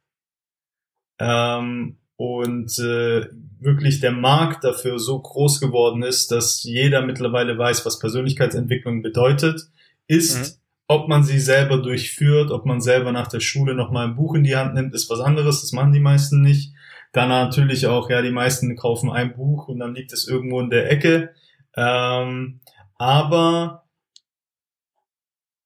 Ähm, 1.18 1.96
und 2.16 2.78
äh, 2.78 3.28
wirklich 3.58 4.00
der 4.00 4.12
Markt 4.12 4.64
dafür 4.64 4.98
so 4.98 5.20
groß 5.20 5.60
geworden 5.60 6.02
ist, 6.02 6.30
dass 6.30 6.62
jeder 6.64 7.02
mittlerweile 7.04 7.58
weiß, 7.58 7.84
was 7.84 7.98
Persönlichkeitsentwicklung 7.98 9.02
bedeutet, 9.02 9.68
ist 10.06 10.38
mhm. 10.38 10.65
Ob 10.88 11.08
man 11.08 11.24
sie 11.24 11.40
selber 11.40 11.78
durchführt, 11.78 12.50
ob 12.50 12.64
man 12.64 12.80
selber 12.80 13.10
nach 13.10 13.26
der 13.26 13.40
Schule 13.40 13.74
nochmal 13.74 14.06
ein 14.06 14.14
Buch 14.14 14.34
in 14.34 14.44
die 14.44 14.56
Hand 14.56 14.74
nimmt, 14.74 14.94
ist 14.94 15.10
was 15.10 15.20
anderes. 15.20 15.60
Das 15.60 15.72
machen 15.72 15.92
die 15.92 16.00
meisten 16.00 16.42
nicht. 16.42 16.74
Dann 17.12 17.28
natürlich 17.28 17.86
auch, 17.86 18.08
ja, 18.10 18.22
die 18.22 18.30
meisten 18.30 18.76
kaufen 18.76 19.10
ein 19.10 19.34
Buch 19.34 19.68
und 19.68 19.78
dann 19.80 19.94
liegt 19.94 20.12
es 20.12 20.28
irgendwo 20.28 20.60
in 20.60 20.70
der 20.70 20.90
Ecke. 20.90 21.34
Ähm, 21.76 22.60
aber 22.96 23.86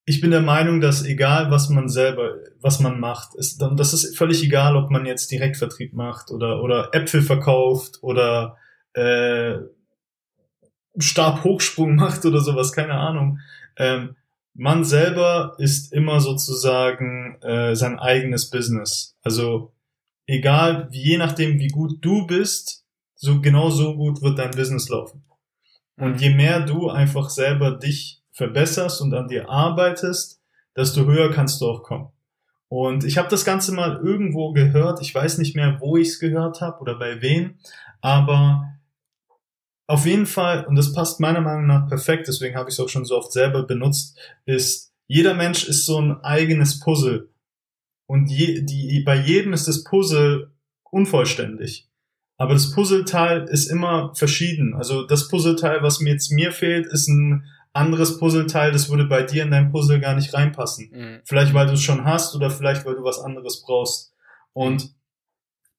ich 0.05 0.21
bin 0.21 0.31
der 0.31 0.43
Meinung, 0.43 0.81
dass 0.81 1.05
egal 1.05 1.51
was 1.51 1.69
man 1.69 1.89
selber, 1.89 2.35
was 2.61 2.81
man 2.81 2.99
macht, 2.99 3.35
ist, 3.37 3.63
das 3.77 3.93
ist 3.93 4.19
völlig 4.19 4.43
egal, 4.43 4.75
ob 4.77 4.91
man 4.91 5.07
jetzt 5.07 5.31
Direktvertrieb 5.31 5.93
macht 5.93 6.31
oder, 6.31 6.63
oder 6.63 6.91
Äpfel 6.93 7.23
verkauft 7.23 7.99
oder 8.03 8.57
äh, 8.95 9.59
Stabhochsprung 10.99 11.95
macht 11.97 12.25
oder 12.25 12.41
sowas, 12.41 12.73
keine 12.73 12.95
Ahnung. 12.95 13.39
Ähm, 13.77 14.17
man 14.61 14.85
selber 14.85 15.55
ist 15.57 15.91
immer 15.91 16.21
sozusagen 16.21 17.41
äh, 17.41 17.75
sein 17.75 17.99
eigenes 17.99 18.51
Business. 18.51 19.17
Also 19.23 19.73
egal, 20.27 20.91
je 20.93 21.17
nachdem, 21.17 21.59
wie 21.59 21.69
gut 21.69 22.05
du 22.05 22.27
bist, 22.27 22.85
so 23.15 23.41
genau 23.41 23.71
so 23.71 23.97
gut 23.97 24.21
wird 24.21 24.39
dein 24.39 24.51
Business 24.51 24.91
laufen. 24.91 25.25
Und 25.97 26.17
mhm. 26.17 26.19
je 26.19 26.35
mehr 26.35 26.61
du 26.61 26.91
einfach 26.91 27.31
selber 27.31 27.79
dich 27.79 28.21
verbesserst 28.33 29.01
und 29.01 29.15
an 29.15 29.29
dir 29.29 29.49
arbeitest, 29.49 30.43
desto 30.77 31.07
höher 31.07 31.31
kannst 31.31 31.63
du 31.63 31.67
auch 31.67 31.83
kommen. 31.83 32.11
Und 32.69 33.05
ich 33.05 33.17
habe 33.17 33.29
das 33.29 33.47
Ganze 33.47 33.73
mal 33.73 33.97
irgendwo 34.05 34.53
gehört, 34.53 35.01
ich 35.01 35.15
weiß 35.15 35.39
nicht 35.39 35.57
mehr, 35.57 35.79
wo 35.81 35.97
ich 35.97 36.09
es 36.09 36.21
gehört 36.21 36.61
habe 36.61 36.81
oder 36.81 36.99
bei 36.99 37.23
wem, 37.23 37.55
aber 38.03 38.75
auf 39.91 40.07
jeden 40.07 40.27
Fall, 40.27 40.67
und 40.67 40.77
das 40.77 40.93
passt 40.93 41.19
meiner 41.19 41.41
Meinung 41.41 41.67
nach 41.67 41.89
perfekt, 41.89 42.29
deswegen 42.29 42.55
habe 42.55 42.71
ich 42.71 42.75
es 42.77 42.81
auch 42.81 42.89
schon 42.89 43.05
so 43.05 43.19
oft 43.19 43.33
selber 43.33 43.65
benutzt, 43.65 44.17
ist, 44.47 44.93
jeder 45.09 45.35
Mensch 45.35 45.67
ist 45.67 45.85
so 45.85 46.01
ein 46.01 46.23
eigenes 46.23 46.79
Puzzle. 46.79 47.29
Und 48.07 48.31
je, 48.31 48.63
die, 48.63 49.03
bei 49.05 49.17
jedem 49.17 49.53
ist 49.53 49.67
das 49.67 49.83
Puzzle 49.83 50.53
unvollständig. 50.93 51.89
Aber 52.37 52.53
das 52.53 52.71
Puzzleteil 52.71 53.49
ist 53.49 53.67
immer 53.67 54.15
verschieden. 54.15 54.75
Also 54.75 55.05
das 55.05 55.27
Puzzleteil, 55.27 55.83
was 55.83 55.99
mir 55.99 56.13
jetzt 56.13 56.31
mir 56.31 56.53
fehlt, 56.53 56.87
ist 56.87 57.09
ein 57.09 57.45
anderes 57.73 58.17
Puzzleteil, 58.19 58.71
das 58.71 58.91
würde 58.91 59.07
bei 59.07 59.25
dir 59.25 59.43
in 59.43 59.51
dein 59.51 59.73
Puzzle 59.73 59.99
gar 59.99 60.15
nicht 60.15 60.33
reinpassen. 60.33 60.91
Mhm. 60.93 61.21
Vielleicht 61.25 61.53
weil 61.53 61.67
du 61.67 61.73
es 61.73 61.83
schon 61.83 62.05
hast 62.05 62.37
oder 62.37 62.49
vielleicht 62.49 62.87
weil 62.87 62.95
du 62.95 63.03
was 63.03 63.19
anderes 63.19 63.61
brauchst. 63.63 64.15
Und 64.53 64.95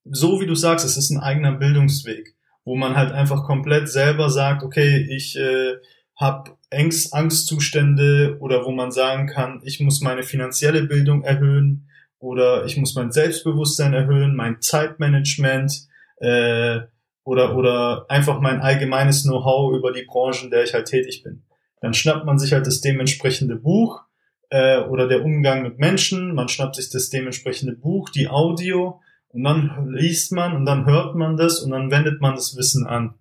so 0.03 0.41
wie 0.41 0.47
du 0.47 0.55
sagst, 0.55 0.85
es 0.85 0.97
ist 0.97 1.11
ein 1.11 1.19
eigener 1.21 1.53
Bildungsweg 1.53 2.35
wo 2.63 2.75
man 2.75 2.95
halt 2.95 3.11
einfach 3.11 3.43
komplett 3.43 3.89
selber 3.89 4.29
sagt, 4.29 4.63
okay, 4.63 5.07
ich 5.09 5.37
äh, 5.37 5.75
habe 6.19 6.51
Angst, 6.71 7.13
Angstzustände 7.13 8.37
oder 8.39 8.65
wo 8.65 8.71
man 8.71 8.91
sagen 8.91 9.27
kann, 9.27 9.61
ich 9.63 9.79
muss 9.79 10.01
meine 10.01 10.23
finanzielle 10.23 10.83
Bildung 10.83 11.23
erhöhen 11.23 11.89
oder 12.19 12.65
ich 12.65 12.77
muss 12.77 12.95
mein 12.95 13.11
Selbstbewusstsein 13.11 13.93
erhöhen, 13.93 14.35
mein 14.35 14.61
Zeitmanagement 14.61 15.87
äh, 16.17 16.81
oder, 17.23 17.55
oder 17.57 18.05
einfach 18.09 18.39
mein 18.39 18.61
allgemeines 18.61 19.23
Know-how 19.23 19.75
über 19.75 19.91
die 19.91 20.05
Branchen, 20.05 20.45
in 20.45 20.51
der 20.51 20.63
ich 20.63 20.73
halt 20.73 20.87
tätig 20.87 21.23
bin. 21.23 21.43
Dann 21.81 21.93
schnappt 21.93 22.25
man 22.25 22.37
sich 22.37 22.53
halt 22.53 22.67
das 22.67 22.81
dementsprechende 22.81 23.55
Buch 23.55 24.03
äh, 24.49 24.81
oder 24.81 25.07
der 25.07 25.25
Umgang 25.25 25.63
mit 25.63 25.79
Menschen, 25.79 26.35
man 26.35 26.47
schnappt 26.47 26.75
sich 26.75 26.91
das 26.91 27.09
dementsprechende 27.09 27.73
Buch, 27.73 28.09
die 28.09 28.29
Audio 28.29 29.00
und 29.33 29.43
dann 29.43 29.87
liest 29.89 30.31
man 30.31 30.55
und 30.55 30.65
dann 30.65 30.85
hört 30.85 31.15
man 31.15 31.37
das 31.37 31.59
und 31.59 31.71
dann 31.71 31.91
wendet 31.91 32.21
man 32.21 32.35
das 32.35 32.55
Wissen 32.57 32.85
an. 32.85 33.15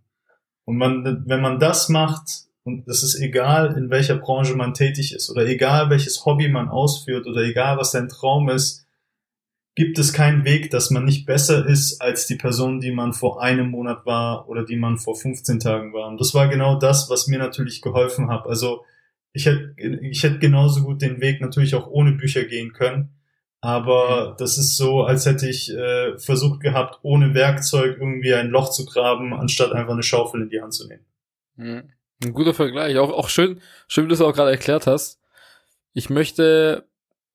Und 0.65 0.77
man, 0.77 1.25
wenn 1.27 1.41
man 1.41 1.59
das 1.59 1.89
macht, 1.89 2.47
und 2.65 2.87
das 2.87 3.03
ist 3.03 3.19
egal, 3.21 3.77
in 3.77 3.91
welcher 3.91 4.17
Branche 4.17 4.55
man 4.55 4.75
tätig 4.75 5.15
ist 5.15 5.31
oder 5.31 5.47
egal, 5.47 5.91
welches 5.91 6.25
Hobby 6.25 6.49
man 6.49 6.69
ausführt 6.69 7.27
oder 7.27 7.43
egal, 7.43 7.79
was 7.79 7.93
dein 7.93 8.09
Traum 8.09 8.49
ist, 8.49 8.87
gibt 9.75 9.99
es 9.99 10.13
keinen 10.13 10.45
Weg, 10.45 10.71
dass 10.71 10.91
man 10.91 11.05
nicht 11.05 11.27
besser 11.27 11.67
ist 11.67 12.01
als 12.03 12.27
die 12.27 12.37
Person, 12.37 12.81
die 12.81 12.93
man 12.93 13.13
vor 13.13 13.43
einem 13.43 13.71
Monat 13.71 14.05
war 14.05 14.49
oder 14.49 14.65
die 14.65 14.77
man 14.77 14.99
vor 14.99 15.17
15 15.17 15.61
Tagen 15.61 15.93
war. 15.93 16.09
Und 16.09 16.21
das 16.21 16.35
war 16.35 16.49
genau 16.49 16.79
das, 16.79 17.09
was 17.09 17.29
mir 17.29 17.39
natürlich 17.39 17.81
geholfen 17.81 18.29
hat. 18.29 18.47
Also 18.47 18.85
ich 19.33 19.47
hätte, 19.47 19.75
ich 20.03 20.23
hätte 20.23 20.39
genauso 20.39 20.83
gut 20.83 21.03
den 21.03 21.21
Weg 21.21 21.41
natürlich 21.41 21.75
auch 21.75 21.87
ohne 21.87 22.13
Bücher 22.13 22.45
gehen 22.45 22.73
können. 22.73 23.20
Aber 23.61 24.37
das 24.39 24.57
ist 24.57 24.77
so, 24.77 25.03
als 25.03 25.27
hätte 25.27 25.49
ich 25.49 25.71
äh, 25.71 26.19
versucht 26.19 26.61
gehabt, 26.61 27.01
ohne 27.03 27.35
Werkzeug 27.35 27.99
irgendwie 28.01 28.33
ein 28.33 28.49
Loch 28.49 28.71
zu 28.71 28.87
graben, 28.87 29.35
anstatt 29.35 29.73
einfach 29.73 29.93
eine 29.93 30.03
Schaufel 30.03 30.43
in 30.43 30.49
die 30.49 30.63
Hand 30.63 30.73
zu 30.73 30.89
nehmen. 30.89 31.05
Mhm. 31.57 31.93
Ein 32.25 32.33
guter 32.33 32.55
Vergleich. 32.55 32.99
Auch, 32.99 33.11
auch 33.11 33.29
schön, 33.29 33.61
schön, 33.87 34.05
wie 34.05 34.09
du 34.09 34.15
es 34.15 34.21
auch 34.21 34.35
gerade 34.35 34.51
erklärt 34.51 34.87
hast. 34.87 35.21
Ich 35.93 36.09
möchte, 36.09 36.87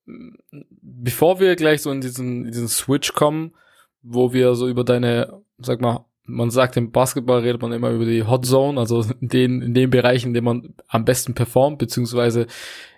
bevor 0.05 1.39
wir 1.39 1.55
gleich 1.55 1.81
so 1.81 1.91
in 1.91 2.01
diesen, 2.01 2.45
in 2.45 2.51
diesen 2.51 2.69
Switch 2.69 3.13
kommen, 3.13 3.55
wo 4.01 4.33
wir 4.33 4.55
so 4.55 4.67
über 4.67 4.83
deine, 4.83 5.41
sag 5.57 5.81
mal, 5.81 6.05
man 6.25 6.49
sagt 6.49 6.77
im 6.77 6.91
Basketball 6.91 7.41
redet 7.41 7.61
man 7.61 7.71
immer 7.71 7.91
über 7.91 8.05
die 8.05 8.23
Hot 8.23 8.45
Zone, 8.45 8.79
also 8.79 9.05
in 9.21 9.29
den, 9.29 9.61
in 9.61 9.73
den 9.73 9.89
Bereichen, 9.89 10.29
in 10.29 10.33
denen 10.33 10.45
man 10.45 10.73
am 10.87 11.05
besten 11.05 11.33
performt, 11.33 11.77
beziehungsweise 11.77 12.47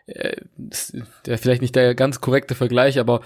äh, 0.07 0.37
der 1.25 1.37
vielleicht 1.37 1.61
nicht 1.61 1.75
der 1.75 1.93
ganz 1.95 2.21
korrekte 2.21 2.55
Vergleich, 2.55 2.99
aber 2.99 3.21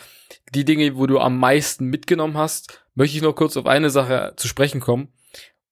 die 0.53 0.65
Dinge, 0.65 0.97
wo 0.97 1.05
du 1.05 1.19
am 1.19 1.37
meisten 1.37 1.85
mitgenommen 1.85 2.37
hast, 2.37 2.83
möchte 2.95 3.15
ich 3.15 3.23
noch 3.23 3.35
kurz 3.35 3.55
auf 3.57 3.67
eine 3.67 3.89
Sache 3.89 4.33
zu 4.35 4.47
sprechen 4.47 4.81
kommen. 4.81 5.09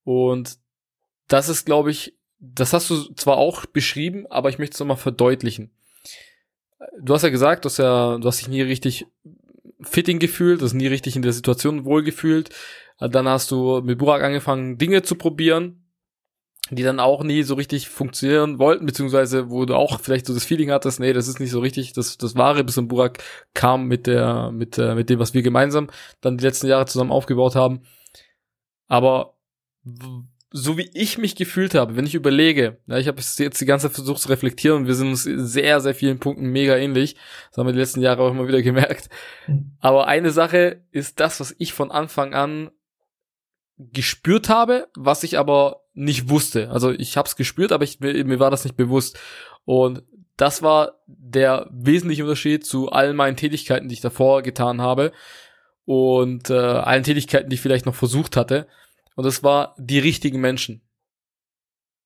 Und 0.04 0.58
das 1.28 1.48
ist, 1.48 1.66
glaube 1.66 1.90
ich, 1.90 2.16
das 2.38 2.72
hast 2.72 2.88
du 2.90 3.12
zwar 3.14 3.36
auch 3.36 3.66
beschrieben, 3.66 4.26
aber 4.30 4.48
ich 4.48 4.58
möchte 4.58 4.74
es 4.74 4.80
nochmal 4.80 4.96
verdeutlichen. 4.96 5.70
Du 6.98 7.12
hast 7.12 7.22
ja 7.22 7.28
gesagt, 7.28 7.64
du 7.64 7.68
hast 7.68 7.78
ja, 7.78 8.16
du 8.18 8.26
hast 8.26 8.40
dich 8.40 8.48
nie 8.48 8.62
richtig 8.62 9.06
fitting 9.82 10.18
gefühlt, 10.18 10.60
du 10.60 10.64
hast 10.64 10.74
nie 10.74 10.86
richtig 10.86 11.16
in 11.16 11.22
der 11.22 11.32
Situation 11.32 11.84
wohlgefühlt. 11.84 12.50
Dann 13.00 13.28
hast 13.28 13.50
du 13.50 13.80
mit 13.82 13.98
Burak 13.98 14.22
angefangen, 14.22 14.78
Dinge 14.78 15.02
zu 15.02 15.14
probieren, 15.14 15.80
die 16.70 16.82
dann 16.82 17.00
auch 17.00 17.24
nie 17.24 17.42
so 17.42 17.54
richtig 17.54 17.88
funktionieren 17.88 18.58
wollten, 18.58 18.86
beziehungsweise 18.86 19.50
wo 19.50 19.64
du 19.64 19.74
auch 19.74 19.98
vielleicht 20.00 20.26
so 20.26 20.34
das 20.34 20.44
Feeling 20.44 20.70
hattest, 20.70 21.00
nee, 21.00 21.12
das 21.12 21.26
ist 21.26 21.40
nicht 21.40 21.50
so 21.50 21.60
richtig 21.60 21.94
das, 21.94 22.18
das 22.18 22.36
Wahre, 22.36 22.62
bis 22.62 22.78
ein 22.78 22.88
Burak 22.88 23.18
kam 23.54 23.86
mit 23.86 24.06
der, 24.06 24.52
mit, 24.52 24.78
äh, 24.78 24.94
mit 24.94 25.10
dem, 25.10 25.18
was 25.18 25.34
wir 25.34 25.42
gemeinsam 25.42 25.88
dann 26.20 26.38
die 26.38 26.44
letzten 26.44 26.68
Jahre 26.68 26.86
zusammen 26.86 27.10
aufgebaut 27.10 27.56
haben. 27.56 27.80
Aber 28.86 29.34
so 30.52 30.76
wie 30.76 30.90
ich 30.94 31.16
mich 31.16 31.36
gefühlt 31.36 31.74
habe, 31.74 31.96
wenn 31.96 32.06
ich 32.06 32.14
überlege, 32.14 32.78
ja, 32.86 32.98
ich 32.98 33.06
habe 33.06 33.20
jetzt 33.20 33.60
die 33.60 33.66
ganze 33.66 33.86
Zeit 33.86 33.94
versucht 33.94 34.20
zu 34.20 34.28
reflektieren 34.28 34.78
und 34.78 34.86
wir 34.86 34.94
sind 34.94 35.08
uns 35.08 35.22
sehr, 35.22 35.80
sehr 35.80 35.94
vielen 35.94 36.18
Punkten 36.18 36.46
mega 36.46 36.76
ähnlich. 36.76 37.16
Das 37.50 37.58
haben 37.58 37.66
wir 37.66 37.72
die 37.72 37.78
letzten 37.78 38.00
Jahre 38.00 38.22
auch 38.22 38.30
immer 38.30 38.48
wieder 38.48 38.62
gemerkt. 38.62 39.08
Mhm. 39.46 39.76
Aber 39.78 40.06
eine 40.08 40.30
Sache 40.30 40.82
ist 40.90 41.20
das, 41.20 41.38
was 41.40 41.54
ich 41.58 41.72
von 41.72 41.90
Anfang 41.90 42.34
an 42.34 42.70
gespürt 43.92 44.48
habe, 44.48 44.88
was 44.94 45.22
ich 45.22 45.38
aber 45.38 45.84
nicht 45.94 46.28
wusste. 46.28 46.70
Also 46.70 46.90
ich 46.90 47.16
habe 47.16 47.26
es 47.26 47.36
gespürt, 47.36 47.72
aber 47.72 47.84
ich, 47.84 48.00
mir, 48.00 48.24
mir 48.24 48.40
war 48.40 48.50
das 48.50 48.64
nicht 48.64 48.76
bewusst. 48.76 49.18
Und 49.64 50.02
das 50.36 50.62
war 50.62 51.00
der 51.06 51.68
wesentliche 51.70 52.24
Unterschied 52.24 52.64
zu 52.64 52.90
all 52.90 53.12
meinen 53.14 53.36
Tätigkeiten, 53.36 53.88
die 53.88 53.94
ich 53.94 54.00
davor 54.00 54.42
getan 54.42 54.80
habe 54.80 55.12
und 55.84 56.50
äh, 56.50 56.54
allen 56.54 57.02
Tätigkeiten, 57.02 57.50
die 57.50 57.54
ich 57.54 57.60
vielleicht 57.60 57.86
noch 57.86 57.94
versucht 57.94 58.36
hatte. 58.36 58.66
Und 59.16 59.24
das 59.24 59.42
war 59.42 59.74
die 59.78 59.98
richtigen 59.98 60.40
Menschen 60.40 60.82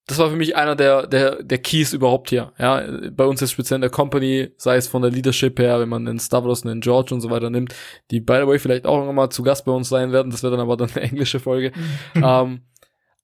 das 0.07 0.19
war 0.19 0.29
für 0.29 0.37
mich 0.37 0.55
einer 0.55 0.77
der, 0.77 1.07
der, 1.07 1.43
der 1.43 1.59
Keys 1.59 1.95
überhaupt 1.95 2.29
hier. 2.29 2.53
Ja, 2.59 2.83
bei 3.11 3.25
uns 3.25 3.41
ist 3.41 3.53
speziell 3.53 3.77
in 3.77 3.81
der 3.83 3.91
Company, 3.91 4.51
sei 4.59 4.77
es 4.77 4.87
von 4.87 5.01
der 5.01 5.11
Leadership 5.11 5.59
her, 5.59 5.81
wenn 5.81 5.89
man 5.89 6.05
den 6.05 6.19
Stavros 6.19 6.63
und 6.63 6.69
den 6.69 6.81
George 6.83 7.15
und 7.15 7.23
so 7.23 7.31
weiter 7.31 7.49
nimmt, 7.49 7.75
die 8.11 8.21
by 8.21 8.41
the 8.43 8.47
way 8.47 8.59
vielleicht 8.59 8.87
auch 8.87 9.05
nochmal 9.05 9.31
zu 9.31 9.43
Gast 9.43 9.65
bei 9.65 9.73
uns 9.73 9.89
sein 9.89 10.13
werden. 10.13 10.31
Das 10.31 10.43
wird 10.43 10.53
dann 10.53 10.61
aber 10.61 10.77
dann 10.77 10.91
eine 10.91 11.03
englische 11.03 11.41
Folge. 11.41 11.73
Ähm, 12.17 12.63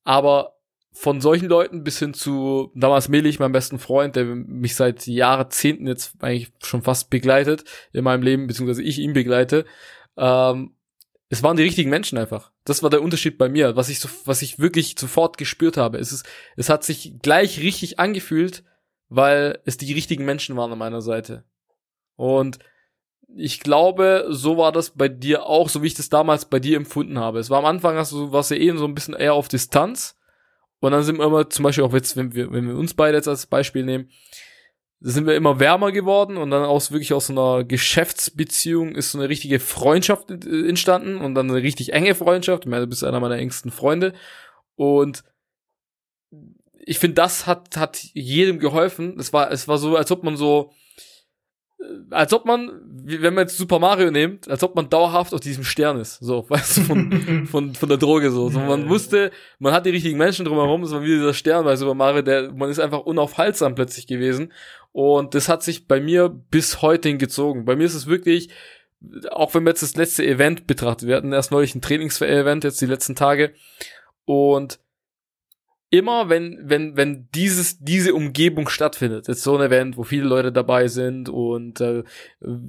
aber 0.04 0.56
von 0.92 1.20
solchen 1.20 1.48
Leuten 1.48 1.84
bis 1.84 1.98
hin 1.98 2.14
zu 2.14 2.72
damals 2.74 3.08
Melich, 3.08 3.38
mein 3.38 3.52
besten 3.52 3.78
Freund, 3.78 4.16
der 4.16 4.24
mich 4.24 4.74
seit 4.74 5.06
Jahrzehnten 5.06 5.86
jetzt 5.86 6.22
eigentlich 6.22 6.52
schon 6.62 6.82
fast 6.82 7.10
begleitet 7.10 7.64
in 7.92 8.04
meinem 8.04 8.22
Leben, 8.22 8.46
beziehungsweise 8.46 8.82
ich 8.82 8.98
ihn 8.98 9.12
begleite, 9.12 9.64
ähm, 10.16 10.74
es 11.32 11.44
waren 11.44 11.56
die 11.56 11.62
richtigen 11.62 11.90
Menschen 11.90 12.18
einfach. 12.18 12.50
Das 12.64 12.82
war 12.82 12.90
der 12.90 13.02
Unterschied 13.02 13.38
bei 13.38 13.48
mir, 13.48 13.76
was 13.76 13.88
ich 13.88 14.00
so, 14.00 14.08
was 14.24 14.42
ich 14.42 14.58
wirklich 14.58 14.96
sofort 14.98 15.38
gespürt 15.38 15.76
habe. 15.76 15.98
Es 15.98 16.10
ist, 16.10 16.26
es 16.56 16.68
hat 16.68 16.82
sich 16.82 17.14
gleich 17.22 17.60
richtig 17.60 18.00
angefühlt, 18.00 18.64
weil 19.08 19.60
es 19.64 19.76
die 19.76 19.92
richtigen 19.92 20.24
Menschen 20.24 20.56
waren 20.56 20.72
an 20.72 20.78
meiner 20.78 21.00
Seite. 21.00 21.44
Und 22.16 22.58
ich 23.36 23.60
glaube, 23.60 24.26
so 24.28 24.56
war 24.56 24.72
das 24.72 24.90
bei 24.90 25.08
dir 25.08 25.46
auch, 25.46 25.68
so 25.68 25.84
wie 25.84 25.86
ich 25.86 25.94
das 25.94 26.08
damals 26.08 26.46
bei 26.46 26.58
dir 26.58 26.76
empfunden 26.76 27.20
habe. 27.20 27.38
Es 27.38 27.48
war 27.48 27.60
am 27.60 27.64
Anfang, 27.64 27.96
hast 27.96 28.10
du, 28.10 28.32
warst 28.32 28.50
du 28.50 28.58
eh 28.58 28.76
so 28.76 28.84
ein 28.84 28.96
bisschen 28.96 29.14
eher 29.14 29.34
auf 29.34 29.46
Distanz. 29.46 30.18
Und 30.80 30.90
dann 30.90 31.04
sind 31.04 31.18
wir 31.18 31.26
immer, 31.26 31.48
zum 31.48 31.62
Beispiel 31.62 31.84
auch 31.84 31.94
jetzt, 31.94 32.16
wenn 32.16 32.34
wir, 32.34 32.50
wenn 32.50 32.66
wir 32.66 32.74
uns 32.74 32.94
beide 32.94 33.16
jetzt 33.16 33.28
als 33.28 33.46
Beispiel 33.46 33.84
nehmen, 33.84 34.10
sind 35.00 35.26
wir 35.26 35.34
immer 35.34 35.58
wärmer 35.58 35.92
geworden 35.92 36.36
und 36.36 36.50
dann 36.50 36.62
aus 36.62 36.92
wirklich 36.92 37.14
aus 37.14 37.28
so 37.28 37.32
einer 37.32 37.64
Geschäftsbeziehung 37.64 38.94
ist 38.94 39.12
so 39.12 39.18
eine 39.18 39.30
richtige 39.30 39.58
Freundschaft 39.58 40.30
entstanden 40.30 41.16
und 41.16 41.34
dann 41.34 41.50
eine 41.50 41.62
richtig 41.62 41.94
enge 41.94 42.14
Freundschaft. 42.14 42.64
Ich 42.64 42.70
meine, 42.70 42.82
du 42.82 42.88
bist 42.88 43.02
einer 43.02 43.20
meiner 43.20 43.38
engsten 43.38 43.70
Freunde 43.70 44.12
und 44.76 45.24
ich 46.84 46.98
finde, 46.98 47.14
das 47.14 47.46
hat 47.46 47.76
hat 47.76 48.02
jedem 48.12 48.58
geholfen. 48.58 49.16
Es 49.18 49.32
war 49.32 49.50
es 49.50 49.68
war 49.68 49.78
so, 49.78 49.96
als 49.96 50.10
ob 50.10 50.22
man 50.22 50.36
so 50.36 50.72
äh, 51.80 51.84
als 52.10 52.32
ob 52.34 52.44
man, 52.44 52.70
wenn 52.84 53.34
man 53.34 53.44
jetzt 53.44 53.56
Super 53.56 53.78
Mario 53.78 54.10
nimmt, 54.10 54.48
als 54.48 54.62
ob 54.62 54.74
man 54.74 54.90
dauerhaft 54.90 55.32
auf 55.32 55.40
diesem 55.40 55.64
Stern 55.64 55.98
ist, 55.98 56.18
so, 56.18 56.44
weißt 56.50 56.78
du, 56.78 56.80
von, 56.82 57.46
von, 57.46 57.74
von 57.74 57.88
der 57.88 57.98
Droge 57.98 58.30
so. 58.30 58.50
so. 58.50 58.58
Man 58.60 58.88
wusste, 58.88 59.30
man 59.58 59.72
hat 59.72 59.86
die 59.86 59.90
richtigen 59.90 60.18
Menschen 60.18 60.44
drumherum, 60.44 60.82
es 60.82 60.92
war 60.92 61.02
wie 61.02 61.06
dieser 61.14 61.34
Stern 61.34 61.64
bei 61.64 61.76
Super 61.76 61.94
Mario, 61.94 62.22
der, 62.22 62.52
man 62.52 62.70
ist 62.70 62.80
einfach 62.80 63.00
unaufhaltsam 63.00 63.74
plötzlich 63.74 64.06
gewesen. 64.06 64.52
Und 64.92 65.34
das 65.34 65.48
hat 65.48 65.62
sich 65.62 65.86
bei 65.86 66.00
mir 66.00 66.28
bis 66.28 66.82
heute 66.82 67.08
hingezogen. 67.08 67.64
Bei 67.64 67.76
mir 67.76 67.84
ist 67.84 67.94
es 67.94 68.06
wirklich, 68.06 68.50
auch 69.30 69.54
wenn 69.54 69.64
wir 69.64 69.70
jetzt 69.70 69.82
das 69.82 69.96
letzte 69.96 70.26
Event 70.26 70.66
betrachtet, 70.66 71.08
wir 71.08 71.16
hatten 71.16 71.32
erst 71.32 71.52
neulich 71.52 71.74
ein 71.74 71.80
Trainingsevent 71.80 72.64
jetzt 72.64 72.80
die 72.80 72.86
letzten 72.86 73.14
Tage 73.14 73.54
und 74.24 74.80
immer, 75.90 76.28
wenn, 76.28 76.58
wenn, 76.62 76.96
wenn 76.96 77.28
dieses, 77.34 77.78
diese 77.80 78.14
Umgebung 78.14 78.68
stattfindet, 78.68 79.28
jetzt 79.28 79.42
so 79.42 79.56
ein 79.56 79.66
Event, 79.66 79.96
wo 79.96 80.04
viele 80.04 80.24
Leute 80.24 80.52
dabei 80.52 80.88
sind 80.88 81.28
und 81.28 81.80
äh, 81.80 82.04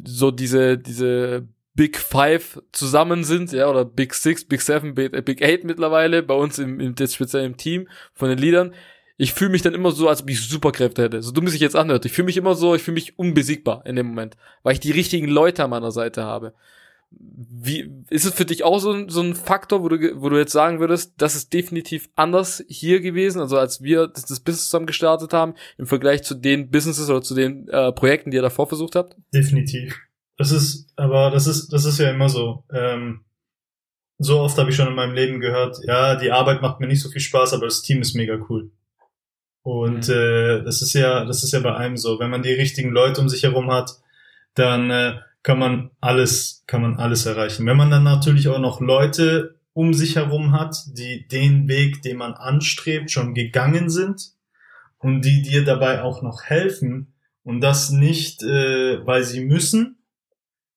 so 0.06 0.32
diese, 0.32 0.78
diese 0.78 1.48
Big 1.74 1.98
Five 1.98 2.62
zusammen 2.72 3.24
sind, 3.24 3.52
ja, 3.52 3.70
oder 3.70 3.86
Big 3.86 4.14
Six, 4.14 4.46
Big 4.46 4.62
Seven, 4.62 4.96
Big, 4.96 5.24
Big 5.24 5.42
Eight 5.42 5.64
mittlerweile, 5.64 6.24
bei 6.24 6.34
uns 6.34 6.60
im, 6.60 6.80
im 6.80 6.96
jetzt 6.98 7.16
speziell 7.16 7.46
im 7.46 7.58
Team 7.58 7.88
von 8.14 8.30
den 8.30 8.40
Liedern, 8.40 8.74
ich 9.22 9.34
fühle 9.34 9.52
mich 9.52 9.62
dann 9.62 9.76
immer 9.76 9.92
so, 9.92 10.10
als 10.10 10.24
ob 10.24 10.30
ich 10.32 10.42
Superkräfte 10.42 11.04
hätte. 11.04 11.22
So 11.22 11.32
dumm 11.32 11.46
es 11.46 11.52
sich 11.52 11.62
jetzt 11.62 11.76
anhört. 11.76 12.06
Ich 12.06 12.12
fühle 12.12 12.26
mich 12.26 12.38
immer 12.38 12.56
so, 12.56 12.74
ich 12.74 12.82
fühle 12.82 12.96
mich 12.96 13.20
unbesiegbar 13.20 13.86
in 13.86 13.96
dem 13.96 14.08
Moment, 14.08 14.36
weil 14.64 14.74
ich 14.74 14.80
die 14.80 14.90
richtigen 14.90 15.28
Leute 15.28 15.64
an 15.64 15.70
meiner 15.70 15.92
Seite 15.92 16.24
habe. 16.24 16.56
Wie 17.12 17.92
ist 18.10 18.26
es 18.26 18.34
für 18.34 18.46
dich 18.46 18.64
auch 18.64 18.80
so, 18.80 19.08
so 19.10 19.22
ein 19.22 19.36
Faktor, 19.36 19.84
wo 19.84 19.90
du, 19.90 20.20
wo 20.20 20.30
du 20.30 20.38
jetzt 20.38 20.54
sagen 20.54 20.80
würdest, 20.80 21.14
das 21.18 21.36
ist 21.36 21.54
definitiv 21.54 22.10
anders 22.16 22.64
hier 22.68 23.00
gewesen, 23.00 23.42
also 23.42 23.60
als 23.60 23.84
wir 23.84 24.08
das, 24.08 24.26
das 24.26 24.40
Business 24.40 24.66
zusammen 24.66 24.88
gestartet 24.88 25.34
haben, 25.34 25.54
im 25.78 25.86
Vergleich 25.86 26.24
zu 26.24 26.34
den 26.34 26.72
Businesses 26.72 27.08
oder 27.08 27.22
zu 27.22 27.36
den 27.36 27.68
äh, 27.68 27.92
Projekten, 27.92 28.32
die 28.32 28.38
ihr 28.38 28.42
davor 28.42 28.66
versucht 28.66 28.96
habt? 28.96 29.18
Definitiv. 29.32 30.00
Das 30.38 30.52
ist, 30.52 30.88
aber 30.96 31.30
das 31.30 31.46
ist, 31.46 31.72
das 31.72 31.86
ist 31.86 32.00
ja 32.00 32.10
immer 32.10 32.30
so. 32.30 32.64
Ähm, 32.74 33.24
so 34.18 34.40
oft 34.40 34.58
habe 34.58 34.72
ich 34.72 34.76
schon 34.76 34.88
in 34.88 34.96
meinem 34.96 35.14
Leben 35.14 35.40
gehört, 35.40 35.78
ja, 35.86 36.16
die 36.16 36.32
Arbeit 36.32 36.64
macht 36.64 36.80
mir 36.80 36.88
nicht 36.88 37.04
so 37.04 37.10
viel 37.10 37.22
Spaß, 37.22 37.54
aber 37.54 37.66
das 37.66 37.84
Team 37.84 38.02
ist 38.02 38.16
mega 38.16 38.40
cool. 38.50 38.72
Und 39.64 40.08
mhm. 40.08 40.14
äh, 40.14 40.64
das 40.64 40.82
ist 40.82 40.94
ja, 40.94 41.26
das 41.26 41.44
ist 41.44 41.54
ja 41.54 41.60
bei 41.60 41.76
einem 41.76 41.98
so. 41.98 42.20
Wenn 42.20 42.30
man 42.30 42.44
die 42.44 42.54
richtigen 42.54 42.90
Leute 42.90 43.22
um 43.22 43.30
sich 43.30 43.44
herum 43.44 43.72
hat, 43.72 43.92
dann 44.56 44.90
äh, 44.90 45.20
kann 45.44 45.60
man 45.60 45.92
alles, 46.02 46.64
kann 46.68 46.82
man 46.82 46.98
alles 46.98 47.26
erreichen. 47.26 47.66
Wenn 47.66 47.78
man 47.78 47.90
dann 47.90 48.04
natürlich 48.04 48.48
auch 48.48 48.60
noch 48.60 48.82
Leute 48.82 49.56
um 49.74 49.94
sich 49.94 50.16
herum 50.16 50.52
hat, 50.52 50.76
die 50.88 51.28
den 51.28 51.68
Weg, 51.68 52.02
den 52.02 52.18
man 52.18 52.34
anstrebt, 52.34 53.10
schon 53.10 53.34
gegangen 53.34 53.90
sind 53.90 54.34
und 54.98 55.22
die 55.22 55.42
dir 55.42 55.64
dabei 55.64 56.04
auch 56.04 56.22
noch 56.22 56.44
helfen 56.44 57.14
und 57.44 57.62
das 57.62 57.92
nicht, 57.92 58.44
äh, 58.44 59.06
weil 59.06 59.24
sie 59.24 59.44
müssen, 59.46 59.98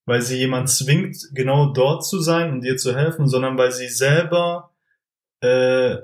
weil 0.06 0.22
sie 0.22 0.38
jemand 0.38 0.68
zwingt, 0.68 1.16
genau 1.32 1.72
dort 1.72 2.04
zu 2.04 2.20
sein 2.20 2.52
und 2.52 2.60
dir 2.60 2.76
zu 2.76 2.94
helfen, 2.94 3.26
sondern 3.26 3.58
weil 3.58 3.72
sie 3.72 3.88
selber 3.88 4.70
äh, 5.40 5.96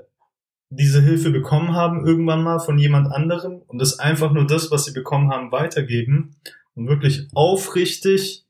diese 0.71 1.01
Hilfe 1.01 1.29
bekommen 1.29 1.75
haben 1.75 2.05
irgendwann 2.05 2.43
mal 2.43 2.59
von 2.59 2.79
jemand 2.79 3.11
anderem 3.11 3.61
und 3.67 3.79
das 3.79 3.99
einfach 3.99 4.31
nur 4.31 4.47
das, 4.47 4.71
was 4.71 4.85
sie 4.85 4.93
bekommen 4.93 5.29
haben, 5.29 5.51
weitergeben 5.51 6.37
und 6.73 6.87
wirklich 6.87 7.27
aufrichtig 7.33 8.45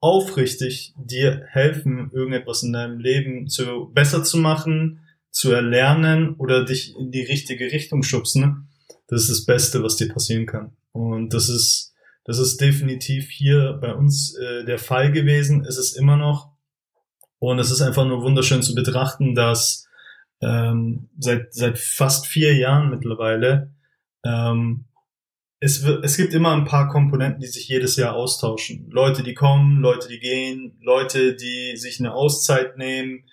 aufrichtig 0.00 0.94
dir 0.96 1.42
helfen, 1.48 2.10
irgendetwas 2.12 2.62
in 2.62 2.72
deinem 2.72 3.00
Leben 3.00 3.48
zu 3.48 3.90
besser 3.92 4.22
zu 4.22 4.38
machen, 4.38 5.00
zu 5.30 5.52
erlernen 5.52 6.34
oder 6.36 6.64
dich 6.64 6.94
in 6.96 7.10
die 7.10 7.22
richtige 7.22 7.72
Richtung 7.72 8.02
schubsen, 8.02 8.68
das 9.08 9.22
ist 9.22 9.30
das 9.30 9.44
Beste, 9.46 9.82
was 9.82 9.96
dir 9.96 10.08
passieren 10.08 10.46
kann. 10.46 10.76
Und 10.92 11.34
das 11.34 11.48
ist, 11.48 11.92
das 12.24 12.38
ist 12.38 12.60
definitiv 12.60 13.30
hier 13.30 13.78
bei 13.80 13.94
uns 13.94 14.36
äh, 14.36 14.64
der 14.64 14.78
Fall 14.78 15.12
gewesen. 15.12 15.64
Es 15.64 15.76
ist 15.76 15.96
immer 15.96 16.16
noch. 16.16 16.50
Und 17.38 17.58
es 17.58 17.70
ist 17.70 17.82
einfach 17.82 18.06
nur 18.06 18.22
wunderschön 18.22 18.62
zu 18.62 18.74
betrachten, 18.74 19.34
dass 19.34 19.85
ähm, 20.42 21.08
seit, 21.18 21.52
seit 21.54 21.78
fast 21.78 22.26
vier 22.26 22.54
Jahren 22.54 22.90
mittlerweile 22.90 23.72
ähm, 24.24 24.86
es, 25.58 25.82
es 25.84 26.16
gibt 26.16 26.34
immer 26.34 26.52
ein 26.52 26.64
paar 26.64 26.88
Komponenten, 26.88 27.40
die 27.40 27.46
sich 27.46 27.68
jedes 27.68 27.96
Jahr 27.96 28.14
austauschen. 28.14 28.88
Leute, 28.90 29.22
die 29.22 29.34
kommen, 29.34 29.80
Leute, 29.80 30.08
die 30.08 30.18
gehen, 30.18 30.78
Leute, 30.82 31.34
die 31.34 31.76
sich 31.76 31.98
eine 31.98 32.12
Auszeit 32.14 32.76
nehmen, 32.76 33.24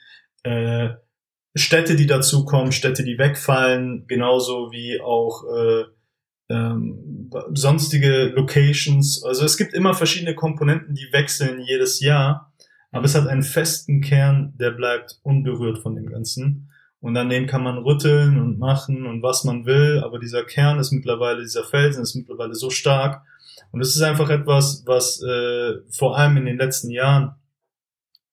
äh, 0.44 0.90
Städte, 1.56 1.96
die 1.96 2.08
dazukommen, 2.08 2.72
Städte, 2.72 3.04
die 3.04 3.18
wegfallen, 3.18 4.08
genauso 4.08 4.72
wie 4.72 5.02
auch 5.02 5.44
äh, 5.54 5.84
ähm, 6.50 7.30
sonstige 7.54 8.28
Locations. 8.36 9.24
Also 9.24 9.46
es 9.46 9.58
gibt 9.58 9.74
immer 9.74 9.94
verschiedene 9.94 10.34
Komponenten, 10.34 10.96
die 10.96 11.10
wechseln 11.12 11.62
jedes 11.62 12.00
Jahr, 12.00 12.54
aber 12.92 13.06
es 13.06 13.16
hat 13.16 13.28
einen 13.28 13.44
festen 13.44 14.02
Kern, 14.02 14.54
der 14.58 14.72
bleibt 14.72 15.20
unberührt 15.24 15.80
von 15.80 15.96
dem 15.96 16.08
Ganzen. 16.08 16.73
Und 17.04 17.18
an 17.18 17.28
dem 17.28 17.48
kann 17.48 17.64
man 17.64 17.80
rütteln 17.80 18.40
und 18.40 18.60
machen 18.60 19.06
und 19.06 19.22
was 19.22 19.44
man 19.44 19.66
will, 19.66 20.02
aber 20.06 20.20
dieser 20.20 20.46
Kern 20.46 20.80
ist 20.80 20.94
mittlerweile, 20.94 21.42
dieser 21.42 21.66
Felsen 21.66 22.04
ist 22.04 22.16
mittlerweile 22.16 22.56
so 22.56 22.70
stark. 22.70 23.24
Und 23.74 23.82
es 23.82 23.94
ist 23.94 24.02
einfach 24.02 24.30
etwas, 24.30 24.84
was 24.86 25.22
äh, 25.22 25.82
vor 25.92 26.18
allem 26.18 26.38
in 26.38 26.46
den 26.46 26.58
letzten 26.58 26.92
Jahren 26.92 27.36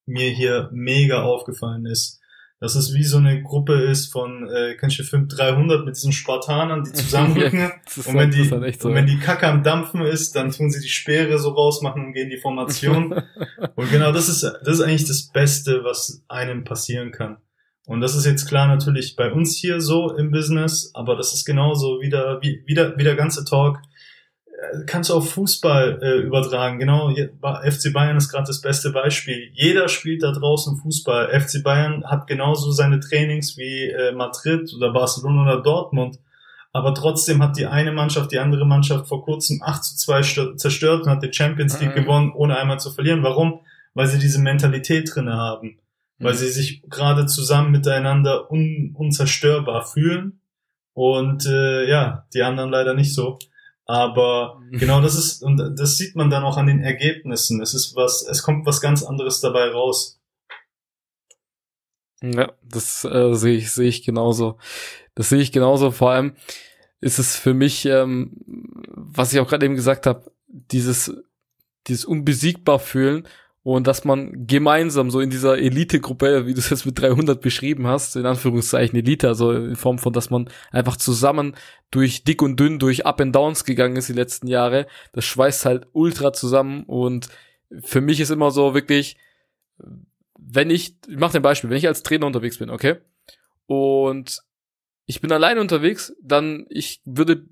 mir 0.07 0.31
hier 0.31 0.71
mega 0.73 1.25
aufgefallen 1.25 1.85
ist. 1.85 2.21
Dass 2.61 2.77
es 2.77 2.95
wie 2.95 3.03
so 3.03 3.19
eine 3.19 3.43
Gruppe 3.43 3.75
ist 3.75 4.13
von, 4.13 4.49
äh, 4.49 4.77
kennst 4.79 5.01
du 5.01 5.03
Film 5.03 5.27
300 5.27 5.85
mit 5.85 5.97
diesen 5.97 6.13
Spartanern, 6.13 6.85
die 6.85 6.93
zusammenrücken. 6.93 7.59
ja, 7.59 7.73
und 8.07 8.15
wenn 8.15 8.31
die, 8.31 8.45
so, 8.45 8.55
und 8.55 8.95
wenn 8.95 9.07
die 9.07 9.19
Kacke 9.19 9.49
am 9.49 9.65
Dampfen 9.65 10.03
ist, 10.03 10.37
dann 10.37 10.53
tun 10.53 10.71
sie 10.71 10.81
die 10.81 10.89
Speere 10.89 11.41
so 11.41 11.49
rausmachen 11.51 12.05
und 12.07 12.13
gehen 12.13 12.31
die 12.31 12.39
Formation. 12.39 13.21
und 13.75 13.91
genau 13.91 14.13
das 14.13 14.29
ist, 14.29 14.45
das 14.45 14.79
ist 14.79 14.81
eigentlich 14.83 15.09
das 15.09 15.27
Beste, 15.33 15.83
was 15.83 16.23
einem 16.29 16.63
passieren 16.63 17.11
kann. 17.11 17.39
Und 17.91 18.01
das 18.01 18.15
ist 18.15 18.25
jetzt 18.25 18.47
klar 18.47 18.69
natürlich 18.69 19.17
bei 19.17 19.33
uns 19.33 19.57
hier 19.57 19.81
so 19.81 20.15
im 20.15 20.31
Business, 20.31 20.93
aber 20.95 21.17
das 21.17 21.35
ist 21.35 21.45
genauso 21.45 22.01
wieder, 22.01 22.41
wie, 22.41 22.63
wieder, 22.65 22.97
wie 22.97 23.03
der 23.03 23.17
ganze 23.17 23.45
Talk. 23.45 23.81
Äh, 24.47 24.85
kannst 24.87 25.11
du 25.11 25.15
auf 25.15 25.33
Fußball 25.33 25.99
äh, 26.01 26.19
übertragen. 26.19 26.79
Genau, 26.79 27.11
FC 27.11 27.93
Bayern 27.93 28.17
ist 28.17 28.29
gerade 28.29 28.47
das 28.47 28.61
beste 28.61 28.93
Beispiel. 28.93 29.51
Jeder 29.55 29.89
spielt 29.89 30.23
da 30.23 30.31
draußen 30.31 30.77
Fußball. 30.77 31.31
FC 31.41 31.65
Bayern 31.65 32.05
hat 32.05 32.29
genauso 32.29 32.71
seine 32.71 33.01
Trainings 33.01 33.59
wie 33.59 33.91
äh, 33.91 34.13
Madrid 34.13 34.73
oder 34.73 34.93
Barcelona 34.93 35.43
oder 35.43 35.61
Dortmund. 35.61 36.21
Aber 36.73 36.95
trotzdem 36.95 37.43
hat 37.43 37.57
die 37.57 37.67
eine 37.67 37.91
Mannschaft 37.91 38.31
die 38.31 38.39
andere 38.39 38.67
Mannschaft 38.67 39.09
vor 39.09 39.25
kurzem 39.25 39.63
8 39.65 39.83
zu 39.83 39.97
2 39.97 40.55
zerstört 40.55 41.07
und 41.07 41.11
hat 41.11 41.25
die 41.25 41.33
Champions 41.33 41.81
League 41.81 41.97
mhm. 41.97 42.05
gewonnen, 42.05 42.33
ohne 42.37 42.57
einmal 42.57 42.79
zu 42.79 42.93
verlieren. 42.93 43.25
Warum? 43.25 43.63
Weil 43.95 44.07
sie 44.07 44.21
diese 44.21 44.39
Mentalität 44.39 45.11
drinne 45.13 45.33
haben 45.33 45.81
weil 46.21 46.35
sie 46.35 46.51
sich 46.51 46.83
gerade 46.89 47.27
zusammen 47.27 47.73
miteinander 47.73 48.51
un 48.51 48.95
unzerstörbar 48.97 49.87
fühlen 49.87 50.41
und 50.93 51.47
äh, 51.47 51.89
ja, 51.89 52.27
die 52.35 52.43
anderen 52.43 52.71
leider 52.71 52.95
nicht 52.95 53.15
so. 53.15 53.39
Aber 53.87 54.61
genau 54.71 55.01
das 55.01 55.17
ist, 55.17 55.43
und 55.43 55.57
das 55.77 55.97
sieht 55.97 56.15
man 56.15 56.31
dann 56.31 56.45
auch 56.45 56.57
an 56.57 56.67
den 56.67 56.81
Ergebnissen. 56.81 57.61
Es 57.61 57.75
ist 57.75 57.97
was, 57.97 58.25
es 58.31 58.43
kommt 58.43 58.65
was 58.67 58.81
ganz 58.81 59.03
anderes 59.03 59.41
dabei 59.41 59.69
raus. 59.71 60.21
Ja, 62.23 62.53
das 62.63 63.05
äh, 63.05 63.35
sehe 63.35 63.57
ich, 63.57 63.73
sehe 63.73 63.89
ich 63.89 64.05
genauso. 64.05 64.59
Das 65.15 65.31
sehe 65.31 65.41
ich 65.41 65.53
genauso. 65.53 65.91
Vor 65.91 66.11
allem 66.11 66.37
ist 67.01 67.19
es 67.19 67.35
für 67.35 67.55
mich, 67.55 67.87
ähm, 67.87 68.37
was 68.89 69.33
ich 69.33 69.41
auch 69.41 69.49
gerade 69.49 69.65
eben 69.65 69.75
gesagt 69.75 70.07
habe, 70.07 70.31
dieses, 70.47 71.13
dieses 71.87 72.05
unbesiegbar 72.05 72.79
fühlen 72.79 73.27
und 73.63 73.87
dass 73.87 74.05
man 74.05 74.47
gemeinsam 74.47 75.11
so 75.11 75.21
in 75.21 75.29
dieser 75.29 75.59
Elite-Gruppe, 75.59 76.47
wie 76.47 76.55
du 76.55 76.61
es 76.61 76.71
jetzt 76.71 76.87
mit 76.87 76.99
300 76.99 77.41
beschrieben 77.41 77.87
hast, 77.87 78.17
in 78.17 78.25
Anführungszeichen 78.25 78.99
Elite, 78.99 79.29
also 79.29 79.53
in 79.53 79.77
Form 79.77 79.99
von, 79.99 80.13
dass 80.13 80.31
man 80.31 80.49
einfach 80.71 80.97
zusammen 80.97 81.55
durch 81.91 82.25
dick 82.25 82.41
und 82.41 82.59
dünn, 82.59 82.79
durch 82.79 83.05
Up 83.05 83.21
and 83.21 83.35
Downs 83.35 83.65
gegangen 83.65 83.97
ist 83.97 84.09
die 84.09 84.15
letzten 84.15 84.47
Jahre, 84.47 84.87
das 85.13 85.25
schweißt 85.27 85.67
halt 85.67 85.87
ultra 85.93 86.33
zusammen 86.33 86.85
und 86.85 87.29
für 87.81 88.01
mich 88.01 88.21
ist 88.21 88.31
immer 88.31 88.51
so 88.51 88.75
wirklich, 88.75 89.19
wenn 90.39 90.71
ich, 90.71 90.97
ich 91.07 91.19
mach 91.19 91.35
ein 91.35 91.43
Beispiel, 91.43 91.71
wenn 91.71 91.77
ich 91.77 91.87
als 91.87 92.03
Trainer 92.03 92.27
unterwegs 92.27 92.59
bin, 92.59 92.71
okay, 92.71 92.97
und 93.67 94.43
ich 95.05 95.21
bin 95.21 95.31
alleine 95.33 95.61
unterwegs, 95.61 96.15
dann 96.23 96.67
ich 96.71 97.03
würde, 97.05 97.45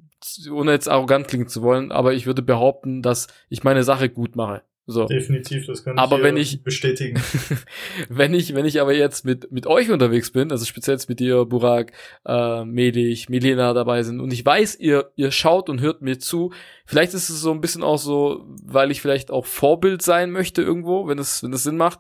ohne 0.51 0.73
jetzt 0.73 0.89
arrogant 0.89 1.29
klingen 1.29 1.49
zu 1.49 1.63
wollen, 1.63 1.93
aber 1.93 2.15
ich 2.15 2.25
würde 2.25 2.43
behaupten, 2.43 3.03
dass 3.03 3.29
ich 3.49 3.63
meine 3.63 3.85
Sache 3.85 4.09
gut 4.09 4.37
mache. 4.37 4.63
So. 4.91 5.05
Definitiv, 5.05 5.67
das 5.67 5.85
kann 5.85 5.99
aber 5.99 6.17
ich 6.17 6.23
wenn 6.23 6.37
ich, 6.39 6.63
bestätigen. 6.63 7.21
wenn 8.09 8.33
ich, 8.33 8.55
wenn 8.55 8.65
ich 8.65 8.81
aber 8.81 8.95
jetzt 8.95 9.23
mit, 9.27 9.53
mit 9.53 9.67
euch 9.67 9.91
unterwegs 9.91 10.31
bin, 10.31 10.51
also 10.51 10.65
speziell 10.65 10.95
jetzt 10.95 11.11
mit 11.11 11.21
dir, 11.21 11.45
Burak, 11.45 11.93
äh, 12.25 12.65
Medich, 12.65 13.29
Milena 13.29 13.75
dabei 13.75 14.03
sind 14.03 14.19
und 14.19 14.33
ich 14.33 14.47
weiß, 14.47 14.77
ihr, 14.77 15.13
ihr 15.15 15.31
schaut 15.31 15.69
und 15.69 15.83
hört 15.83 16.01
mir 16.01 16.19
zu, 16.19 16.55
vielleicht 16.87 17.13
ist 17.13 17.29
es 17.29 17.39
so 17.43 17.53
ein 17.53 17.61
bisschen 17.61 17.83
auch 17.83 17.99
so, 17.99 18.47
weil 18.65 18.91
ich 18.91 19.03
vielleicht 19.03 19.31
auch 19.31 19.45
Vorbild 19.45 20.01
sein 20.01 20.31
möchte 20.31 20.63
irgendwo, 20.63 21.07
wenn 21.07 21.19
es, 21.19 21.43
wenn 21.43 21.53
es 21.53 21.65
Sinn 21.65 21.77
macht, 21.77 21.99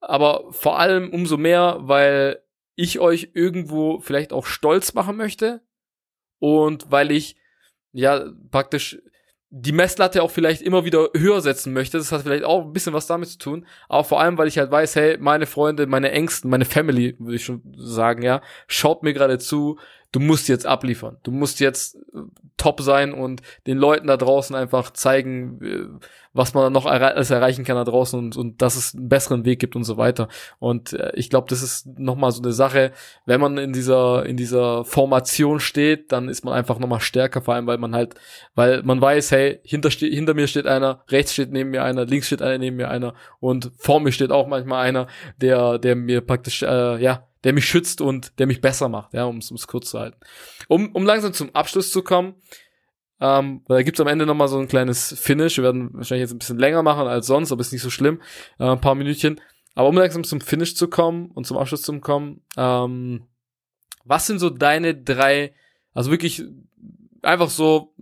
aber 0.00 0.44
vor 0.52 0.78
allem 0.78 1.10
umso 1.10 1.36
mehr, 1.36 1.80
weil 1.82 2.42
ich 2.76 2.98
euch 2.98 3.32
irgendwo 3.34 4.00
vielleicht 4.00 4.32
auch 4.32 4.46
stolz 4.46 4.94
machen 4.94 5.18
möchte 5.18 5.60
und 6.38 6.90
weil 6.90 7.10
ich 7.10 7.36
ja 7.92 8.24
praktisch 8.50 9.02
die 9.54 9.72
Messlatte 9.72 10.22
auch 10.22 10.30
vielleicht 10.30 10.62
immer 10.62 10.86
wieder 10.86 11.10
höher 11.14 11.42
setzen 11.42 11.74
möchte. 11.74 11.98
Das 11.98 12.10
hat 12.10 12.22
vielleicht 12.22 12.44
auch 12.44 12.64
ein 12.64 12.72
bisschen 12.72 12.94
was 12.94 13.06
damit 13.06 13.28
zu 13.28 13.38
tun. 13.38 13.66
Aber 13.86 14.02
vor 14.02 14.18
allem, 14.18 14.38
weil 14.38 14.48
ich 14.48 14.56
halt 14.56 14.70
weiß, 14.70 14.96
hey, 14.96 15.18
meine 15.20 15.44
Freunde, 15.44 15.86
meine 15.86 16.10
Ängsten, 16.10 16.48
meine 16.50 16.64
Family, 16.64 17.16
würde 17.18 17.36
ich 17.36 17.44
schon 17.44 17.60
sagen, 17.76 18.22
ja, 18.22 18.40
schaut 18.66 19.02
mir 19.02 19.12
gerade 19.12 19.38
zu. 19.38 19.78
Du 20.12 20.20
musst 20.20 20.48
jetzt 20.48 20.66
abliefern. 20.66 21.16
Du 21.22 21.30
musst 21.30 21.58
jetzt 21.58 21.96
äh, 22.14 22.20
top 22.58 22.80
sein 22.82 23.12
und 23.12 23.40
den 23.66 23.78
Leuten 23.78 24.06
da 24.06 24.16
draußen 24.16 24.54
einfach 24.54 24.92
zeigen, 24.92 25.60
äh, 25.62 26.06
was 26.34 26.54
man 26.54 26.72
noch 26.72 26.86
alles 26.86 27.30
erreichen 27.30 27.64
kann 27.64 27.76
da 27.76 27.84
draußen 27.84 28.18
und, 28.18 28.36
und 28.36 28.62
dass 28.62 28.76
es 28.76 28.94
einen 28.94 29.08
besseren 29.08 29.44
Weg 29.44 29.58
gibt 29.58 29.74
und 29.74 29.84
so 29.84 29.96
weiter. 29.96 30.28
Und 30.58 30.92
äh, 30.92 31.12
ich 31.14 31.30
glaube, 31.30 31.46
das 31.48 31.62
ist 31.62 31.86
nochmal 31.98 32.30
so 32.30 32.42
eine 32.42 32.52
Sache, 32.52 32.92
wenn 33.26 33.40
man 33.40 33.56
in 33.56 33.72
dieser, 33.72 34.24
in 34.26 34.36
dieser 34.36 34.84
Formation 34.84 35.60
steht, 35.60 36.12
dann 36.12 36.28
ist 36.28 36.44
man 36.44 36.54
einfach 36.54 36.78
nochmal 36.78 37.00
stärker, 37.00 37.40
vor 37.40 37.54
allem 37.54 37.66
weil 37.66 37.78
man 37.78 37.94
halt, 37.94 38.14
weil 38.54 38.82
man 38.82 39.00
weiß, 39.00 39.32
hey, 39.32 39.60
hinter, 39.64 39.88
hinter 39.88 40.34
mir 40.34 40.46
steht 40.46 40.66
einer, 40.66 41.02
rechts 41.08 41.32
steht 41.32 41.52
neben 41.52 41.70
mir 41.70 41.84
einer, 41.84 42.04
links 42.04 42.26
steht 42.26 42.42
einer 42.42 42.58
neben 42.58 42.76
mir 42.76 42.90
einer 42.90 43.14
und 43.40 43.72
vor 43.76 44.00
mir 44.00 44.12
steht 44.12 44.30
auch 44.30 44.46
manchmal 44.46 44.86
einer, 44.86 45.06
der, 45.38 45.78
der 45.78 45.96
mir 45.96 46.20
praktisch, 46.20 46.62
äh, 46.62 47.02
ja, 47.02 47.26
der 47.44 47.52
mich 47.52 47.66
schützt 47.66 48.00
und 48.00 48.38
der 48.38 48.46
mich 48.46 48.60
besser 48.60 48.88
macht, 48.88 49.14
ja, 49.14 49.24
um 49.24 49.38
es 49.38 49.66
kurz 49.66 49.90
zu 49.90 49.98
halten. 49.98 50.18
Um, 50.68 50.92
um 50.92 51.04
langsam 51.04 51.32
zum 51.32 51.54
Abschluss 51.54 51.90
zu 51.90 52.02
kommen, 52.02 52.34
ähm, 53.20 53.62
da 53.68 53.82
gibt's 53.82 54.00
am 54.00 54.08
Ende 54.08 54.26
nochmal 54.26 54.48
so 54.48 54.58
ein 54.58 54.66
kleines 54.66 55.14
Finish. 55.16 55.56
Wir 55.56 55.64
werden 55.64 55.90
wahrscheinlich 55.94 56.22
jetzt 56.22 56.32
ein 56.32 56.38
bisschen 56.38 56.58
länger 56.58 56.82
machen 56.82 57.06
als 57.06 57.28
sonst, 57.28 57.52
aber 57.52 57.60
ist 57.60 57.72
nicht 57.72 57.82
so 57.82 57.90
schlimm. 57.90 58.20
Äh, 58.58 58.64
ein 58.64 58.80
paar 58.80 58.96
Minütchen. 58.96 59.40
Aber 59.74 59.88
um 59.88 59.96
langsam 59.96 60.24
zum 60.24 60.40
Finish 60.40 60.74
zu 60.74 60.88
kommen 60.88 61.30
und 61.30 61.46
zum 61.46 61.56
Abschluss 61.56 61.82
zu 61.82 61.98
kommen, 62.00 62.42
ähm, 62.56 63.28
was 64.04 64.26
sind 64.26 64.40
so 64.40 64.50
deine 64.50 64.96
drei, 64.96 65.54
also 65.94 66.10
wirklich 66.10 66.42
einfach 67.22 67.48
so 67.48 67.94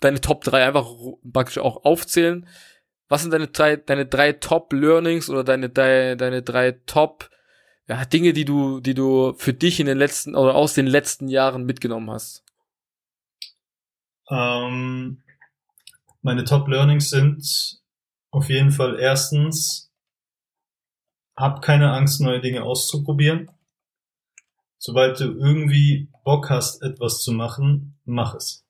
deine 0.00 0.20
Top 0.20 0.42
drei 0.42 0.66
einfach 0.66 0.88
praktisch 1.32 1.58
auch 1.58 1.84
aufzählen. 1.84 2.46
Was 3.08 3.22
sind 3.22 3.30
deine 3.30 3.46
drei, 3.46 3.76
deine 3.76 4.06
drei 4.06 4.32
Top 4.32 4.72
Learnings 4.72 5.30
oder 5.30 5.44
deine, 5.44 5.70
deine, 5.70 6.16
deine 6.16 6.42
drei 6.42 6.72
Top 6.72 7.30
ja, 7.88 8.04
Dinge, 8.04 8.32
die 8.32 8.44
du, 8.44 8.80
die 8.80 8.94
du 8.94 9.34
für 9.38 9.54
dich 9.54 9.80
in 9.80 9.86
den 9.86 9.98
letzten 9.98 10.34
oder 10.34 10.54
aus 10.54 10.74
den 10.74 10.86
letzten 10.86 11.28
Jahren 11.28 11.64
mitgenommen 11.64 12.10
hast? 12.10 12.44
Ähm, 14.30 15.22
meine 16.20 16.44
Top 16.44 16.68
Learnings 16.68 17.08
sind 17.08 17.80
auf 18.30 18.50
jeden 18.50 18.72
Fall 18.72 18.98
erstens, 18.98 19.90
hab 21.34 21.62
keine 21.62 21.92
Angst, 21.92 22.20
neue 22.20 22.40
Dinge 22.40 22.62
auszuprobieren. 22.62 23.50
Sobald 24.76 25.18
du 25.18 25.24
irgendwie 25.24 26.08
Bock 26.24 26.50
hast, 26.50 26.82
etwas 26.82 27.22
zu 27.22 27.32
machen, 27.32 27.98
mach 28.04 28.34
es. 28.34 28.66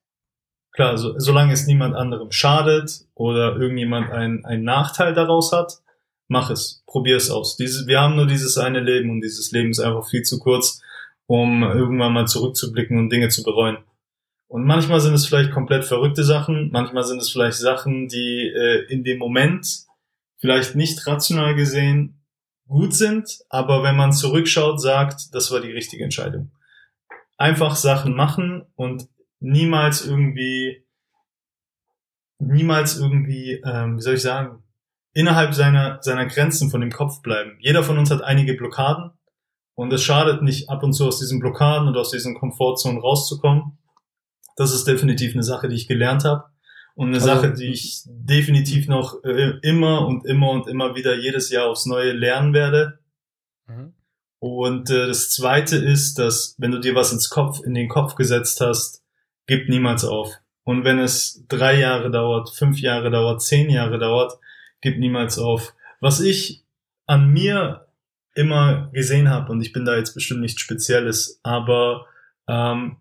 Klar, 0.71 0.97
so, 0.97 1.19
solange 1.19 1.51
es 1.51 1.67
niemand 1.67 1.93
anderem 1.95 2.31
schadet 2.31 3.05
oder 3.15 3.57
irgendjemand 3.57 4.11
einen, 4.11 4.45
einen 4.45 4.63
Nachteil 4.63 5.13
daraus 5.13 5.51
hat, 5.51 5.81
mach 6.29 6.49
es, 6.49 6.83
probier 6.85 7.17
es 7.17 7.29
aus. 7.29 7.57
Dieses, 7.57 7.87
wir 7.87 7.99
haben 7.99 8.15
nur 8.15 8.27
dieses 8.27 8.57
eine 8.57 8.79
Leben 8.79 9.09
und 9.09 9.21
dieses 9.21 9.51
Leben 9.51 9.71
ist 9.71 9.79
einfach 9.79 10.07
viel 10.07 10.21
zu 10.21 10.39
kurz, 10.39 10.81
um 11.25 11.63
irgendwann 11.63 12.13
mal 12.13 12.27
zurückzublicken 12.27 12.97
und 12.97 13.09
Dinge 13.09 13.27
zu 13.27 13.43
bereuen. 13.43 13.79
Und 14.47 14.65
manchmal 14.65 14.99
sind 15.01 15.13
es 15.13 15.25
vielleicht 15.27 15.51
komplett 15.51 15.85
verrückte 15.85 16.23
Sachen, 16.23 16.69
manchmal 16.71 17.03
sind 17.03 17.19
es 17.19 17.29
vielleicht 17.29 17.57
Sachen, 17.57 18.07
die 18.07 18.47
äh, 18.47 18.85
in 18.91 19.03
dem 19.03 19.19
Moment 19.19 19.67
vielleicht 20.37 20.75
nicht 20.75 21.05
rational 21.05 21.55
gesehen 21.55 22.23
gut 22.67 22.93
sind, 22.93 23.39
aber 23.49 23.83
wenn 23.83 23.95
man 23.95 24.13
zurückschaut, 24.13 24.79
sagt, 24.79 25.33
das 25.33 25.51
war 25.51 25.59
die 25.59 25.71
richtige 25.71 26.03
Entscheidung. 26.03 26.51
Einfach 27.37 27.75
Sachen 27.75 28.15
machen 28.15 28.65
und 28.75 29.07
niemals 29.39 30.05
irgendwie, 30.05 30.85
niemals 32.39 32.97
irgendwie, 32.97 33.61
ähm, 33.65 33.97
wie 33.97 34.01
soll 34.01 34.15
ich 34.15 34.21
sagen, 34.21 34.63
innerhalb 35.19 35.53
seiner, 35.53 35.99
seiner 36.01 36.25
Grenzen 36.25 36.69
von 36.69 36.81
dem 36.81 36.91
Kopf 36.91 37.21
bleiben. 37.21 37.57
Jeder 37.59 37.83
von 37.83 37.97
uns 37.97 38.09
hat 38.11 38.23
einige 38.23 38.53
Blockaden 38.53 39.11
und 39.75 39.91
es 39.93 40.03
schadet 40.03 40.41
nicht, 40.41 40.69
ab 40.69 40.83
und 40.83 40.93
zu 40.93 41.07
aus 41.07 41.19
diesen 41.19 41.39
Blockaden 41.39 41.87
und 41.87 41.97
aus 41.97 42.11
diesen 42.11 42.35
Komfortzonen 42.35 42.99
rauszukommen 42.99 43.79
das 44.59 44.73
ist 44.73 44.85
definitiv 44.85 45.33
eine 45.33 45.43
Sache, 45.43 45.69
die 45.69 45.75
ich 45.77 45.87
gelernt 45.87 46.25
habe. 46.25 46.43
Und 46.93 47.07
eine 47.07 47.15
also, 47.15 47.27
Sache, 47.27 47.53
die 47.53 47.71
ich 47.71 48.03
definitiv 48.05 48.89
noch 48.89 49.23
äh, 49.23 49.53
immer 49.61 50.05
und 50.05 50.25
immer 50.25 50.49
und 50.51 50.67
immer 50.67 50.95
wieder 50.95 51.17
jedes 51.17 51.49
Jahr 51.49 51.67
aufs 51.67 51.85
Neue 51.85 52.11
lernen 52.11 52.53
werde. 52.53 52.99
Mhm. 53.67 53.93
Und 54.39 54.89
äh, 54.89 55.07
das 55.07 55.29
zweite 55.29 55.77
ist, 55.77 56.19
dass 56.19 56.55
wenn 56.57 56.71
du 56.71 56.79
dir 56.79 56.93
was 56.93 57.13
ins 57.13 57.29
Kopf, 57.29 57.61
in 57.63 57.73
den 57.73 57.87
Kopf 57.87 58.15
gesetzt 58.15 58.59
hast, 58.59 59.01
gib 59.47 59.69
niemals 59.69 60.03
auf. 60.03 60.29
Und 60.65 60.83
wenn 60.83 60.99
es 60.99 61.45
drei 61.47 61.79
Jahre 61.79 62.11
dauert, 62.11 62.49
fünf 62.49 62.81
Jahre 62.81 63.11
dauert, 63.11 63.41
zehn 63.41 63.69
Jahre 63.69 63.97
dauert, 63.97 64.33
gib 64.81 64.99
niemals 64.99 65.37
auf. 65.37 65.73
Was 65.99 66.19
ich 66.19 66.63
an 67.05 67.31
mir 67.31 67.87
immer 68.35 68.89
gesehen 68.93 69.29
habe, 69.29 69.51
und 69.51 69.61
ich 69.61 69.73
bin 69.73 69.85
da 69.85 69.97
jetzt 69.97 70.13
bestimmt 70.13 70.41
nichts 70.41 70.61
Spezielles, 70.61 71.39
aber 71.43 72.05
ähm, 72.47 72.97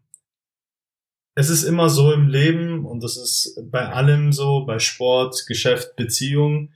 es 1.34 1.50
ist 1.50 1.62
immer 1.62 1.88
so 1.88 2.12
im 2.12 2.26
Leben 2.26 2.84
und 2.84 3.04
das 3.04 3.16
ist 3.16 3.60
bei 3.70 3.92
allem 3.92 4.32
so, 4.32 4.64
bei 4.66 4.80
Sport, 4.80 5.44
Geschäft, 5.46 5.94
Beziehung. 5.94 6.70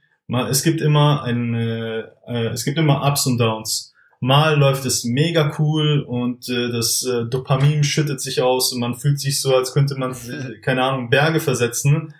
Es 0.49 0.63
gibt 0.63 0.81
immer 0.81 1.25
eine, 1.25 2.13
äh, 2.29 2.47
es 2.47 2.65
gibt 2.65 2.79
immer 2.79 3.05
Ups 3.05 3.27
und 3.27 3.39
Downs. 3.39 3.93
Mal 4.21 4.57
läuft 4.57 4.87
es 4.87 5.03
mega 5.03 5.53
cool 5.59 6.05
und 6.07 6.49
äh, 6.49 6.71
das 6.71 7.05
äh, 7.05 7.25
Dopamin 7.25 7.83
schüttet 7.83 8.21
sich 8.21 8.41
aus 8.41 8.73
und 8.73 8.79
man 8.79 8.95
fühlt 8.95 9.19
sich 9.19 9.41
so, 9.41 9.53
als 9.57 9.75
könnte 9.75 9.97
man, 9.97 10.15
keine 10.63 10.85
Ahnung, 10.85 11.11
Berge 11.11 11.41
versetzen. 11.41 12.15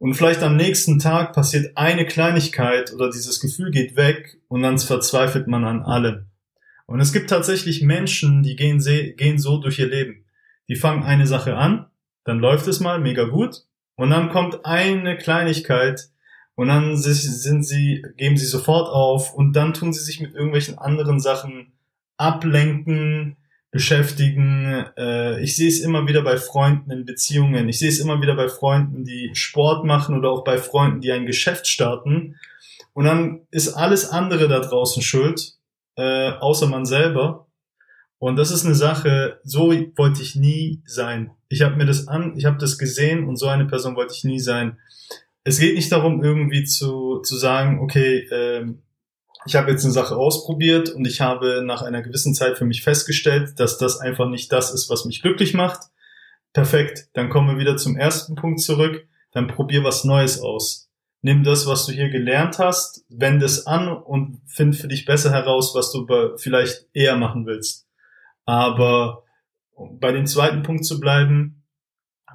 Und 0.00 0.14
vielleicht 0.14 0.42
am 0.42 0.56
nächsten 0.56 0.98
Tag 0.98 1.34
passiert 1.34 1.76
eine 1.76 2.04
Kleinigkeit 2.04 2.92
oder 2.92 3.08
dieses 3.10 3.38
Gefühl 3.38 3.70
geht 3.70 3.94
weg 3.94 4.40
und 4.48 4.62
dann 4.62 4.78
verzweifelt 4.78 5.46
man 5.46 5.64
an 5.64 5.82
allem. 5.82 6.26
Und 6.86 6.98
es 6.98 7.12
gibt 7.12 7.30
tatsächlich 7.30 7.82
Menschen, 7.82 8.42
die 8.42 8.56
gehen, 8.56 8.82
gehen 9.16 9.38
so 9.38 9.58
durch 9.58 9.78
ihr 9.78 9.88
Leben 9.88 10.24
die 10.70 10.76
fangen 10.76 11.02
eine 11.02 11.26
Sache 11.26 11.56
an, 11.56 11.86
dann 12.22 12.38
läuft 12.38 12.68
es 12.68 12.78
mal 12.78 13.00
mega 13.00 13.24
gut 13.24 13.64
und 13.96 14.10
dann 14.10 14.30
kommt 14.30 14.64
eine 14.64 15.16
Kleinigkeit 15.16 16.08
und 16.54 16.68
dann 16.68 16.96
sind 16.96 17.64
sie, 17.64 18.04
geben 18.16 18.36
sie 18.36 18.46
sofort 18.46 18.88
auf 18.88 19.34
und 19.34 19.52
dann 19.54 19.74
tun 19.74 19.92
sie 19.92 20.04
sich 20.04 20.20
mit 20.20 20.32
irgendwelchen 20.32 20.78
anderen 20.78 21.18
Sachen 21.18 21.72
ablenken, 22.16 23.36
beschäftigen. 23.70 24.86
Äh, 24.96 25.42
ich 25.42 25.56
sehe 25.56 25.68
es 25.68 25.80
immer 25.80 26.06
wieder 26.06 26.22
bei 26.22 26.36
Freunden 26.36 26.90
in 26.90 27.04
Beziehungen. 27.04 27.68
Ich 27.68 27.78
sehe 27.78 27.88
es 27.88 28.00
immer 28.00 28.20
wieder 28.20 28.34
bei 28.34 28.48
Freunden, 28.48 29.04
die 29.04 29.30
Sport 29.34 29.84
machen 29.84 30.16
oder 30.16 30.30
auch 30.30 30.44
bei 30.44 30.58
Freunden, 30.58 31.00
die 31.00 31.12
ein 31.12 31.26
Geschäft 31.26 31.66
starten. 31.66 32.36
Und 32.92 33.04
dann 33.04 33.42
ist 33.50 33.74
alles 33.74 34.08
andere 34.08 34.48
da 34.48 34.60
draußen 34.60 35.02
schuld, 35.02 35.54
äh, 35.96 36.30
außer 36.30 36.66
man 36.66 36.84
selber. 36.84 37.46
Und 38.18 38.36
das 38.36 38.50
ist 38.50 38.66
eine 38.66 38.74
Sache, 38.74 39.40
so 39.44 39.70
wollte 39.96 40.22
ich 40.22 40.36
nie 40.36 40.82
sein. 40.84 41.30
Ich 41.48 41.62
habe 41.62 41.76
mir 41.76 41.86
das 41.86 42.06
an, 42.08 42.36
ich 42.36 42.44
habe 42.44 42.58
das 42.58 42.76
gesehen 42.76 43.26
und 43.26 43.36
so 43.36 43.46
eine 43.46 43.64
Person 43.64 43.96
wollte 43.96 44.14
ich 44.14 44.24
nie 44.24 44.40
sein. 44.40 44.78
Es 45.42 45.58
geht 45.58 45.74
nicht 45.74 45.90
darum, 45.90 46.22
irgendwie 46.22 46.64
zu, 46.64 47.20
zu 47.20 47.36
sagen, 47.36 47.80
okay, 47.80 48.28
ähm, 48.30 48.82
ich 49.46 49.56
habe 49.56 49.70
jetzt 49.70 49.84
eine 49.84 49.92
Sache 49.92 50.16
ausprobiert 50.16 50.90
und 50.90 51.06
ich 51.06 51.20
habe 51.20 51.62
nach 51.64 51.82
einer 51.82 52.02
gewissen 52.02 52.34
Zeit 52.34 52.58
für 52.58 52.64
mich 52.64 52.82
festgestellt, 52.82 53.58
dass 53.58 53.78
das 53.78 53.98
einfach 53.98 54.28
nicht 54.28 54.52
das 54.52 54.72
ist, 54.72 54.90
was 54.90 55.04
mich 55.04 55.22
glücklich 55.22 55.54
macht. 55.54 55.80
Perfekt, 56.52 57.08
dann 57.14 57.30
kommen 57.30 57.48
wir 57.48 57.58
wieder 57.58 57.76
zum 57.76 57.96
ersten 57.96 58.34
Punkt 58.34 58.60
zurück. 58.60 59.06
Dann 59.32 59.46
probier 59.46 59.84
was 59.84 60.04
Neues 60.04 60.40
aus. 60.40 60.90
Nimm 61.22 61.44
das, 61.44 61.66
was 61.66 61.86
du 61.86 61.92
hier 61.92 62.08
gelernt 62.08 62.58
hast, 62.58 63.04
wende 63.08 63.44
es 63.46 63.66
an 63.66 63.88
und 63.88 64.40
find 64.46 64.74
für 64.74 64.88
dich 64.88 65.04
besser 65.04 65.30
heraus, 65.30 65.74
was 65.74 65.92
du 65.92 66.06
vielleicht 66.36 66.86
eher 66.92 67.16
machen 67.16 67.46
willst. 67.46 67.86
Aber 68.46 69.24
um 69.72 70.00
bei 70.00 70.12
dem 70.12 70.26
zweiten 70.26 70.62
Punkt 70.62 70.84
zu 70.84 70.98
bleiben, 70.98 71.64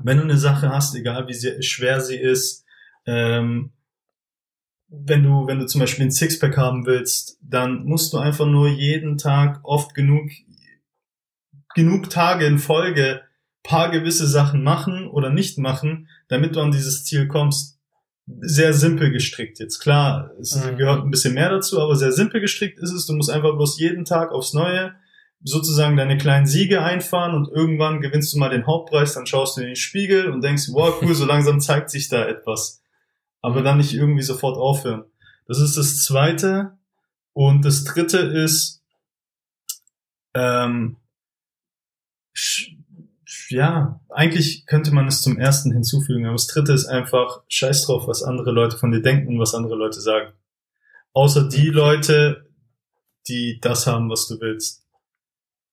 wenn 0.01 0.17
du 0.17 0.23
eine 0.23 0.37
Sache 0.37 0.69
hast, 0.69 0.95
egal 0.95 1.27
wie 1.27 1.33
sehr, 1.33 1.61
schwer 1.61 1.99
sie 1.99 2.17
ist, 2.17 2.63
ähm, 3.05 3.71
wenn 4.87 5.23
du, 5.23 5.47
wenn 5.47 5.59
du 5.59 5.65
zum 5.65 5.81
Beispiel 5.81 6.05
ein 6.05 6.11
Sixpack 6.11 6.57
haben 6.57 6.85
willst, 6.85 7.37
dann 7.41 7.85
musst 7.85 8.13
du 8.13 8.17
einfach 8.17 8.45
nur 8.45 8.69
jeden 8.69 9.17
Tag 9.17 9.59
oft 9.63 9.93
genug, 9.93 10.29
genug 11.73 12.09
Tage 12.09 12.45
in 12.45 12.59
Folge 12.59 13.21
paar 13.63 13.89
gewisse 13.89 14.27
Sachen 14.27 14.63
machen 14.63 15.07
oder 15.07 15.29
nicht 15.31 15.57
machen, 15.57 16.07
damit 16.27 16.55
du 16.55 16.61
an 16.61 16.71
dieses 16.71 17.03
Ziel 17.03 17.27
kommst. 17.27 17.79
Sehr 18.41 18.73
simpel 18.73 19.11
gestrickt 19.11 19.59
jetzt. 19.59 19.79
Klar, 19.79 20.31
es 20.39 20.55
mhm. 20.55 20.77
gehört 20.77 21.03
ein 21.03 21.11
bisschen 21.11 21.33
mehr 21.33 21.49
dazu, 21.49 21.79
aber 21.79 21.95
sehr 21.95 22.11
simpel 22.11 22.41
gestrickt 22.41 22.79
ist 22.79 22.91
es. 22.91 23.05
Du 23.05 23.13
musst 23.13 23.29
einfach 23.29 23.55
bloß 23.55 23.79
jeden 23.79 24.05
Tag 24.05 24.31
aufs 24.31 24.53
Neue 24.53 24.93
sozusagen 25.43 25.95
deine 25.95 26.17
kleinen 26.17 26.47
Siege 26.47 26.81
einfahren 26.81 27.35
und 27.35 27.47
irgendwann 27.47 28.01
gewinnst 28.01 28.33
du 28.33 28.39
mal 28.39 28.49
den 28.49 28.65
Hauptpreis, 28.65 29.13
dann 29.13 29.27
schaust 29.27 29.57
du 29.57 29.61
in 29.61 29.67
den 29.67 29.75
Spiegel 29.75 30.31
und 30.31 30.43
denkst, 30.43 30.69
wow, 30.71 30.95
cool, 31.01 31.13
so 31.13 31.25
langsam 31.25 31.59
zeigt 31.59 31.91
sich 31.91 32.09
da 32.09 32.25
etwas. 32.27 32.81
Aber 33.45 33.61
dann 33.61 33.77
nicht 33.77 33.93
irgendwie 33.93 34.23
sofort 34.23 34.57
aufhören. 34.57 35.05
Das 35.47 35.59
ist 35.59 35.77
das 35.77 36.03
Zweite. 36.03 36.77
Und 37.33 37.63
das 37.65 37.83
Dritte 37.83 38.17
ist, 38.19 38.83
ähm, 40.33 40.97
ja, 43.49 43.99
eigentlich 44.09 44.65
könnte 44.65 44.91
man 44.93 45.07
es 45.07 45.21
zum 45.21 45.37
Ersten 45.37 45.71
hinzufügen, 45.71 46.25
aber 46.25 46.35
das 46.35 46.47
Dritte 46.47 46.73
ist 46.73 46.85
einfach, 46.85 47.43
scheiß 47.47 47.85
drauf, 47.85 48.07
was 48.07 48.23
andere 48.23 48.51
Leute 48.51 48.77
von 48.77 48.91
dir 48.91 49.01
denken 49.01 49.27
und 49.27 49.39
was 49.39 49.53
andere 49.53 49.75
Leute 49.75 50.01
sagen. 50.01 50.33
Außer 51.13 51.47
die 51.47 51.67
Leute, 51.67 52.49
die 53.27 53.59
das 53.61 53.87
haben, 53.87 54.09
was 54.09 54.27
du 54.27 54.39
willst 54.39 54.85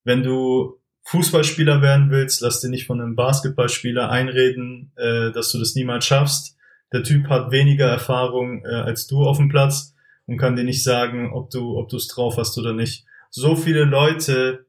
wenn 0.04 0.22
du 0.22 0.80
Fußballspieler 1.04 1.82
werden 1.82 2.10
willst, 2.10 2.40
lass 2.40 2.60
dir 2.60 2.68
nicht 2.68 2.86
von 2.86 3.00
einem 3.00 3.16
Basketballspieler 3.16 4.10
einreden, 4.10 4.92
äh, 4.96 5.32
dass 5.32 5.50
du 5.52 5.58
das 5.58 5.74
niemals 5.74 6.06
schaffst. 6.06 6.56
Der 6.92 7.02
Typ 7.02 7.28
hat 7.28 7.50
weniger 7.50 7.86
Erfahrung 7.86 8.64
äh, 8.64 8.68
als 8.68 9.06
du 9.06 9.24
auf 9.24 9.38
dem 9.38 9.48
Platz 9.48 9.94
und 10.26 10.36
kann 10.36 10.56
dir 10.56 10.64
nicht 10.64 10.84
sagen, 10.84 11.32
ob 11.32 11.50
du 11.50 11.78
ob 11.78 11.88
du 11.88 11.96
es 11.96 12.08
drauf 12.08 12.36
hast 12.36 12.58
oder 12.58 12.72
nicht. 12.72 13.06
So 13.30 13.56
viele 13.56 13.84
Leute 13.84 14.66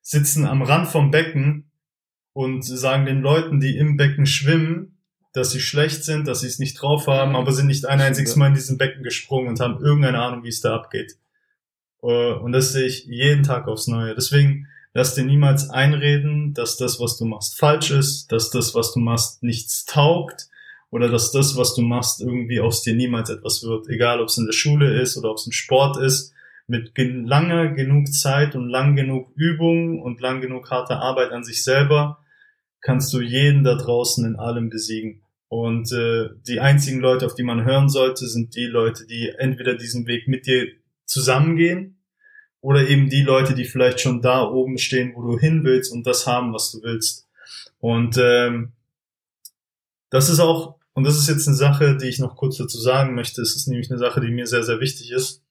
sitzen 0.00 0.46
am 0.46 0.62
Rand 0.62 0.88
vom 0.88 1.10
Becken 1.10 1.70
und 2.32 2.62
sagen 2.62 3.06
den 3.06 3.22
Leuten, 3.22 3.60
die 3.60 3.76
im 3.76 3.96
Becken 3.96 4.26
schwimmen, 4.26 4.98
dass 5.32 5.50
sie 5.50 5.60
schlecht 5.60 6.04
sind, 6.04 6.28
dass 6.28 6.40
sie 6.40 6.46
es 6.46 6.58
nicht 6.58 6.80
drauf 6.80 7.08
haben, 7.08 7.34
aber 7.34 7.52
sind 7.52 7.66
nicht 7.66 7.86
ein 7.86 8.00
einziges 8.00 8.36
Mal 8.36 8.48
in 8.48 8.54
diesem 8.54 8.78
Becken 8.78 9.02
gesprungen 9.02 9.48
und 9.48 9.60
haben 9.60 9.82
irgendeine 9.82 10.20
Ahnung, 10.20 10.44
wie 10.44 10.48
es 10.48 10.60
da 10.60 10.74
abgeht. 10.74 11.16
Äh, 12.02 12.34
und 12.34 12.52
das 12.52 12.72
sehe 12.72 12.86
ich 12.86 13.06
jeden 13.06 13.42
Tag 13.42 13.66
aufs 13.66 13.88
Neue. 13.88 14.14
Deswegen 14.14 14.68
lass 14.92 15.14
dir 15.14 15.24
niemals 15.24 15.70
einreden, 15.70 16.54
dass 16.54 16.76
das, 16.76 17.00
was 17.00 17.16
du 17.16 17.24
machst, 17.24 17.58
falsch 17.58 17.90
ist, 17.90 18.30
dass 18.30 18.50
das, 18.50 18.76
was 18.76 18.92
du 18.92 19.00
machst, 19.00 19.42
nichts 19.42 19.86
taugt 19.86 20.48
oder 20.94 21.08
dass 21.08 21.32
das, 21.32 21.56
was 21.56 21.74
du 21.74 21.82
machst, 21.82 22.20
irgendwie 22.20 22.60
aus 22.60 22.82
dir 22.82 22.94
niemals 22.94 23.28
etwas 23.28 23.64
wird. 23.64 23.88
Egal, 23.88 24.20
ob 24.20 24.28
es 24.28 24.38
in 24.38 24.46
der 24.46 24.52
Schule 24.52 25.00
ist 25.00 25.16
oder 25.16 25.32
ob 25.32 25.38
es 25.38 25.46
im 25.46 25.50
Sport 25.50 25.96
ist. 25.96 26.32
Mit 26.68 26.92
langer 26.96 27.72
genug 27.72 28.12
Zeit 28.12 28.54
und 28.54 28.68
lang 28.68 28.94
genug 28.94 29.32
Übung 29.34 30.00
und 30.00 30.20
lang 30.20 30.40
genug 30.40 30.70
harte 30.70 30.98
Arbeit 30.98 31.32
an 31.32 31.42
sich 31.42 31.64
selber 31.64 32.20
kannst 32.80 33.12
du 33.12 33.20
jeden 33.20 33.64
da 33.64 33.74
draußen 33.74 34.24
in 34.24 34.36
allem 34.36 34.70
besiegen. 34.70 35.22
Und 35.48 35.90
äh, 35.90 36.28
die 36.46 36.60
einzigen 36.60 37.00
Leute, 37.00 37.26
auf 37.26 37.34
die 37.34 37.42
man 37.42 37.64
hören 37.64 37.88
sollte, 37.88 38.28
sind 38.28 38.54
die 38.54 38.66
Leute, 38.66 39.04
die 39.04 39.32
entweder 39.36 39.74
diesen 39.74 40.06
Weg 40.06 40.28
mit 40.28 40.46
dir 40.46 40.68
zusammengehen 41.06 41.98
oder 42.60 42.88
eben 42.88 43.10
die 43.10 43.22
Leute, 43.22 43.54
die 43.54 43.64
vielleicht 43.64 44.00
schon 44.00 44.22
da 44.22 44.48
oben 44.48 44.78
stehen, 44.78 45.12
wo 45.16 45.22
du 45.22 45.40
hin 45.40 45.64
willst 45.64 45.92
und 45.92 46.06
das 46.06 46.28
haben, 46.28 46.54
was 46.54 46.70
du 46.70 46.82
willst. 46.84 47.26
Und 47.80 48.16
ähm, 48.16 48.74
das 50.10 50.30
ist 50.30 50.38
auch, 50.38 50.76
und 50.94 51.04
das 51.04 51.18
ist 51.18 51.28
jetzt 51.28 51.48
eine 51.48 51.56
Sache, 51.56 51.96
die 51.96 52.08
ich 52.08 52.20
noch 52.20 52.36
kurz 52.36 52.56
dazu 52.56 52.78
sagen 52.78 53.14
möchte, 53.14 53.42
es 53.42 53.56
ist 53.56 53.66
nämlich 53.66 53.90
eine 53.90 53.98
Sache, 53.98 54.20
die 54.20 54.30
mir 54.30 54.46
sehr, 54.46 54.62
sehr 54.62 54.80
wichtig 54.80 55.10
ist. 55.10 55.42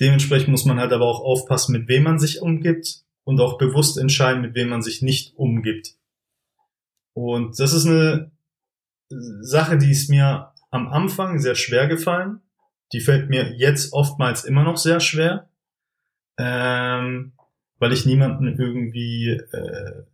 Dementsprechend 0.00 0.48
muss 0.48 0.64
man 0.64 0.80
halt 0.80 0.92
aber 0.92 1.04
auch 1.04 1.20
aufpassen, 1.20 1.72
mit 1.72 1.86
wem 1.86 2.04
man 2.04 2.18
sich 2.18 2.40
umgibt 2.40 3.04
und 3.24 3.40
auch 3.40 3.58
bewusst 3.58 3.98
entscheiden, 3.98 4.40
mit 4.40 4.54
wem 4.54 4.70
man 4.70 4.82
sich 4.82 5.02
nicht 5.02 5.36
umgibt. 5.36 5.96
Und 7.12 7.60
das 7.60 7.74
ist 7.74 7.86
eine 7.86 8.30
Sache, 9.10 9.76
die 9.76 9.90
ist 9.90 10.08
mir 10.08 10.52
am 10.70 10.88
Anfang 10.88 11.38
sehr 11.38 11.54
schwer 11.54 11.86
gefallen. 11.86 12.40
Die 12.94 13.00
fällt 13.00 13.28
mir 13.28 13.54
jetzt 13.56 13.92
oftmals 13.92 14.44
immer 14.44 14.64
noch 14.64 14.78
sehr 14.78 15.00
schwer, 15.00 15.50
ähm, 16.38 17.32
weil 17.78 17.92
ich 17.92 18.06
niemanden 18.06 18.48
irgendwie 18.58 19.28
äh, 19.28 20.04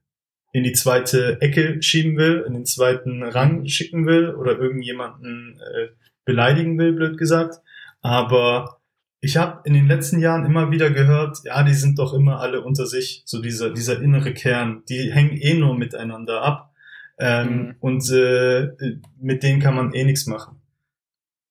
in 0.52 0.64
die 0.64 0.72
zweite 0.72 1.40
Ecke 1.40 1.82
schieben 1.82 2.16
will, 2.16 2.44
in 2.46 2.54
den 2.54 2.64
zweiten 2.64 3.22
Rang 3.22 3.66
schicken 3.66 4.06
will 4.06 4.34
oder 4.34 4.58
irgendjemanden 4.58 5.60
äh, 5.60 5.88
beleidigen 6.24 6.78
will, 6.78 6.92
blöd 6.92 7.18
gesagt. 7.18 7.56
Aber 8.00 8.80
ich 9.20 9.36
habe 9.36 9.60
in 9.64 9.74
den 9.74 9.88
letzten 9.88 10.20
Jahren 10.20 10.46
immer 10.46 10.70
wieder 10.70 10.90
gehört, 10.90 11.38
ja, 11.44 11.62
die 11.62 11.74
sind 11.74 11.98
doch 11.98 12.14
immer 12.14 12.40
alle 12.40 12.62
unter 12.62 12.86
sich, 12.86 13.22
so 13.24 13.42
dieser, 13.42 13.70
dieser 13.70 14.00
innere 14.00 14.32
Kern, 14.32 14.82
die 14.88 15.12
hängen 15.12 15.36
eh 15.36 15.54
nur 15.54 15.76
miteinander 15.76 16.42
ab. 16.42 16.72
Ähm, 17.18 17.48
mhm. 17.48 17.74
Und 17.80 18.10
äh, 18.12 18.68
mit 19.20 19.42
denen 19.42 19.60
kann 19.60 19.74
man 19.74 19.92
eh 19.92 20.04
nichts 20.04 20.26
machen. 20.26 20.60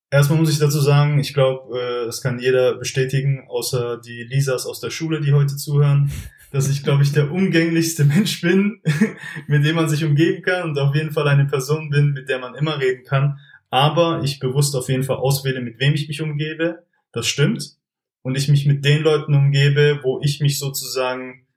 Erstmal 0.10 0.40
muss 0.40 0.52
ich 0.52 0.60
dazu 0.60 0.80
sagen, 0.80 1.20
ich 1.20 1.34
glaube, 1.34 1.78
äh, 1.78 2.06
das 2.06 2.22
kann 2.22 2.40
jeder 2.40 2.76
bestätigen, 2.76 3.46
außer 3.50 3.98
die 3.98 4.24
Lisas 4.24 4.66
aus 4.66 4.80
der 4.80 4.90
Schule, 4.90 5.20
die 5.20 5.34
heute 5.34 5.58
zuhören, 5.58 6.10
dass 6.52 6.70
ich, 6.70 6.84
glaube 6.84 7.04
ich, 7.04 7.14
der 7.14 7.32
umgänglichste 7.32 8.06
Mensch 8.06 8.42
bin, 8.42 8.82
mit 9.48 9.66
dem 9.66 9.76
man 9.76 9.90
sich 9.90 10.04
umgeben 10.04 10.42
kann 10.42 10.70
und 10.70 10.80
auf 10.80 10.96
jeden 10.96 11.12
Fall 11.12 11.28
eine 11.28 11.46
Person 11.46 11.90
bin, 11.90 12.14
mit 12.14 12.30
der 12.30 12.40
man 12.40 12.56
immer 12.56 12.80
reden 12.80 13.04
kann. 13.04 13.40
Aber 13.70 14.22
ich 14.24 14.40
bewusst 14.40 14.76
auf 14.76 14.90
jeden 14.90 15.04
Fall 15.04 15.18
auswähle, 15.18 15.62
mit 15.62 15.80
wem 15.80 15.94
ich 15.94 16.08
mich 16.08 16.22
umgebe. 16.22 16.86
Das 17.12 17.28
stimmt. 17.28 17.78
Und 18.22 18.36
ich 18.36 18.48
mich 18.48 18.66
mit 18.66 18.84
den 18.84 19.04
Leuten 19.04 19.34
umgebe, 19.34 20.02
wo 20.04 20.22
ich 20.22 20.40
mich 20.40 20.60
sozusagen, 20.60 21.48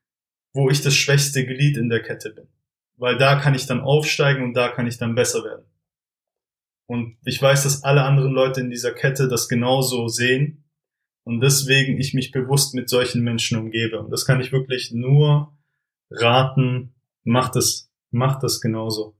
wo 0.52 0.70
ich 0.70 0.82
das 0.82 0.94
schwächste 0.94 1.44
Glied 1.44 1.76
in 1.76 1.88
der 1.88 2.02
Kette 2.02 2.30
bin 2.30 2.46
weil 3.00 3.16
da 3.16 3.40
kann 3.40 3.54
ich 3.54 3.66
dann 3.66 3.80
aufsteigen 3.80 4.44
und 4.44 4.54
da 4.54 4.68
kann 4.68 4.86
ich 4.86 4.98
dann 4.98 5.14
besser 5.14 5.42
werden. 5.42 5.64
Und 6.86 7.16
ich 7.24 7.40
weiß, 7.40 7.62
dass 7.62 7.82
alle 7.82 8.02
anderen 8.04 8.32
Leute 8.32 8.60
in 8.60 8.70
dieser 8.70 8.92
Kette 8.92 9.26
das 9.26 9.48
genauso 9.48 10.08
sehen 10.08 10.64
und 11.24 11.40
deswegen 11.40 11.98
ich 11.98 12.14
mich 12.14 12.32
bewusst 12.32 12.74
mit 12.74 12.88
solchen 12.88 13.22
Menschen 13.22 13.58
umgebe. 13.58 14.00
Und 14.00 14.10
das 14.10 14.24
kann 14.24 14.40
ich 14.40 14.52
wirklich 14.52 14.92
nur 14.92 15.56
raten, 16.10 16.94
macht 17.24 17.56
es, 17.56 17.90
macht 18.10 18.42
das 18.42 18.60
genauso. 18.60 19.16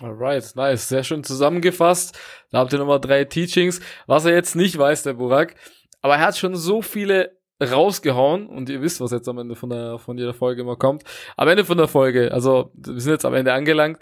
Alright, 0.00 0.54
nice. 0.56 0.88
Sehr 0.88 1.04
schön 1.04 1.24
zusammengefasst. 1.24 2.18
Da 2.50 2.58
habt 2.58 2.72
ihr 2.72 2.78
nochmal 2.78 3.00
drei 3.00 3.24
Teachings. 3.24 3.80
Was 4.06 4.26
er 4.26 4.34
jetzt 4.34 4.54
nicht 4.54 4.76
weiß, 4.76 5.04
der 5.04 5.14
Burak, 5.14 5.54
aber 6.02 6.16
er 6.16 6.26
hat 6.26 6.36
schon 6.36 6.54
so 6.54 6.82
viele 6.82 7.36
rausgehauen 7.62 8.46
und 8.46 8.68
ihr 8.68 8.82
wisst, 8.82 9.00
was 9.00 9.12
jetzt 9.12 9.28
am 9.28 9.38
Ende 9.38 9.56
von 9.56 9.70
der 9.70 9.98
von 9.98 10.18
jeder 10.18 10.34
Folge 10.34 10.60
immer 10.60 10.76
kommt. 10.76 11.04
Am 11.36 11.48
Ende 11.48 11.64
von 11.64 11.78
der 11.78 11.88
Folge, 11.88 12.30
also 12.32 12.70
wir 12.74 13.00
sind 13.00 13.12
jetzt 13.12 13.24
am 13.24 13.34
Ende 13.34 13.54
angelangt, 13.54 13.98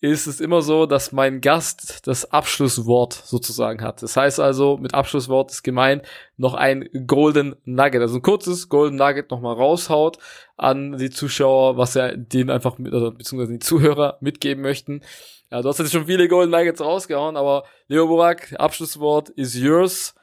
ist 0.00 0.28
es 0.28 0.40
immer 0.40 0.62
so, 0.62 0.86
dass 0.86 1.10
mein 1.10 1.40
Gast 1.40 2.06
das 2.06 2.30
Abschlusswort 2.30 3.12
sozusagen 3.12 3.82
hat. 3.82 4.00
Das 4.02 4.16
heißt 4.16 4.38
also, 4.38 4.76
mit 4.76 4.94
Abschlusswort 4.94 5.50
ist 5.50 5.64
gemeint, 5.64 6.02
noch 6.36 6.54
ein 6.54 6.88
Golden 7.06 7.56
Nugget, 7.64 8.00
also 8.00 8.16
ein 8.16 8.22
kurzes 8.22 8.68
Golden 8.68 8.96
Nugget 8.96 9.30
nochmal 9.30 9.54
raushaut 9.54 10.18
an 10.56 10.96
die 10.98 11.10
Zuschauer, 11.10 11.76
was 11.76 11.96
er 11.96 12.16
denen 12.16 12.50
einfach 12.50 12.78
mit, 12.78 12.94
also 12.94 13.10
beziehungsweise 13.10 13.52
die 13.52 13.58
Zuhörer 13.58 14.18
mitgeben 14.20 14.62
möchten. 14.62 15.02
Ja, 15.50 15.62
du 15.62 15.68
hast 15.68 15.78
jetzt 15.78 15.92
schon 15.92 16.06
viele 16.06 16.28
Golden 16.28 16.52
Nuggets 16.52 16.80
rausgehauen, 16.80 17.36
aber 17.36 17.64
Leo 17.88 18.06
Burak, 18.06 18.54
Abschlusswort 18.58 19.30
is 19.30 19.54
yours. 19.54 20.14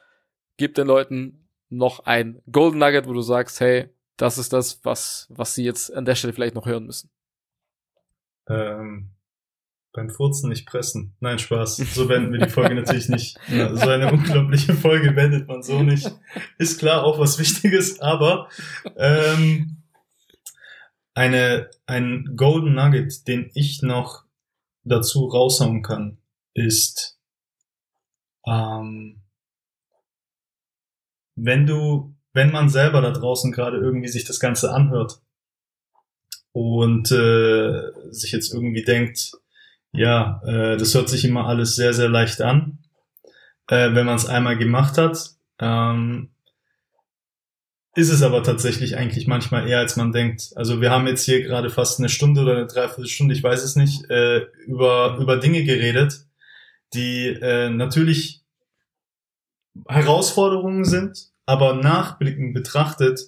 Gib 0.56 0.74
den 0.74 0.86
Leuten 0.86 1.48
noch 1.68 2.06
ein 2.06 2.40
Golden 2.50 2.78
Nugget, 2.78 3.06
wo 3.06 3.12
du 3.12 3.20
sagst, 3.20 3.60
hey, 3.60 3.90
das 4.16 4.38
ist 4.38 4.52
das, 4.52 4.82
was, 4.84 5.26
was 5.28 5.54
sie 5.54 5.64
jetzt 5.64 5.92
an 5.92 6.06
der 6.06 6.14
Stelle 6.14 6.32
vielleicht 6.32 6.54
noch 6.54 6.64
hören 6.64 6.86
müssen? 6.86 7.10
Ähm, 8.48 9.15
beim 9.96 10.10
Furzen 10.10 10.48
nicht 10.48 10.66
pressen. 10.66 11.14
Nein, 11.20 11.38
Spaß. 11.38 11.76
So 11.76 12.06
beenden 12.08 12.32
wir 12.32 12.40
die 12.40 12.50
Folge 12.50 12.74
natürlich 12.74 13.08
nicht. 13.08 13.38
Ja, 13.48 13.74
so 13.74 13.88
eine 13.88 14.12
unglaubliche 14.12 14.74
Folge 14.74 15.12
beendet 15.12 15.48
man 15.48 15.62
so 15.62 15.82
nicht. 15.82 16.10
Ist 16.58 16.78
klar 16.78 17.02
auch 17.02 17.18
was 17.18 17.38
Wichtiges, 17.38 18.00
aber 18.00 18.48
ähm, 18.96 19.78
eine, 21.14 21.70
ein 21.86 22.34
Golden 22.36 22.74
Nugget, 22.74 23.26
den 23.26 23.50
ich 23.54 23.82
noch 23.82 24.24
dazu 24.84 25.26
raushauen 25.26 25.82
kann, 25.82 26.18
ist 26.54 27.18
ähm, 28.46 29.22
wenn 31.34 31.66
du, 31.66 32.14
wenn 32.32 32.50
man 32.50 32.68
selber 32.68 33.00
da 33.00 33.10
draußen 33.10 33.52
gerade 33.52 33.78
irgendwie 33.78 34.08
sich 34.08 34.24
das 34.24 34.40
Ganze 34.40 34.72
anhört 34.72 35.20
und 36.52 37.10
äh, 37.12 37.92
sich 38.10 38.32
jetzt 38.32 38.52
irgendwie 38.52 38.82
denkt, 38.82 39.32
ja, 39.96 40.40
äh, 40.44 40.76
das 40.76 40.94
hört 40.94 41.08
sich 41.08 41.24
immer 41.24 41.46
alles 41.46 41.76
sehr, 41.76 41.92
sehr 41.92 42.08
leicht 42.08 42.40
an, 42.40 42.78
äh, 43.68 43.94
wenn 43.94 44.06
man 44.06 44.16
es 44.16 44.26
einmal 44.26 44.56
gemacht 44.56 44.98
hat. 44.98 45.18
Ähm, 45.58 46.30
ist 47.96 48.10
es 48.10 48.22
aber 48.22 48.42
tatsächlich 48.42 48.98
eigentlich 48.98 49.26
manchmal 49.26 49.66
eher, 49.66 49.78
als 49.78 49.96
man 49.96 50.12
denkt. 50.12 50.50
Also 50.54 50.82
wir 50.82 50.90
haben 50.90 51.06
jetzt 51.06 51.24
hier 51.24 51.42
gerade 51.42 51.70
fast 51.70 51.98
eine 51.98 52.10
Stunde 52.10 52.42
oder 52.42 52.52
eine 52.56 52.66
Dreiviertelstunde, 52.66 53.34
ich 53.34 53.42
weiß 53.42 53.62
es 53.64 53.74
nicht, 53.74 54.08
äh, 54.10 54.42
über, 54.66 55.16
über 55.18 55.38
Dinge 55.38 55.64
geredet, 55.64 56.26
die 56.92 57.28
äh, 57.28 57.70
natürlich 57.70 58.42
Herausforderungen 59.88 60.84
sind, 60.84 61.30
aber 61.46 61.74
nachblickend 61.74 62.52
betrachtet, 62.52 63.20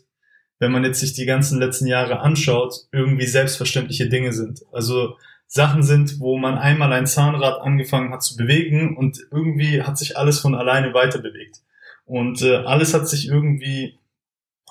wenn 0.58 0.72
man 0.72 0.84
jetzt 0.84 1.00
sich 1.00 1.14
die 1.14 1.26
ganzen 1.26 1.58
letzten 1.58 1.86
Jahre 1.86 2.20
anschaut, 2.20 2.74
irgendwie 2.92 3.26
selbstverständliche 3.26 4.08
Dinge 4.08 4.34
sind. 4.34 4.60
Also 4.72 5.16
Sachen 5.48 5.82
sind, 5.82 6.20
wo 6.20 6.36
man 6.36 6.58
einmal 6.58 6.92
ein 6.92 7.06
Zahnrad 7.06 7.62
angefangen 7.62 8.12
hat 8.12 8.22
zu 8.22 8.36
bewegen 8.36 8.96
und 8.96 9.18
irgendwie 9.32 9.82
hat 9.82 9.96
sich 9.96 10.18
alles 10.18 10.40
von 10.40 10.54
alleine 10.54 10.92
weiter 10.92 11.20
bewegt. 11.20 11.62
Und 12.04 12.42
äh, 12.42 12.56
alles 12.56 12.92
hat 12.92 13.08
sich 13.08 13.28
irgendwie, 13.28 13.98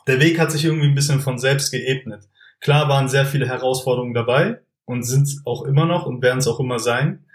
der 0.06 0.20
Weg 0.20 0.40
hat 0.40 0.52
sich 0.52 0.66
irgendwie 0.66 0.88
ein 0.88 0.96
bisschen 0.96 1.20
von 1.20 1.40
selbst 1.40 1.72
geebnet. 1.72 2.30
Klar 2.62 2.88
waren 2.90 3.10
sehr 3.10 3.26
viele 3.26 3.48
Herausforderungen 3.48 4.14
dabei 4.14 4.62
und 4.86 5.04
sind 5.04 5.42
auch 5.46 5.64
immer 5.64 5.86
noch 5.86 6.06
und 6.06 6.22
werden 6.22 6.40
es 6.40 6.48
auch 6.48 6.60
immer 6.60 6.80
sein. 6.80 7.26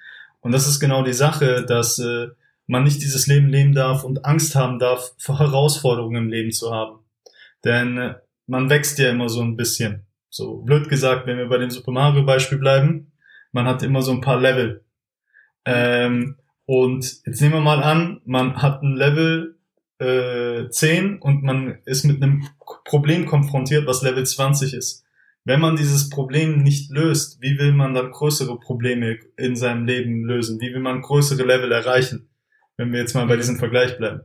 Und 0.40 0.53
das 0.53 0.68
ist 0.68 0.78
genau 0.78 1.03
die 1.03 1.12
Sache, 1.12 1.64
dass 1.66 1.99
äh, 1.99 2.28
man 2.66 2.84
nicht 2.84 3.03
dieses 3.03 3.26
Leben 3.26 3.49
leben 3.49 3.74
darf 3.74 4.05
und 4.05 4.24
Angst 4.24 4.55
haben 4.55 4.78
darf, 4.78 5.12
vor 5.18 5.40
Herausforderungen 5.40 6.24
im 6.24 6.30
Leben 6.30 6.53
zu 6.53 6.72
haben. 6.72 7.01
Denn 7.64 7.99
äh, 7.99 8.14
man 8.47 8.70
wächst 8.70 8.99
ja 8.99 9.11
immer 9.11 9.28
so 9.28 9.43
ein 9.43 9.57
bisschen. 9.57 10.07
So 10.30 10.59
blöd 10.59 10.88
gesagt, 10.88 11.26
wenn 11.26 11.38
wir 11.38 11.49
bei 11.49 11.59
dem 11.59 11.70
Super 11.70 11.93
Mario 11.93 12.24
Beispiel 12.24 12.59
bleiben, 12.59 13.12
man 13.53 13.66
hat 13.66 13.82
immer 13.82 14.03
so 14.03 14.12
ein 14.12 14.20
paar 14.20 14.40
Level. 14.40 14.84
Ähm, 15.64 16.36
und 16.66 17.22
jetzt 17.26 17.40
nehmen 17.40 17.55
wir 17.55 17.61
mal 17.61 17.82
an, 17.82 18.20
man 18.24 18.61
hat 18.61 18.82
ein 18.82 18.96
Level, 18.96 19.59
äh, 19.98 20.68
10 20.68 21.18
und 21.18 21.42
man 21.42 21.78
ist 21.84 22.05
mit 22.05 22.22
einem 22.22 22.48
Problem 22.84 23.26
konfrontiert, 23.26 23.86
was 23.86 24.03
Level 24.03 24.24
20 24.24 24.74
ist. 24.74 25.05
Wenn 25.44 25.61
man 25.61 25.76
dieses 25.76 26.09
Problem 26.09 26.62
nicht 26.62 26.90
löst, 26.90 27.40
wie 27.40 27.59
will 27.59 27.72
man 27.72 27.94
dann 27.94 28.11
größere 28.11 28.59
Probleme 28.59 29.18
in 29.36 29.57
seinem 29.57 29.86
Leben 29.86 30.24
lösen? 30.24 30.61
Wie 30.61 30.72
will 30.72 30.80
man 30.80 31.03
größere 31.03 31.44
Level 31.44 31.72
erreichen? 31.72 32.28
Wenn 32.76 32.92
wir 32.92 33.00
jetzt 33.00 33.14
mal 33.14 33.26
bei 33.26 33.36
diesem 33.36 33.59
Vergleich 33.59 33.98
bleiben. 33.98 34.22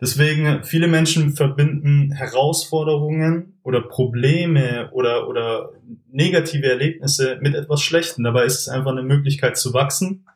Deswegen, 0.00 0.62
viele 0.62 0.88
Menschen 0.88 1.34
verbinden 1.34 2.12
Herausforderungen 2.12 3.58
oder 3.62 3.80
Probleme 3.80 4.90
oder, 4.92 5.26
oder 5.26 5.70
negative 6.10 6.66
Erlebnisse 6.66 7.38
mit 7.40 7.54
etwas 7.54 7.80
Schlechtem. 7.80 8.24
Dabei 8.24 8.44
ist 8.44 8.60
es 8.60 8.68
einfach 8.68 8.92
eine 8.92 9.02
Möglichkeit 9.02 9.56
zu 9.56 9.72
wachsen. 9.72 10.26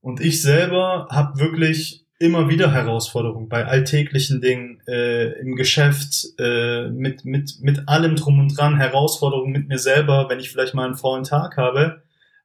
Und 0.00 0.20
ich 0.20 0.40
selber 0.40 1.08
habe 1.10 1.38
wirklich 1.38 2.06
immer 2.18 2.48
wieder 2.48 2.72
Herausforderungen 2.72 3.48
bei 3.48 3.66
alltäglichen 3.66 4.40
Dingen, 4.40 4.80
äh, 4.86 5.40
im 5.40 5.56
Geschäft, 5.56 6.26
äh, 6.38 6.88
mit, 6.88 7.24
mit, 7.24 7.60
mit 7.60 7.88
allem 7.88 8.16
drum 8.16 8.38
und 8.38 8.56
dran, 8.56 8.76
Herausforderungen 8.76 9.52
mit 9.52 9.68
mir 9.68 9.78
selber, 9.78 10.28
wenn 10.28 10.40
ich 10.40 10.50
vielleicht 10.50 10.74
mal 10.74 10.84
einen 10.84 10.96
faulen 10.96 11.24
Tag 11.24 11.56
habe. 11.56 12.02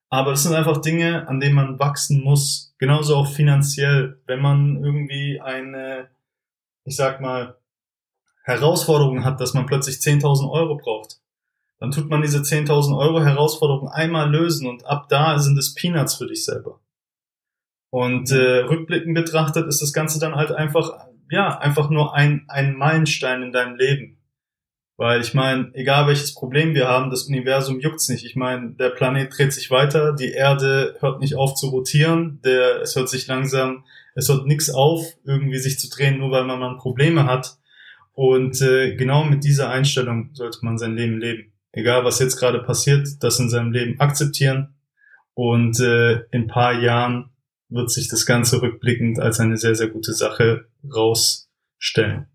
Aber 0.10 0.32
das 0.32 0.44
sind 0.44 0.54
einfach 0.54 0.82
Dinge, 0.82 1.28
an 1.28 1.40
denen 1.40 1.56
man 1.56 1.80
wachsen 1.80 2.24
muss. 2.24 2.74
Genauso 2.78 3.16
auch 3.16 3.28
finanziell. 3.28 4.20
Wenn 4.28 4.42
man 4.42 4.82
irgendwie 4.82 5.42
eine 5.42 6.08
ich 6.86 6.96
sag 6.96 7.20
mal, 7.20 7.58
Herausforderungen 8.44 9.26
hat, 9.26 9.42
dass 9.42 9.54
man 9.54 9.66
plötzlich 9.66 9.98
10.000 9.98 10.50
Euro 10.50 10.78
braucht, 10.78 11.20
dann 11.80 11.92
tut 11.92 12.10
man 12.10 12.22
diese 12.22 12.40
10.000 12.40 12.98
Euro 12.98 13.22
Herausforderung 13.22 13.90
einmal 13.90 14.30
lösen 14.30 14.68
und 14.68 14.86
ab 14.86 15.10
da 15.10 15.40
sind 15.40 15.58
es 15.58 15.74
Peanuts 15.74 16.16
für 16.16 16.28
dich 16.28 16.46
selber. 16.46 16.80
Und 17.90 18.32
äh, 18.32 18.60
rückblickend 18.60 19.16
betrachtet 19.16 19.68
ist 19.68 19.82
das 19.82 19.94
Ganze 19.94 20.20
dann 20.20 20.36
halt 20.36 20.52
einfach, 20.52 20.92
ja, 21.30 21.58
einfach 21.58 21.90
nur 21.90 22.14
ein, 22.14 22.46
ein 22.48 22.76
Meilenstein 22.76 23.42
in 23.42 23.52
deinem 23.52 23.76
Leben. 23.76 24.18
Weil 24.98 25.22
ich 25.22 25.34
meine, 25.34 25.72
egal 25.74 26.08
welches 26.08 26.34
Problem 26.34 26.74
wir 26.74 26.88
haben, 26.88 27.10
das 27.10 27.24
Universum 27.24 27.80
juckt's 27.80 28.08
nicht. 28.08 28.26
Ich 28.26 28.36
meine, 28.36 28.72
der 28.72 28.90
Planet 28.90 29.36
dreht 29.36 29.52
sich 29.52 29.70
weiter, 29.72 30.14
die 30.14 30.32
Erde 30.32 30.96
hört 31.00 31.20
nicht 31.20 31.36
auf 31.36 31.56
zu 31.56 31.68
rotieren, 31.68 32.40
der, 32.46 32.82
es 32.82 32.96
hört 32.96 33.10
sich 33.10 33.28
langsam 33.28 33.84
es 34.16 34.30
hört 34.30 34.48
nichts 34.48 34.70
auf, 34.70 35.06
irgendwie 35.26 35.60
sich 35.60 35.78
zu 35.78 35.90
drehen, 35.90 36.18
nur 36.18 36.32
weil 36.32 36.46
man 36.46 36.60
mal 36.60 36.78
Probleme 36.78 37.26
hat. 37.26 37.58
Und 38.14 38.62
äh, 38.62 38.96
genau 38.96 39.26
mit 39.26 39.44
dieser 39.44 39.70
Einstellung 39.70 40.30
sollte 40.34 40.60
man 40.62 40.78
sein 40.78 40.96
Leben 40.96 41.20
leben. 41.20 41.52
Egal, 41.74 42.06
was 42.06 42.20
jetzt 42.20 42.38
gerade 42.38 42.64
passiert, 42.64 43.08
das 43.20 43.40
in 43.40 43.50
seinem 43.50 43.74
Leben 43.74 44.00
akzeptieren. 44.00 44.76
Und 45.34 45.82
äh, 45.82 46.22
in 46.32 46.48
paar 46.48 46.80
Jahren 46.80 47.32
wird 47.68 47.92
sich 47.92 48.08
das 48.08 48.26
Ganze 48.26 48.62
rückblickend 48.62 49.20
als 49.20 49.42
eine 49.42 49.58
sehr, 49.58 49.76
sehr 49.76 49.90
gute 49.90 50.14
Sache 50.14 50.70
rausstellen. 50.90 52.28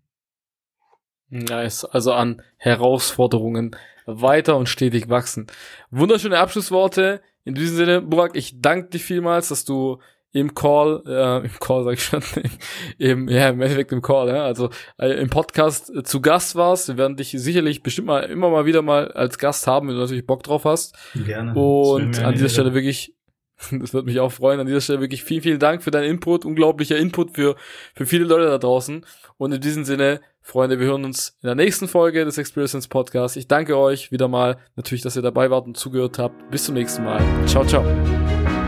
Nice. 1.29 1.83
Also 1.85 2.13
an 2.13 2.43
Herausforderungen 2.57 3.75
weiter 4.05 4.57
und 4.57 4.69
stetig 4.69 5.09
wachsen. 5.09 5.47
Wunderschöne 5.89 6.37
Abschlussworte. 6.37 7.21
In 7.43 7.55
diesem 7.55 7.75
Sinne, 7.75 8.01
Burak, 8.01 8.35
ich 8.35 8.61
danke 8.61 8.89
dir 8.89 8.99
vielmals, 8.99 9.47
dass 9.47 9.65
du 9.65 9.99
im 10.33 10.55
Call, 10.55 11.03
äh, 11.05 11.45
im 11.45 11.59
Call 11.59 11.83
sag 11.83 11.93
ich 11.93 12.03
schon, 12.03 12.23
im, 12.97 13.27
ja, 13.27 13.49
im 13.49 13.61
Endeffekt 13.61 13.91
im 13.91 14.01
Call, 14.01 14.29
ja, 14.29 14.43
also 14.43 14.69
äh, 14.97 15.09
im 15.21 15.29
Podcast 15.29 15.93
äh, 15.93 16.03
zu 16.03 16.21
Gast 16.21 16.55
warst. 16.55 16.87
Wir 16.87 16.97
werden 16.97 17.17
dich 17.17 17.31
sicherlich 17.31 17.83
bestimmt 17.83 18.07
mal 18.07 18.21
immer 18.21 18.49
mal 18.49 18.65
wieder 18.65 18.81
mal 18.81 19.11
als 19.11 19.37
Gast 19.37 19.67
haben, 19.67 19.87
wenn 19.87 19.95
du 19.95 20.01
natürlich 20.01 20.25
Bock 20.25 20.43
drauf 20.43 20.65
hast. 20.65 20.95
Gerne. 21.15 21.53
Und 21.53 22.19
an 22.19 22.33
dieser 22.33 22.49
Stelle 22.49 22.73
wirklich, 22.73 23.13
das 23.71 23.93
wird 23.93 24.05
mich 24.05 24.19
auch 24.19 24.31
freuen, 24.31 24.59
an 24.59 24.67
dieser 24.67 24.81
Stelle 24.81 25.01
wirklich 25.01 25.23
vielen, 25.23 25.41
vielen 25.41 25.59
Dank 25.59 25.83
für 25.83 25.91
deinen 25.91 26.09
Input, 26.09 26.45
unglaublicher 26.45 26.97
Input 26.97 27.31
für, 27.35 27.55
für 27.93 28.05
viele 28.05 28.23
Leute 28.23 28.45
da 28.45 28.57
draußen. 28.57 29.05
Und 29.37 29.51
in 29.51 29.59
diesem 29.59 29.83
Sinne, 29.83 30.21
Freunde, 30.43 30.79
wir 30.79 30.87
hören 30.87 31.03
uns 31.03 31.37
in 31.41 31.47
der 31.47 31.55
nächsten 31.55 31.87
Folge 31.87 32.25
des 32.25 32.37
Experience 32.37 32.87
Podcasts. 32.87 33.37
Ich 33.37 33.47
danke 33.47 33.77
euch 33.77 34.11
wieder 34.11 34.27
mal, 34.27 34.57
natürlich, 34.75 35.03
dass 35.03 35.15
ihr 35.15 35.21
dabei 35.21 35.51
wart 35.51 35.67
und 35.67 35.77
zugehört 35.77 36.19
habt. 36.19 36.49
Bis 36.51 36.65
zum 36.65 36.75
nächsten 36.75 37.03
Mal. 37.03 37.21
Ciao, 37.45 37.65
ciao. 37.65 38.60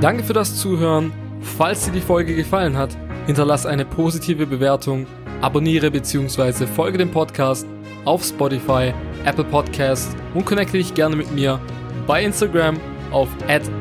Danke 0.00 0.24
für 0.24 0.32
das 0.32 0.56
Zuhören. 0.56 1.12
Falls 1.42 1.84
dir 1.84 1.92
die 1.92 2.00
Folge 2.00 2.34
gefallen 2.34 2.74
hat, 2.74 2.96
hinterlass 3.26 3.66
eine 3.66 3.84
positive 3.84 4.46
Bewertung, 4.46 5.06
abonniere 5.42 5.90
bzw. 5.90 6.66
folge 6.66 6.96
dem 6.96 7.10
Podcast 7.10 7.66
auf 8.06 8.24
Spotify, 8.24 8.94
Apple 9.26 9.44
Podcasts 9.44 10.16
und 10.32 10.46
connecte 10.46 10.78
dich 10.78 10.94
gerne 10.94 11.16
mit 11.16 11.30
mir 11.32 11.60
bei 12.06 12.24
Instagram 12.24 12.80
auf 13.10 13.28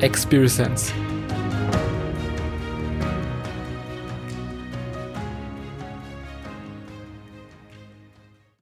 @experience. 0.01 0.93